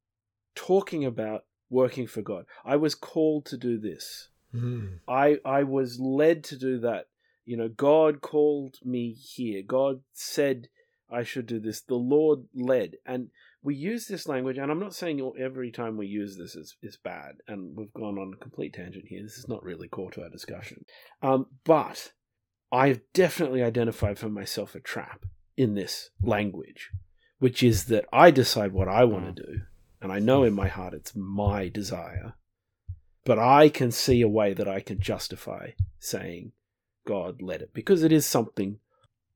talking 0.55 1.03
about 1.03 1.45
working 1.69 2.07
for 2.07 2.21
God. 2.21 2.45
I 2.63 2.77
was 2.77 2.95
called 2.95 3.45
to 3.47 3.57
do 3.57 3.77
this. 3.77 4.29
Mm. 4.55 4.99
I 5.07 5.39
I 5.43 5.63
was 5.63 5.99
led 5.99 6.43
to 6.45 6.57
do 6.57 6.79
that. 6.79 7.07
You 7.45 7.57
know, 7.57 7.67
God 7.67 8.21
called 8.21 8.77
me 8.83 9.11
here. 9.11 9.63
God 9.63 10.01
said 10.13 10.69
I 11.09 11.23
should 11.23 11.47
do 11.47 11.59
this. 11.59 11.81
The 11.81 11.95
Lord 11.95 12.45
led, 12.53 12.95
and 13.05 13.29
we 13.67 13.75
use 13.75 14.07
this 14.07 14.27
language. 14.27 14.57
And 14.57 14.71
I'm 14.71 14.79
not 14.79 14.95
saying 14.95 15.33
every 15.39 15.71
time 15.71 15.97
we 15.97 16.07
use 16.07 16.37
this 16.37 16.55
is 16.55 16.75
is 16.81 16.97
bad. 16.97 17.35
And 17.47 17.75
we've 17.75 17.93
gone 17.93 18.17
on 18.17 18.33
a 18.33 18.41
complete 18.41 18.73
tangent 18.73 19.05
here. 19.07 19.21
This 19.21 19.37
is 19.37 19.47
not 19.47 19.63
really 19.63 19.87
core 19.87 20.11
to 20.11 20.23
our 20.23 20.29
discussion. 20.29 20.85
Um, 21.21 21.47
but 21.63 22.13
I've 22.71 23.01
definitely 23.13 23.61
identified 23.61 24.19
for 24.19 24.29
myself 24.29 24.75
a 24.75 24.79
trap 24.79 25.25
in 25.55 25.75
this 25.75 26.09
language, 26.23 26.91
which 27.39 27.61
is 27.61 27.85
that 27.85 28.05
I 28.13 28.31
decide 28.31 28.71
what 28.71 28.87
I 28.87 29.03
want 29.03 29.35
to 29.35 29.43
do, 29.43 29.61
and 30.01 30.11
I 30.11 30.19
know 30.19 30.43
in 30.43 30.53
my 30.53 30.67
heart 30.67 30.93
it's 30.93 31.15
my 31.15 31.69
desire 31.69 32.35
but 33.27 33.37
I 33.37 33.67
can 33.67 33.91
see 33.91 34.21
a 34.21 34.27
way 34.29 34.53
that 34.53 34.69
I 34.69 34.79
can 34.79 35.01
justify 35.01 35.71
saying 35.99 36.53
God 37.05 37.41
let 37.41 37.61
it 37.61 37.73
because 37.73 38.01
it 38.01 38.13
is 38.13 38.25
something, 38.25 38.79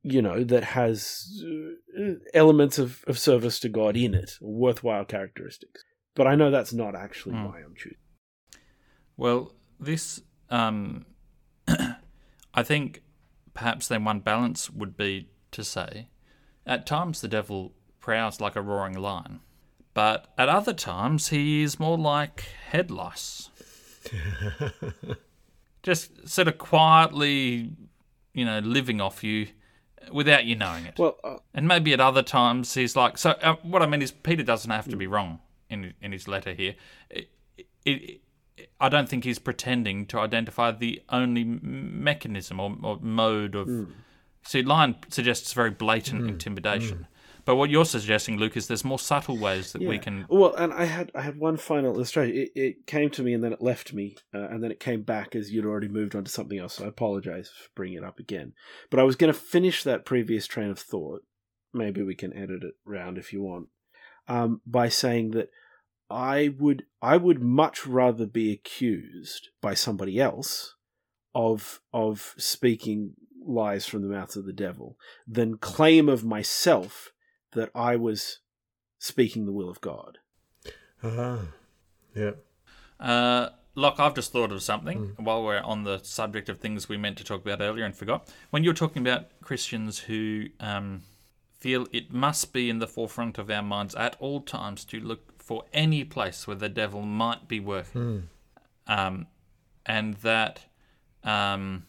you 0.04 0.22
know, 0.22 0.44
that 0.44 0.64
has 0.64 1.44
uh, 1.46 2.14
elements 2.34 2.80
of, 2.80 3.04
of 3.08 3.20
service 3.20 3.60
to 3.60 3.70
God 3.70 3.96
in 3.96 4.14
it, 4.14 4.38
worthwhile 4.42 5.06
characteristics. 5.06 5.84
But 6.16 6.28
I 6.28 6.36
know 6.36 6.52
that's 6.52 6.74
not 6.74 6.96
actually 6.96 7.36
mm. 7.36 7.48
why 7.48 7.60
I'm 7.60 7.76
choosing. 7.76 7.98
Well, 9.16 9.54
this, 9.80 10.22
um, 10.50 11.06
I 12.54 12.64
think 12.64 13.04
perhaps 13.54 13.88
then 13.88 14.04
one 14.04 14.20
balance 14.20 14.70
would 14.70 14.98
be 14.98 15.30
to 15.52 15.64
say 15.64 16.10
at 16.66 16.86
times 16.86 17.22
the 17.22 17.28
devil 17.28 17.74
prowls 18.00 18.42
like 18.42 18.56
a 18.56 18.62
roaring 18.62 18.98
lion, 18.98 19.42
but 19.94 20.34
at 20.38 20.50
other 20.50 20.74
times 20.74 21.28
he 21.28 21.62
is 21.62 21.80
more 21.80 21.98
like 21.98 22.42
head 22.70 22.90
lice 22.90 23.50
just 25.84 26.28
sort 26.28 26.48
of 26.48 26.58
quietly, 26.58 27.72
you 28.34 28.46
know, 28.46 28.60
living 28.60 29.02
off 29.02 29.24
you 29.24 29.48
without 30.12 30.46
you 30.46 30.56
knowing 30.56 30.86
it. 30.86 30.98
Well, 30.98 31.18
uh, 31.24 31.38
and 31.54 31.68
maybe 31.68 31.94
at 31.94 32.00
other 32.00 32.24
times 32.24 32.74
he's 32.74 32.96
like. 32.96 33.18
So 33.18 33.32
uh, 33.32 33.56
what 33.64 33.82
I 33.82 33.88
mean 33.88 34.02
is, 34.02 34.12
Peter 34.12 34.44
doesn't 34.44 34.72
have 34.72 34.88
to 34.90 34.96
be 34.96 35.08
wrong 35.08 35.40
in 35.70 35.94
in 36.02 36.12
his 36.12 36.28
letter 36.28 36.54
here. 36.54 36.76
It, 37.10 37.30
it, 37.86 38.22
I 38.80 38.90
don't 38.90 39.10
think 39.10 39.24
he's 39.24 39.40
pretending 39.40 40.06
to 40.08 40.20
identify 40.20 40.72
the 40.72 41.02
only 41.10 41.44
mechanism 41.44 42.60
or, 42.60 42.76
or 42.82 43.00
mode 43.02 43.56
of. 43.56 43.68
Mm. 43.68 43.92
See, 44.44 44.64
lion 44.64 44.96
suggests 45.10 45.54
very 45.54 45.70
blatant 45.70 46.24
mm. 46.24 46.30
intimidation. 46.30 46.98
Mm. 46.98 47.06
But 47.46 47.56
what 47.56 47.70
you're 47.70 47.86
suggesting, 47.86 48.38
Luke, 48.38 48.56
is 48.56 48.68
there's 48.68 48.86
more 48.86 49.00
subtle 49.00 49.38
ways 49.38 49.74
that 49.74 49.82
yeah. 49.82 49.90
we 49.90 50.00
can. 50.00 50.26
Well, 50.30 50.54
and 50.56 50.74
I 50.74 50.86
had 50.86 51.12
I 51.16 51.22
had 51.22 51.38
one 51.38 51.58
final 51.58 51.94
illustration. 51.94 52.36
It, 52.36 52.52
it 52.56 52.88
came 52.88 53.10
to 53.12 53.24
me 53.24 53.34
and 53.34 53.44
then 53.44 53.54
it 53.54 53.62
left 53.62 53.94
me, 53.94 54.18
uh, 54.34 54.48
and 54.50 54.64
then 54.64 54.72
it 54.72 54.80
came 54.80 55.02
back 55.02 55.36
as 55.36 55.52
you'd 55.52 55.66
already 55.66 55.88
moved 55.88 56.16
on 56.16 56.24
to 56.24 56.32
something 56.32 56.60
else. 56.60 56.76
So 56.76 56.86
I 56.86 56.88
apologize 56.88 57.50
for 57.50 57.70
bringing 57.76 57.98
it 57.98 58.04
up 58.04 58.20
again. 58.20 58.54
But 58.90 59.00
I 59.00 59.04
was 59.04 59.16
going 59.16 59.34
to 59.34 59.40
finish 59.40 59.84
that 59.84 60.06
previous 60.06 60.48
train 60.48 60.70
of 60.70 60.80
thought. 60.80 61.24
Maybe 61.74 62.04
we 62.04 62.16
can 62.16 62.36
edit 62.36 62.64
it 62.64 62.74
round 62.86 63.18
if 63.18 63.34
you 63.34 63.42
want. 63.42 63.68
Um, 64.28 64.62
by 64.66 64.90
saying 64.90 65.32
that 65.32 65.50
I 66.10 66.54
would 66.60 66.84
I 67.02 67.18
would 67.18 67.42
much 67.42 67.88
rather 67.88 68.26
be 68.26 68.52
accused 68.52 69.50
by 69.62 69.74
somebody 69.74 70.20
else 70.20 70.76
of 71.34 71.82
of 71.94 72.36
speaking 72.38 73.14
lies 73.44 73.88
from 73.88 74.04
the 74.04 74.10
mouth 74.10 74.36
of 74.36 74.46
the 74.46 74.54
devil 74.54 74.98
than 75.26 75.58
claim 75.58 76.08
of 76.08 76.24
myself 76.24 77.12
that 77.54 77.70
I 77.76 77.96
was 77.96 78.40
speaking 79.00 79.46
the 79.46 79.52
will 79.52 79.70
of 79.70 79.82
God. 79.82 80.20
Ah, 81.04 81.40
yeah. 82.16 82.32
Uh, 83.00 83.50
Look, 83.74 84.00
I've 84.00 84.16
just 84.16 84.34
thought 84.34 84.52
of 84.52 84.62
something 84.62 85.16
mm. 85.18 85.20
while 85.20 85.44
we're 85.44 85.62
on 85.62 85.84
the 85.84 86.00
subject 86.00 86.50
of 86.50 86.60
things 86.60 86.90
we 86.90 86.98
meant 86.98 87.18
to 87.20 87.24
talk 87.24 87.42
about 87.42 87.62
earlier 87.62 87.86
and 87.86 87.96
forgot. 87.96 88.28
When 88.50 88.64
you're 88.64 88.74
talking 88.74 89.02
about 89.02 89.30
Christians 89.42 90.00
who 90.00 90.48
um, 90.60 91.04
feel 91.58 91.88
it 91.94 92.12
must 92.12 92.52
be 92.52 92.70
in 92.70 92.80
the 92.80 92.88
forefront 92.88 93.38
of 93.38 93.50
our 93.50 93.64
minds 93.64 93.96
at 93.96 94.18
all 94.20 94.42
times 94.42 94.84
to 94.86 95.00
look 95.00 95.42
for 95.42 95.64
any 95.72 96.04
place 96.04 96.48
where 96.48 96.56
the 96.56 96.68
devil 96.68 97.02
might 97.02 97.48
be 97.48 97.62
working, 97.62 98.28
mm. 98.88 98.94
um, 98.94 99.28
and 99.86 100.16
that 100.16 100.66
um, 101.24 101.86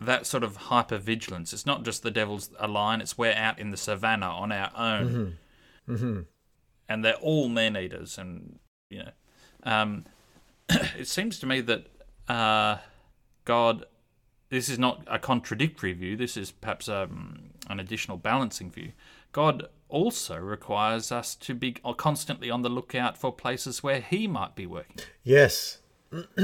that 0.00 0.26
sort 0.26 0.44
of 0.44 0.56
hyper 0.56 0.98
vigilance. 0.98 1.52
It's 1.52 1.66
not 1.66 1.84
just 1.84 2.02
the 2.02 2.10
devil's 2.10 2.50
a 2.58 2.68
lion; 2.68 3.00
it's 3.00 3.16
we're 3.16 3.32
out 3.32 3.58
in 3.58 3.70
the 3.70 3.76
savannah 3.76 4.26
on 4.26 4.52
our 4.52 4.70
own, 4.76 5.36
mm-hmm. 5.88 5.94
Mm-hmm. 5.94 6.20
and 6.88 7.04
they're 7.04 7.14
all 7.14 7.48
man 7.48 7.76
eaters. 7.76 8.18
And 8.18 8.58
you 8.90 9.04
know, 9.04 9.10
um, 9.62 10.04
it 10.68 11.08
seems 11.08 11.38
to 11.40 11.46
me 11.46 11.60
that 11.62 11.86
uh, 12.28 12.78
God. 13.44 13.84
This 14.48 14.68
is 14.68 14.78
not 14.78 15.02
a 15.08 15.18
contradictory 15.18 15.92
view. 15.92 16.16
This 16.16 16.36
is 16.36 16.52
perhaps 16.52 16.88
um, 16.88 17.50
an 17.68 17.80
additional 17.80 18.16
balancing 18.16 18.70
view. 18.70 18.92
God 19.32 19.66
also 19.88 20.36
requires 20.36 21.10
us 21.12 21.34
to 21.34 21.52
be 21.54 21.72
constantly 21.96 22.48
on 22.50 22.62
the 22.62 22.68
lookout 22.68 23.18
for 23.18 23.32
places 23.32 23.82
where 23.82 24.00
He 24.00 24.26
might 24.26 24.54
be 24.54 24.64
working. 24.64 24.98
Yes. 25.24 25.78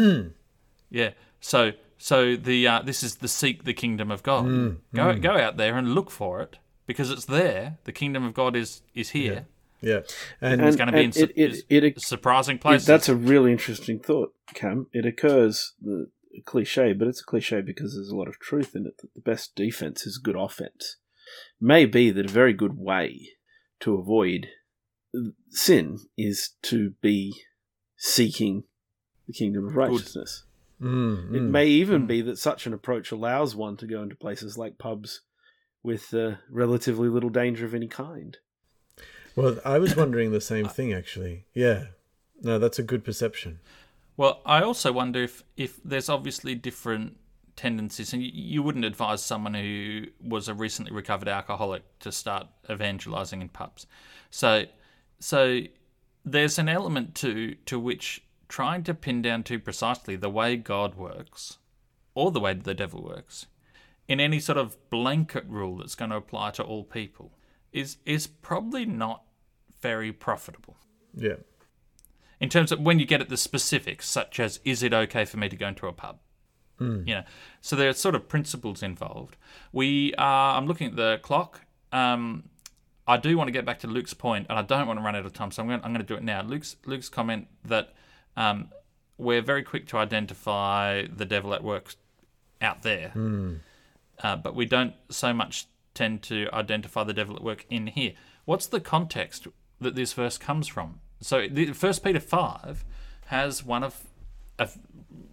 yeah. 0.91 1.11
So 1.41 1.73
so 2.03 2.35
the 2.35 2.67
uh, 2.67 2.83
this 2.83 3.05
is 3.05 3.17
the 3.17 3.29
seek 3.29 3.63
the 3.63 3.73
kingdom 3.73 4.11
of 4.11 4.25
God. 4.25 4.47
Mm, 4.47 4.79
go 4.93 5.03
mm. 5.03 5.23
go 5.23 5.39
out 5.39 5.57
there 5.57 5.77
and 5.77 5.95
look 5.95 6.11
for 6.11 6.41
it 6.41 6.59
because 6.85 7.13
it's 7.13 7.27
there. 7.27 7.79
The 7.85 7.93
kingdom 7.93 8.25
of 8.25 8.35
God 8.35 8.57
is 8.57 8.83
is 8.93 9.11
here. 9.11 9.47
Yeah, 9.81 9.91
yeah. 9.93 10.01
and, 10.41 10.61
and 10.61 10.69
it's 10.69 10.77
going 10.77 10.89
to 10.89 10.93
be 10.93 11.05
in 11.05 11.11
it, 11.11 11.31
it, 11.37 11.65
it, 11.69 11.85
it, 11.85 12.01
surprising 12.01 12.59
places. 12.59 12.89
that's 12.89 13.09
a 13.09 13.15
really 13.15 13.53
interesting 13.53 14.01
thought, 14.01 14.35
Cam. 14.53 14.89
It 14.93 15.07
occurs 15.07 15.75
the 15.81 16.09
cliche, 16.45 16.93
but 16.93 17.07
it's 17.07 17.21
a 17.21 17.25
cliche 17.25 17.61
because 17.61 17.95
there's 17.95 18.11
a 18.11 18.17
lot 18.17 18.27
of 18.27 18.41
truth 18.41 18.75
in 18.75 18.85
it. 18.85 18.97
That 18.99 19.15
the 19.15 19.21
best 19.21 19.55
defense 19.55 20.05
is 20.05 20.19
good 20.19 20.37
offense. 20.37 20.97
May 21.61 21.87
be 21.87 22.11
that 22.11 22.27
a 22.27 22.33
very 22.33 22.53
good 22.53 22.77
way 22.77 23.29
to 23.79 23.95
avoid 23.95 24.49
sin 25.51 25.99
is 26.19 26.51
to 26.63 26.95
be 27.01 27.43
seeking 27.97 28.65
the 29.29 29.33
kingdom 29.33 29.69
of 29.69 29.77
righteousness. 29.77 30.43
Mm, 30.83 31.35
it 31.35 31.43
mm, 31.43 31.51
may 31.51 31.67
even 31.67 32.03
mm. 32.03 32.07
be 32.09 32.23
that 32.23 32.39
such 32.39 32.67
an 32.67 32.75
approach 32.75 33.13
allows 33.13 33.55
one 33.55 33.77
to 33.77 33.87
go 33.87 34.03
into 34.03 34.17
places 34.17 34.59
like 34.59 34.79
pubs 34.79 35.21
with 35.83 36.13
uh, 36.13 36.33
relatively 36.51 37.09
little 37.09 37.31
danger 37.31 37.65
of 37.65 37.75
any 37.75 37.87
kind. 37.87 38.39
Well, 39.37 39.59
I 39.65 39.79
was 39.79 39.97
wondering 39.97 40.33
the 40.33 40.41
same 40.41 40.67
thing 40.67 40.93
actually. 40.93 41.45
Yeah. 41.55 41.85
No, 42.43 42.59
that's 42.59 42.79
a 42.79 42.83
good 42.83 43.05
perception. 43.05 43.61
Well, 44.17 44.43
I 44.45 44.63
also 44.63 44.93
wonder 44.93 45.23
if 45.23 45.43
if 45.57 45.81
there's 45.85 46.09
obviously 46.09 46.55
different 46.55 47.17
tendencies, 47.57 48.13
and 48.13 48.23
you, 48.23 48.31
you 48.33 48.63
wouldn't 48.63 48.85
advise 48.85 49.23
someone 49.23 49.55
who 49.55 50.07
was 50.21 50.49
a 50.49 50.55
recently 50.55 50.93
recovered 50.93 51.29
alcoholic 51.29 51.83
to 52.01 52.13
start 52.13 52.47
evangelizing 52.71 53.41
in 53.41 53.49
pubs. 53.49 53.87
So, 54.31 54.65
so 55.21 55.61
there's 56.25 56.59
an 56.59 56.69
element 56.69 57.15
to 57.17 57.55
to 57.67 57.79
which 57.79 58.23
trying 58.53 58.83
to 58.85 58.93
pin 58.93 59.23
down 59.23 59.43
too 59.43 59.59
precisely 59.59 60.15
the 60.15 60.29
way 60.29 60.57
God 60.57 60.95
works 60.95 61.57
or 62.15 62.31
the 62.31 62.39
way 62.39 62.53
the 62.53 62.75
devil 62.75 63.03
works 63.03 63.47
in 64.07 64.21
any 64.21 64.39
sort 64.39 64.59
of 64.59 64.77
blanket 64.91 65.45
rule 65.49 65.79
that's 65.79 65.95
going 65.95 66.11
to 66.11 66.19
apply 66.19 66.51
to 66.51 66.63
all 66.63 66.85
people 66.85 67.33
is 67.73 67.97
is 68.05 68.27
probably 68.27 68.85
not 68.85 69.23
very 69.81 70.13
profitable. 70.13 70.77
Yeah. 71.17 71.37
In 72.41 72.51
terms 72.51 72.71
of 72.73 72.81
when 72.81 72.99
you 72.99 73.07
get 73.07 73.23
at 73.23 73.31
the 73.31 73.39
specifics, 73.39 74.07
such 74.07 74.39
as 74.39 74.61
is 74.67 74.83
it 74.83 74.93
okay 74.93 75.25
for 75.25 75.39
me 75.39 75.49
to 75.49 75.57
go 75.57 75.69
into 75.69 75.87
a 75.87 75.93
pub? 75.95 76.19
Mm. 76.79 77.09
You 77.09 77.15
know, 77.15 77.25
so 77.63 77.75
there 77.75 77.89
are 77.89 77.95
sort 77.95 78.15
of 78.15 78.29
principles 78.29 78.83
involved. 78.83 79.39
We 79.73 80.13
are. 80.19 80.59
I'm 80.59 80.67
looking 80.67 80.89
at 80.89 80.97
the 80.97 81.21
clock. 81.23 81.63
Um, 81.91 82.51
I 83.07 83.17
do 83.17 83.39
want 83.39 83.49
to 83.49 83.53
get 83.53 83.65
back 83.65 83.79
to 83.79 83.87
Luke's 83.87 84.13
point, 84.13 84.47
and 84.51 84.59
I 84.59 84.63
don't 84.63 84.87
want 84.87 84.99
to 84.99 85.05
run 85.05 85.17
out 85.17 85.25
of 85.25 85.33
time, 85.33 85.51
so 85.53 85.63
I'm 85.63 85.69
going. 85.69 85.81
I'm 85.83 85.93
going 85.95 86.05
to 86.05 86.07
do 86.07 86.17
it 86.17 86.23
now. 86.23 86.43
Luke's 86.43 86.77
Luke's 86.85 87.09
comment 87.09 87.49
that 87.65 87.95
um, 88.37 88.69
we're 89.19 89.43
very 89.43 89.63
quick 89.63 89.87
to 89.89 89.99
identify 89.99 91.07
the 91.07 91.25
devil 91.25 91.55
at 91.55 91.63
work 91.63 91.95
out 92.61 92.83
there, 92.83 93.13
mm. 93.15 93.61
uh, 94.23 94.37
but 94.37 94.55
we 94.55 94.67
don't 94.67 94.95
so 95.11 95.33
much 95.33 95.67
tend 95.95 96.23
to 96.23 96.49
identify 96.53 97.05
the 97.05 97.13
devil 97.13 97.37
at 97.37 97.43
work 97.43 97.67
in 97.69 97.89
here. 97.89 98.13
What's 98.45 98.67
the 98.67 98.81
context 98.81 99.47
that 99.81 99.95
this 99.95 100.13
verse 100.13 100.39
comes 100.39 100.67
from? 100.69 101.01
So, 101.21 101.47
First 101.75 102.03
Peter 102.03 102.21
five 102.21 102.85
has 103.27 103.65
one 103.65 103.85
of 103.85 104.05
a, 104.59 104.69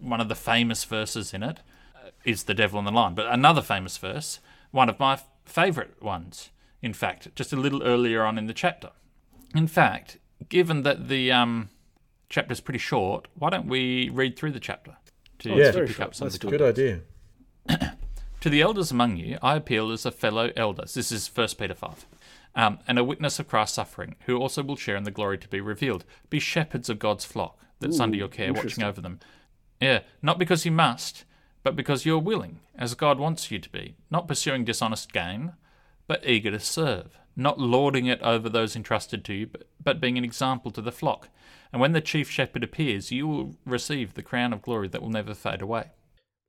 one 0.00 0.20
of 0.20 0.28
the 0.28 0.34
famous 0.34 0.84
verses 0.84 1.34
in 1.34 1.42
it 1.42 1.60
uh, 1.94 2.10
is 2.24 2.44
the 2.44 2.54
devil 2.54 2.78
on 2.78 2.84
the 2.84 2.92
line, 2.92 3.14
But 3.14 3.26
another 3.26 3.62
famous 3.62 3.96
verse, 3.96 4.40
one 4.70 4.88
of 4.88 4.98
my 4.98 5.18
favourite 5.44 6.02
ones, 6.02 6.50
in 6.82 6.92
fact, 6.92 7.34
just 7.34 7.52
a 7.52 7.56
little 7.56 7.82
earlier 7.82 8.24
on 8.24 8.38
in 8.38 8.46
the 8.46 8.54
chapter. 8.54 8.90
In 9.54 9.66
fact, 9.66 10.18
given 10.48 10.82
that 10.82 11.08
the 11.08 11.32
um, 11.32 11.70
chapter 12.30 12.52
is 12.52 12.60
pretty 12.60 12.78
short, 12.78 13.28
why 13.34 13.50
don't 13.50 13.66
we 13.66 14.08
read 14.08 14.38
through 14.38 14.52
the 14.52 14.60
chapter 14.60 14.96
to, 15.40 15.52
Oh, 15.52 15.56
it's 15.58 15.76
to 15.76 15.82
pick 15.84 15.96
short. 15.96 16.08
up 16.08 16.14
some 16.14 16.26
Let's 16.26 16.36
of 16.36 16.40
the 16.42 16.56
Good 16.56 16.62
idea. 16.62 17.00
to 18.40 18.48
the 18.48 18.62
elders 18.62 18.90
among 18.90 19.16
you, 19.16 19.36
I 19.42 19.56
appeal 19.56 19.90
as 19.92 20.06
a 20.06 20.10
fellow 20.10 20.50
elder. 20.56 20.84
This 20.94 21.12
is 21.12 21.28
1 21.28 21.48
Peter 21.58 21.74
5. 21.74 22.06
Um, 22.54 22.78
and 22.88 22.98
a 22.98 23.04
witness 23.04 23.38
of 23.38 23.46
Christ's 23.46 23.76
suffering, 23.76 24.16
who 24.26 24.38
also 24.38 24.62
will 24.62 24.76
share 24.76 24.96
in 24.96 25.04
the 25.04 25.10
glory 25.12 25.38
to 25.38 25.48
be 25.48 25.60
revealed. 25.60 26.04
Be 26.30 26.40
shepherds 26.40 26.88
of 26.88 26.98
God's 26.98 27.24
flock 27.24 27.56
that's 27.78 28.00
under 28.00 28.16
your 28.16 28.28
care, 28.28 28.52
watching 28.52 28.82
over 28.82 29.00
them. 29.00 29.20
Yeah, 29.80 30.00
not 30.20 30.38
because 30.38 30.64
you 30.64 30.72
must, 30.72 31.24
but 31.62 31.76
because 31.76 32.04
you're 32.04 32.18
willing, 32.18 32.58
as 32.76 32.94
God 32.94 33.18
wants 33.18 33.50
you 33.50 33.58
to 33.60 33.70
be, 33.70 33.94
not 34.10 34.26
pursuing 34.26 34.64
dishonest 34.64 35.12
gain, 35.12 35.52
but 36.08 36.26
eager 36.26 36.50
to 36.50 36.58
serve, 36.58 37.19
not 37.36 37.58
lording 37.58 38.06
it 38.06 38.20
over 38.22 38.48
those 38.48 38.76
entrusted 38.76 39.24
to 39.24 39.34
you, 39.34 39.46
but, 39.46 39.68
but 39.82 40.00
being 40.00 40.18
an 40.18 40.24
example 40.24 40.70
to 40.72 40.82
the 40.82 40.92
flock. 40.92 41.28
And 41.72 41.80
when 41.80 41.92
the 41.92 42.00
chief 42.00 42.30
shepherd 42.30 42.64
appears, 42.64 43.12
you 43.12 43.26
will 43.26 43.56
receive 43.64 44.14
the 44.14 44.22
crown 44.22 44.52
of 44.52 44.62
glory 44.62 44.88
that 44.88 45.02
will 45.02 45.10
never 45.10 45.34
fade 45.34 45.62
away. 45.62 45.90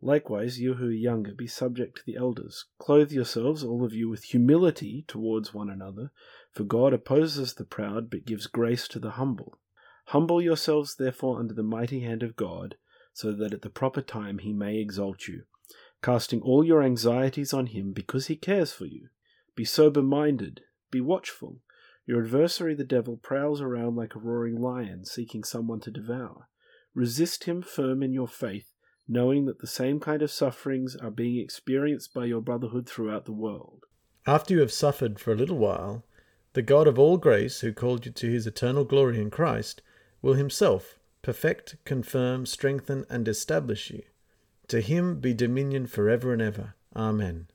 Likewise, 0.03 0.59
you 0.59 0.73
who 0.73 0.87
are 0.87 0.91
younger, 0.91 1.31
be 1.31 1.45
subject 1.45 1.97
to 1.97 2.03
the 2.07 2.15
elders. 2.15 2.65
Clothe 2.79 3.11
yourselves, 3.11 3.63
all 3.63 3.85
of 3.85 3.93
you, 3.93 4.09
with 4.09 4.23
humility 4.23 5.05
towards 5.07 5.53
one 5.53 5.69
another, 5.69 6.11
for 6.51 6.63
God 6.63 6.91
opposes 6.91 7.53
the 7.53 7.65
proud, 7.65 8.09
but 8.09 8.25
gives 8.25 8.47
grace 8.47 8.87
to 8.87 8.99
the 8.99 9.11
humble. 9.11 9.59
Humble 10.05 10.41
yourselves, 10.41 10.95
therefore, 10.95 11.39
under 11.39 11.53
the 11.53 11.61
mighty 11.61 11.99
hand 11.99 12.23
of 12.23 12.35
God, 12.35 12.75
so 13.13 13.31
that 13.31 13.53
at 13.53 13.61
the 13.61 13.69
proper 13.69 14.01
time 14.01 14.39
he 14.39 14.53
may 14.53 14.77
exalt 14.77 15.27
you, 15.27 15.43
casting 16.01 16.41
all 16.41 16.63
your 16.63 16.81
anxieties 16.81 17.53
on 17.53 17.67
him, 17.67 17.93
because 17.93 18.25
he 18.25 18.35
cares 18.35 18.73
for 18.73 18.85
you. 18.85 19.09
Be 19.55 19.65
sober 19.65 20.01
minded, 20.01 20.61
be 20.91 21.01
watchful. 21.01 21.57
Your 22.05 22.23
adversary, 22.23 22.75
the 22.75 22.83
devil, 22.83 23.17
prowls 23.17 23.61
around 23.61 23.95
like 23.95 24.15
a 24.15 24.19
roaring 24.19 24.59
lion, 24.59 25.05
seeking 25.05 25.43
someone 25.43 25.79
to 25.81 25.91
devour. 25.91 26.47
Resist 26.93 27.45
him 27.45 27.61
firm 27.61 28.03
in 28.03 28.13
your 28.13 28.27
faith 28.27 28.71
knowing 29.11 29.45
that 29.45 29.59
the 29.59 29.67
same 29.67 29.99
kind 29.99 30.21
of 30.21 30.31
sufferings 30.31 30.95
are 30.95 31.11
being 31.11 31.37
experienced 31.37 32.13
by 32.13 32.23
your 32.23 32.39
brotherhood 32.41 32.87
throughout 32.87 33.25
the 33.25 33.33
world. 33.33 33.83
After 34.25 34.53
you 34.53 34.61
have 34.61 34.71
suffered 34.71 35.19
for 35.19 35.33
a 35.33 35.35
little 35.35 35.57
while, 35.57 36.05
the 36.53 36.61
God 36.61 36.87
of 36.87 36.97
all 36.97 37.17
grace, 37.17 37.59
who 37.59 37.73
called 37.73 38.05
you 38.05 38.11
to 38.13 38.29
his 38.29 38.47
eternal 38.47 38.85
glory 38.85 39.19
in 39.19 39.29
Christ, 39.29 39.81
will 40.21 40.35
himself 40.35 40.97
perfect, 41.21 41.75
confirm, 41.83 42.45
strengthen, 42.45 43.05
and 43.09 43.27
establish 43.27 43.91
you. 43.91 44.03
To 44.69 44.79
him 44.79 45.19
be 45.19 45.33
dominion 45.33 45.87
forever 45.87 46.31
and 46.31 46.41
ever. 46.41 46.75
Amen. 46.95 47.47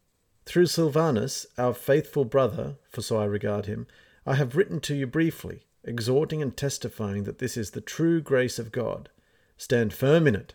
Through 0.46 0.66
Silvanus, 0.66 1.46
our 1.58 1.74
faithful 1.74 2.24
brother, 2.24 2.76
for 2.88 3.02
so 3.02 3.18
I 3.18 3.24
regard 3.24 3.66
him, 3.66 3.88
I 4.24 4.36
have 4.36 4.54
written 4.54 4.80
to 4.82 4.94
you 4.94 5.06
briefly, 5.06 5.66
exhorting 5.82 6.40
and 6.40 6.56
testifying 6.56 7.24
that 7.24 7.38
this 7.38 7.56
is 7.56 7.72
the 7.72 7.80
true 7.80 8.20
grace 8.20 8.58
of 8.58 8.70
God. 8.70 9.10
Stand 9.56 9.92
firm 9.92 10.26
in 10.28 10.36
it. 10.36 10.54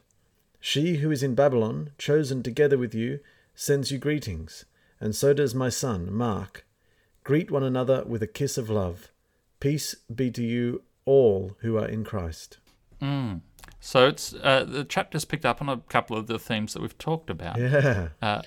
She 0.62 0.98
who 0.98 1.12
is 1.12 1.22
in 1.22 1.36
Babylon, 1.36 1.92
chosen 1.98 2.42
together 2.42 2.78
with 2.78 2.96
you, 2.96 3.20
sends 3.54 3.92
you 3.92 3.98
greetings, 3.98 4.64
and 5.02 5.14
so 5.14 5.34
does 5.34 5.54
my 5.54 5.70
son, 5.70 6.12
Mark. 6.12 6.66
Greet 7.26 7.52
one 7.52 7.64
another 7.64 8.04
with 8.06 8.24
a 8.24 8.28
kiss 8.28 8.58
of 8.58 8.70
love. 8.70 9.12
Peace 9.60 9.96
be 10.14 10.32
to 10.32 10.44
you 10.44 10.84
all 11.06 11.58
who 11.60 11.78
are 11.78 11.88
in 11.88 12.06
Christ. 12.06 12.60
Mm. 13.02 13.42
So 13.80 14.08
it's 14.08 14.34
uh, 14.34 14.64
the 14.64 14.86
chapter's 14.86 15.26
picked 15.26 15.46
up 15.46 15.62
on 15.62 15.68
a 15.68 15.78
couple 15.78 16.16
of 16.16 16.28
the 16.28 16.40
themes 16.40 16.74
that 16.74 16.82
we've 16.82 16.98
talked 16.98 17.30
about. 17.30 17.58
Yeah. 17.60 18.10
Uh, 18.22 18.42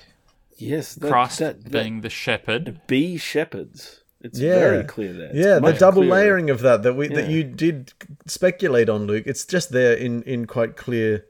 Yes, 0.57 0.94
that, 0.94 1.09
Christ 1.11 1.38
that, 1.40 1.64
that, 1.64 1.72
being 1.72 2.00
the 2.02 2.11
shepherd. 2.11 2.80
be 2.86 3.16
shepherds. 3.16 4.02
It's 4.20 4.38
Yeah. 4.38 4.59
very 4.59 4.84
clear 4.84 5.12
there. 5.12 5.26
It's 5.28 5.36
Yeah, 5.36 5.59
the 5.59 5.72
double 5.74 6.02
clearer. 6.02 6.14
layering 6.14 6.50
of 6.50 6.61
that 6.61 6.82
that 6.82 6.94
we 6.94 7.09
that 7.09 7.28
you 7.28 7.44
did 7.44 7.92
speculate 8.26 8.88
on, 8.88 9.07
Luke. 9.07 9.24
It's 9.26 9.44
just 9.44 9.70
there 9.70 9.94
in 9.94 10.22
in 10.22 10.46
quite 10.46 10.76
clear 10.76 11.26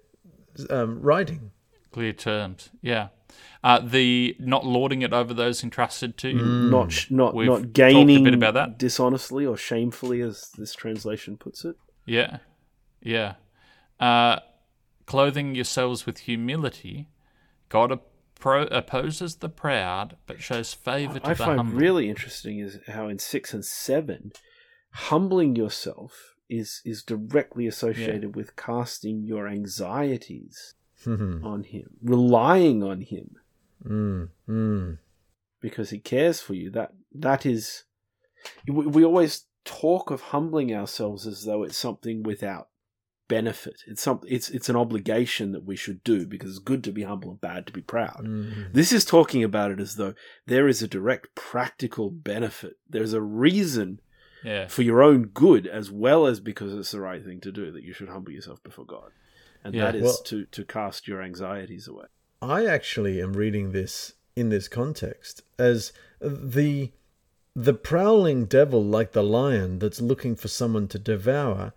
um, 0.71 1.01
writing. 1.01 1.51
Clear 1.91 2.13
terms, 2.13 2.71
yeah. 2.83 3.09
Uh, 3.65 3.79
the 3.79 4.37
not 4.39 4.65
lording 4.67 5.03
it 5.03 5.13
over 5.13 5.33
those 5.33 5.65
entrusted 5.65 6.17
to 6.19 6.29
you. 6.29 6.45
Not 6.45 6.93
sh- 6.93 7.11
not 7.11 7.35
We've 7.35 7.47
not 7.47 7.55
talked 7.57 7.65
a 7.67 7.69
gaining 7.71 8.25
bit 8.25 8.35
about 8.35 8.55
that. 8.55 8.79
dishonestly 8.79 9.47
or 9.47 9.57
shamefully, 9.57 10.21
as 10.21 10.51
this 10.59 10.75
translation 10.75 11.37
puts 11.37 11.65
it. 11.65 11.75
Yeah, 12.05 12.39
yeah. 13.03 13.35
Uh, 13.99 14.41
clothing 15.07 15.55
yourselves 15.55 16.05
with 16.07 16.19
humility. 16.19 17.09
God 17.71 17.99
appro- 18.45 18.69
opposes 18.71 19.37
the 19.37 19.49
proud, 19.49 20.17
but 20.27 20.43
shows 20.43 20.75
favor 20.75 21.19
to 21.19 21.27
I 21.27 21.35
the 21.35 21.43
humble. 21.45 21.45
I 21.45 21.47
find 21.47 21.59
humble. 21.59 21.79
really 21.81 22.09
interesting 22.09 22.59
is 22.59 22.79
how 22.87 23.09
in 23.09 23.19
six 23.19 23.55
and 23.55 23.65
seven, 23.65 24.33
humbling 24.91 25.57
yourself 25.57 26.35
is 26.49 26.83
is 26.85 27.03
directly 27.03 27.67
associated 27.67 28.37
with 28.37 28.57
casting 28.57 29.23
your 29.25 29.49
anxieties 29.49 30.75
mm, 31.05 31.43
on 31.45 31.65
him, 31.65 31.91
relying 32.03 32.83
on 32.83 33.01
him 33.01 33.37
mm. 34.49 34.99
because 35.61 35.91
he 35.91 35.99
cares 35.99 36.41
for 36.41 36.55
you. 36.55 36.71
That 36.71 36.93
that 37.13 37.47
is, 37.47 37.85
we, 38.67 38.87
we 38.87 39.05
always 39.05 39.47
talk 39.65 40.11
of 40.11 40.21
humbling 40.21 40.75
ourselves 40.75 41.27
as 41.27 41.45
though 41.45 41.63
it's 41.63 41.79
something 41.79 42.23
without 42.23 42.69
benefit. 43.29 43.83
It's 43.87 44.03
some 44.03 44.21
it's 44.27 44.51
it's 44.51 44.69
an 44.69 44.77
obligation 44.77 45.53
that 45.53 45.65
we 45.65 45.77
should 45.77 46.03
do 46.05 46.27
because 46.27 46.51
it's 46.51 46.59
good 46.59 46.85
to 46.85 46.93
be 46.93 47.03
humble 47.05 47.31
and 47.31 47.41
bad 47.41 47.67
to 47.67 47.73
be 47.73 47.81
proud. 47.81 48.23
Mm. 48.25 48.73
This 48.73 48.93
is 48.93 49.05
talking 49.05 49.43
about 49.43 49.71
it 49.71 49.81
as 49.81 49.97
though 49.97 50.15
there 50.47 50.69
is 50.69 50.83
a 50.83 50.89
direct 50.89 51.35
practical 51.35 52.11
benefit. 52.11 52.77
There's 52.89 53.13
a 53.13 53.23
reason 53.23 54.01
yeah, 54.45 54.69
for 54.69 54.83
your 54.83 55.03
own 55.03 55.25
good 55.29 55.67
as 55.67 55.91
well 55.91 56.27
as 56.27 56.39
because 56.41 56.75
it's 56.75 56.91
the 56.91 57.01
right 57.01 57.25
thing 57.25 57.41
to 57.41 57.51
do 57.53 57.71
that 57.73 57.83
you 57.83 57.93
should 57.95 58.11
humble 58.11 58.33
yourself 58.33 58.63
before 58.63 58.85
God. 58.85 59.11
And 59.65 59.75
Yeah. 59.75 59.85
that 59.87 59.95
is 59.95 60.03
Well- 60.03 60.23
to, 60.27 60.45
to 60.45 60.65
cast 60.65 61.09
your 61.09 61.23
anxieties 61.23 61.89
away. 61.89 62.07
I 62.43 62.67
actually 62.67 63.23
am 63.23 63.33
reading 63.33 63.73
this 63.73 64.13
in 64.37 64.51
this 64.51 64.69
context 64.69 65.43
as 65.59 65.93
the 66.21 66.93
the 67.57 67.73
prowling 67.73 68.47
devil 68.47 68.85
like 68.85 69.13
the 69.13 69.23
lion 69.23 69.79
that's 69.79 70.01
looking 70.01 70.35
for 70.35 70.49
someone 70.49 70.89
to 70.89 70.99
devour. 70.99 71.73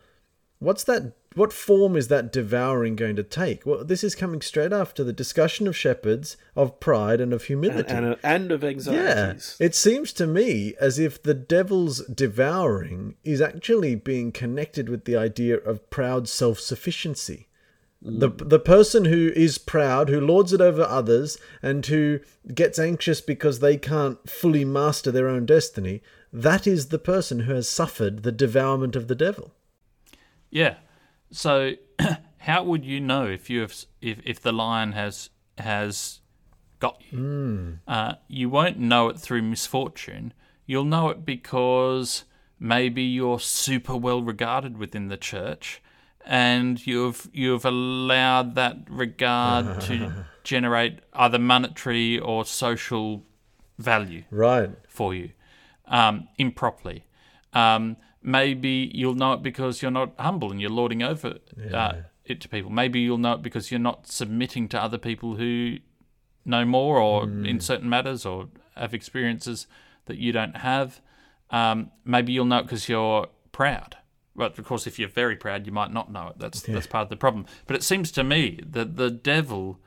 What's 0.59 0.83
that 0.85 1.13
what 1.37 1.53
form 1.53 1.95
is 1.95 2.07
that 2.07 2.31
devouring 2.31 2.95
going 2.95 3.15
to 3.15 3.23
take? 3.23 3.65
Well, 3.65 3.83
this 3.83 4.03
is 4.03 4.15
coming 4.15 4.41
straight 4.41 4.73
after 4.73 5.03
the 5.03 5.13
discussion 5.13 5.67
of 5.67 5.77
shepherds, 5.77 6.35
of 6.55 6.79
pride 6.79 7.21
and 7.21 7.31
of 7.31 7.43
humility. 7.43 7.93
And, 7.93 8.05
and, 8.05 8.17
and 8.23 8.51
of 8.51 8.63
yeah, 8.63 9.35
it 9.59 9.75
seems 9.75 10.11
to 10.13 10.25
me 10.25 10.73
as 10.79 10.97
if 10.97 11.21
the 11.21 11.35
devil's 11.35 11.99
devouring 12.07 13.15
is 13.23 13.39
actually 13.39 13.93
being 13.95 14.31
connected 14.31 14.89
with 14.89 15.05
the 15.05 15.15
idea 15.15 15.57
of 15.57 15.89
proud 15.91 16.27
self-sufficiency. 16.27 17.47
Mm. 18.03 18.19
The 18.19 18.45
the 18.45 18.59
person 18.59 19.05
who 19.05 19.31
is 19.35 19.59
proud, 19.59 20.09
who 20.09 20.19
lords 20.19 20.53
it 20.53 20.61
over 20.61 20.83
others, 20.83 21.37
and 21.61 21.85
who 21.85 22.19
gets 22.53 22.79
anxious 22.79 23.21
because 23.21 23.59
they 23.59 23.77
can't 23.77 24.27
fully 24.29 24.65
master 24.65 25.11
their 25.11 25.27
own 25.27 25.45
destiny, 25.45 26.01
that 26.33 26.65
is 26.65 26.87
the 26.87 26.99
person 26.99 27.41
who 27.41 27.53
has 27.53 27.69
suffered 27.69 28.23
the 28.23 28.31
devourment 28.31 28.95
of 28.95 29.07
the 29.07 29.15
devil. 29.15 29.53
yeah. 30.49 30.77
So, 31.31 31.73
how 32.39 32.63
would 32.63 32.85
you 32.85 32.99
know 32.99 33.25
if 33.25 33.49
you 33.49 33.61
have 33.61 33.73
if 34.01 34.19
if 34.25 34.41
the 34.41 34.51
lion 34.51 34.93
has 34.93 35.29
has 35.57 36.21
got 36.79 37.01
you? 37.11 37.19
Uh, 37.87 38.13
you 38.27 38.49
won't 38.49 38.77
know 38.77 39.09
it 39.09 39.19
through 39.19 39.41
misfortune. 39.41 40.33
You'll 40.65 40.85
know 40.85 41.09
it 41.09 41.25
because 41.25 42.25
maybe 42.59 43.03
you're 43.03 43.39
super 43.39 43.95
well 43.95 44.21
regarded 44.21 44.77
within 44.77 45.07
the 45.07 45.17
church, 45.17 45.81
and 46.25 46.85
you've 46.85 47.29
you've 47.33 47.65
allowed 47.65 48.55
that 48.55 48.77
regard 48.89 49.81
to 49.81 50.11
generate 50.43 50.99
either 51.13 51.39
monetary 51.39 52.19
or 52.19 52.45
social 52.45 53.23
value 53.77 54.23
Right. 54.31 54.71
for 54.87 55.13
you 55.13 55.31
um, 55.85 56.27
improperly. 56.37 57.05
Um, 57.53 57.97
maybe 58.21 58.91
you'll 58.93 59.15
know 59.15 59.33
it 59.33 59.43
because 59.43 59.81
you're 59.81 59.91
not 59.91 60.13
humble 60.19 60.51
and 60.51 60.59
you're 60.61 60.69
lording 60.69 61.01
over 61.03 61.37
uh, 61.73 61.93
it 62.25 62.41
to 62.41 62.49
people. 62.49 62.71
Maybe 62.71 62.99
you'll 62.99 63.17
know 63.17 63.33
it 63.33 63.41
because 63.41 63.71
you're 63.71 63.79
not 63.79 64.07
submitting 64.07 64.67
to 64.69 64.81
other 64.81 64.97
people 64.97 65.35
who 65.35 65.77
know 66.45 66.65
more 66.65 66.97
or 66.97 67.23
in 67.45 67.59
certain 67.59 67.89
matters 67.89 68.25
or 68.25 68.49
have 68.75 68.93
experiences 68.93 69.67
that 70.05 70.17
you 70.17 70.31
don't 70.31 70.57
have. 70.57 71.01
Um, 71.49 71.91
maybe 72.05 72.33
you'll 72.33 72.45
know 72.45 72.59
it 72.59 72.63
because 72.63 72.89
you're 72.89 73.27
proud. 73.51 73.97
But 74.35 74.59
of 74.59 74.65
course, 74.65 74.85
if 74.85 74.99
you're 74.99 75.09
very 75.09 75.35
proud, 75.35 75.65
you 75.65 75.71
might 75.71 75.91
not 75.91 76.11
know 76.11 76.27
it. 76.27 76.35
That's 76.37 76.61
that's 76.73 76.87
part 76.87 77.03
of 77.03 77.09
the 77.09 77.17
problem. 77.17 77.45
But 77.65 77.75
it 77.75 77.83
seems 77.83 78.11
to 78.11 78.23
me 78.23 78.59
that 78.65 78.95
the 78.97 79.09
devil, 79.09 79.79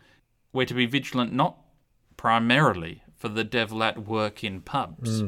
we're 0.53 0.67
to 0.67 0.75
be 0.75 0.87
vigilant 0.87 1.33
not 1.33 1.57
primarily 2.17 3.03
for 3.17 3.29
the 3.29 3.45
devil 3.45 3.83
at 3.83 4.07
work 4.07 4.43
in 4.43 4.61
pubs, 4.61 5.23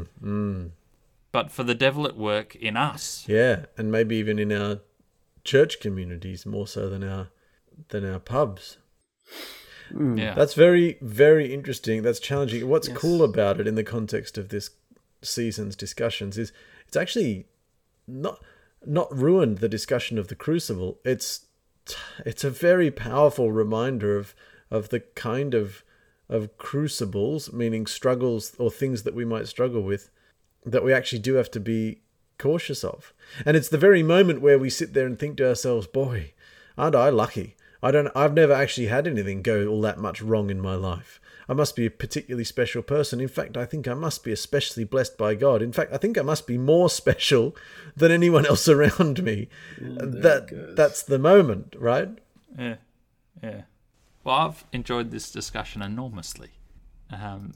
but 1.33 1.51
for 1.51 1.65
the 1.65 1.75
devil 1.75 2.07
at 2.07 2.17
work 2.17 2.55
in 2.57 2.77
us. 2.77 3.25
Yeah, 3.27 3.67
and 3.77 3.91
maybe 3.91 4.17
even 4.17 4.39
in 4.39 4.53
our 4.53 4.81
church 5.45 5.81
communities 5.81 6.47
more 6.47 6.67
so 6.67 6.89
than 6.89 7.03
our 7.03 7.29
than 7.89 8.09
our 8.09 8.21
pubs. 8.21 8.77
Hmm. 9.89 10.17
Yeah. 10.17 10.35
That's 10.35 10.55
very, 10.55 10.99
very 11.01 11.53
interesting. 11.53 12.03
That's 12.03 12.21
challenging. 12.21 12.69
What's 12.69 12.89
Yes. 12.89 12.97
cool 12.99 13.23
about 13.25 13.61
it 13.61 13.67
in 13.67 13.75
the 13.75 13.85
context 13.85 14.39
of 14.39 14.49
this 14.51 14.71
season's 15.23 15.77
discussions 15.77 16.39
is 16.39 16.53
it's 16.87 16.97
actually 16.97 17.47
not 18.07 18.43
not 18.85 19.15
ruined 19.17 19.59
the 19.59 19.69
discussion 19.69 20.19
of 20.19 20.29
the 20.29 20.35
crucible. 20.35 21.01
It's 21.05 21.47
it's 22.25 22.45
a 22.45 22.51
very 22.51 22.91
powerful 22.91 23.53
reminder 23.53 24.17
of 24.17 24.35
of 24.71 24.89
the 24.91 25.01
kind 25.01 25.55
of 25.55 25.85
of 26.29 26.57
crucibles, 26.57 27.53
meaning 27.53 27.87
struggles 27.87 28.55
or 28.59 28.71
things 28.71 29.03
that 29.03 29.15
we 29.15 29.25
might 29.25 29.47
struggle 29.49 29.83
with, 29.83 30.11
that 30.65 30.85
we 30.85 30.93
actually 30.93 31.19
do 31.19 31.35
have 31.35 31.51
to 31.53 31.61
be 31.61 32.01
cautious 32.39 32.85
of. 32.85 33.13
And 33.47 33.57
it's 33.57 33.69
the 33.69 33.79
very 33.79 34.03
moment 34.03 34.41
where 34.41 34.59
we 34.59 34.71
sit 34.71 34.95
there 34.95 35.07
and 35.07 35.19
think 35.19 35.37
to 35.37 35.49
ourselves, 35.49 35.87
"Boy, 35.87 36.33
aren't 36.77 36.97
I 36.97 37.11
lucky? 37.11 37.57
I 37.83 37.91
don't. 37.91 38.11
I've 38.15 38.35
never 38.35 38.53
actually 38.53 38.87
had 38.87 39.07
anything 39.07 39.43
go 39.43 39.67
all 39.67 39.81
that 39.83 39.99
much 39.99 40.23
wrong 40.23 40.51
in 40.51 40.61
my 40.61 40.75
life. 40.75 41.21
I 41.49 41.55
must 41.55 41.75
be 41.75 41.87
a 41.87 41.91
particularly 41.91 42.45
special 42.45 42.83
person. 42.83 43.21
In 43.21 43.29
fact, 43.29 43.57
I 43.57 43.65
think 43.65 43.89
I 43.89 43.95
must 43.95 44.23
be 44.23 44.31
especially 44.31 44.85
blessed 44.85 45.19
by 45.19 45.35
God. 45.35 45.61
In 45.61 45.73
fact, 45.73 45.93
I 45.93 45.97
think 45.97 46.17
I 46.17 46.23
must 46.23 46.47
be 46.47 46.57
more 46.59 46.89
special 47.03 47.57
than 47.97 48.13
anyone 48.13 48.47
else 48.47 48.69
around 48.69 49.23
me. 49.23 49.49
that 49.79 50.75
that's 50.77 51.03
the 51.03 51.19
moment, 51.19 51.75
right? 51.79 52.11
Yeah, 52.57 52.77
yeah. 53.43 53.63
Well, 54.25 54.37
I've 54.37 54.65
enjoyed 54.73 55.11
this 55.11 55.31
discussion 55.31 55.83
enormously. 55.83 56.51
Um, 57.11 57.53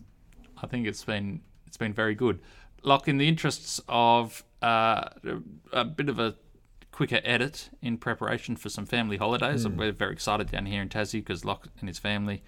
I 0.60 0.66
think 0.66 0.86
it's 0.86 1.04
been 1.04 1.42
it's 1.66 1.76
been 1.76 1.92
very 1.92 2.14
good. 2.14 2.40
Like 2.82 3.08
in 3.08 3.18
the 3.18 3.28
interests 3.28 3.80
of 3.88 4.44
uh, 4.62 5.08
a 5.72 5.84
bit 5.84 6.08
of 6.08 6.18
a 6.18 6.36
quicker 6.92 7.20
edit 7.24 7.68
in 7.82 7.98
preparation 7.98 8.56
for 8.56 8.68
some 8.68 8.86
family 8.86 9.16
holidays, 9.16 9.66
we're 9.68 9.92
very 9.92 10.12
excited 10.12 10.50
down 10.50 10.66
here 10.66 10.80
in 10.80 10.88
Tassie 10.88 11.14
because 11.20 11.44
Lock 11.44 11.68
and 11.80 11.88
his 11.88 11.98
family 11.98 12.42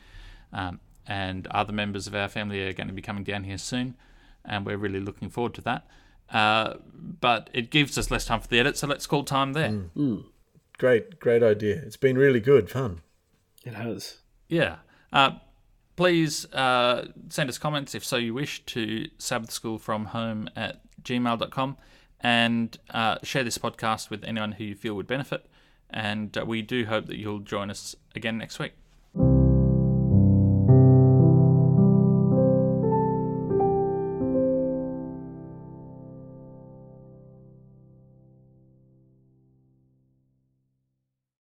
um, 0.53 0.81
and 1.07 1.47
other 1.49 1.73
members 1.73 2.07
of 2.07 2.15
our 2.15 2.29
family 2.29 2.67
are 2.67 2.73
going 2.73 2.87
to 2.87 2.93
be 2.95 3.03
coming 3.03 3.25
down 3.25 3.45
here 3.45 3.59
soon, 3.59 3.97
and 4.45 4.65
we're 4.65 4.79
really 4.79 5.01
looking 5.01 5.29
forward 5.29 5.55
to 5.55 5.61
that. 5.63 5.87
Uh, 6.31 6.75
but 7.21 7.51
it 7.53 7.71
gives 7.71 7.99
us 7.99 8.11
less 8.11 8.27
time 8.27 8.41
for 8.41 8.49
the 8.49 8.59
edit, 8.59 8.77
so 8.77 8.87
let's 8.87 9.07
call 9.07 9.25
time 9.25 9.55
there. 9.55 9.71
Great, 10.79 11.19
great 11.19 11.43
idea. 11.43 11.75
It's 11.85 11.97
been 11.97 12.17
really 12.17 12.41
good 12.41 12.71
fun. 12.71 13.01
It 13.65 13.75
has. 13.75 14.19
Yeah. 14.49 14.77
Uh, 15.13 15.33
please 15.99 16.47
uh, 16.53 17.09
send 17.29 17.51
us 17.51 17.59
comments 17.59 17.93
if 17.93 18.05
so 18.05 18.15
you 18.15 18.33
wish 18.33 18.65
to 18.67 19.09
sabbath 19.19 19.51
school 19.51 19.81
from 19.81 20.05
home 20.05 20.49
at 20.55 20.81
gmail.com 21.03 21.77
and 22.21 22.79
uh, 22.91 23.17
share 23.25 23.43
this 23.43 23.59
podcast 23.59 24.09
with 24.09 24.23
anyone 24.23 24.53
who 24.53 24.63
you 24.63 24.77
feel 24.77 24.95
would 24.95 25.09
benefit. 25.09 25.47
And 25.91 26.39
uh, 26.39 26.45
we 26.47 26.63
do 26.63 26.87
hope 26.87 27.07
that 27.07 27.17
you'll 27.17 27.41
join 27.41 27.69
us 27.69 27.97
again 28.15 28.39
next 28.39 28.61
week. 28.61 28.75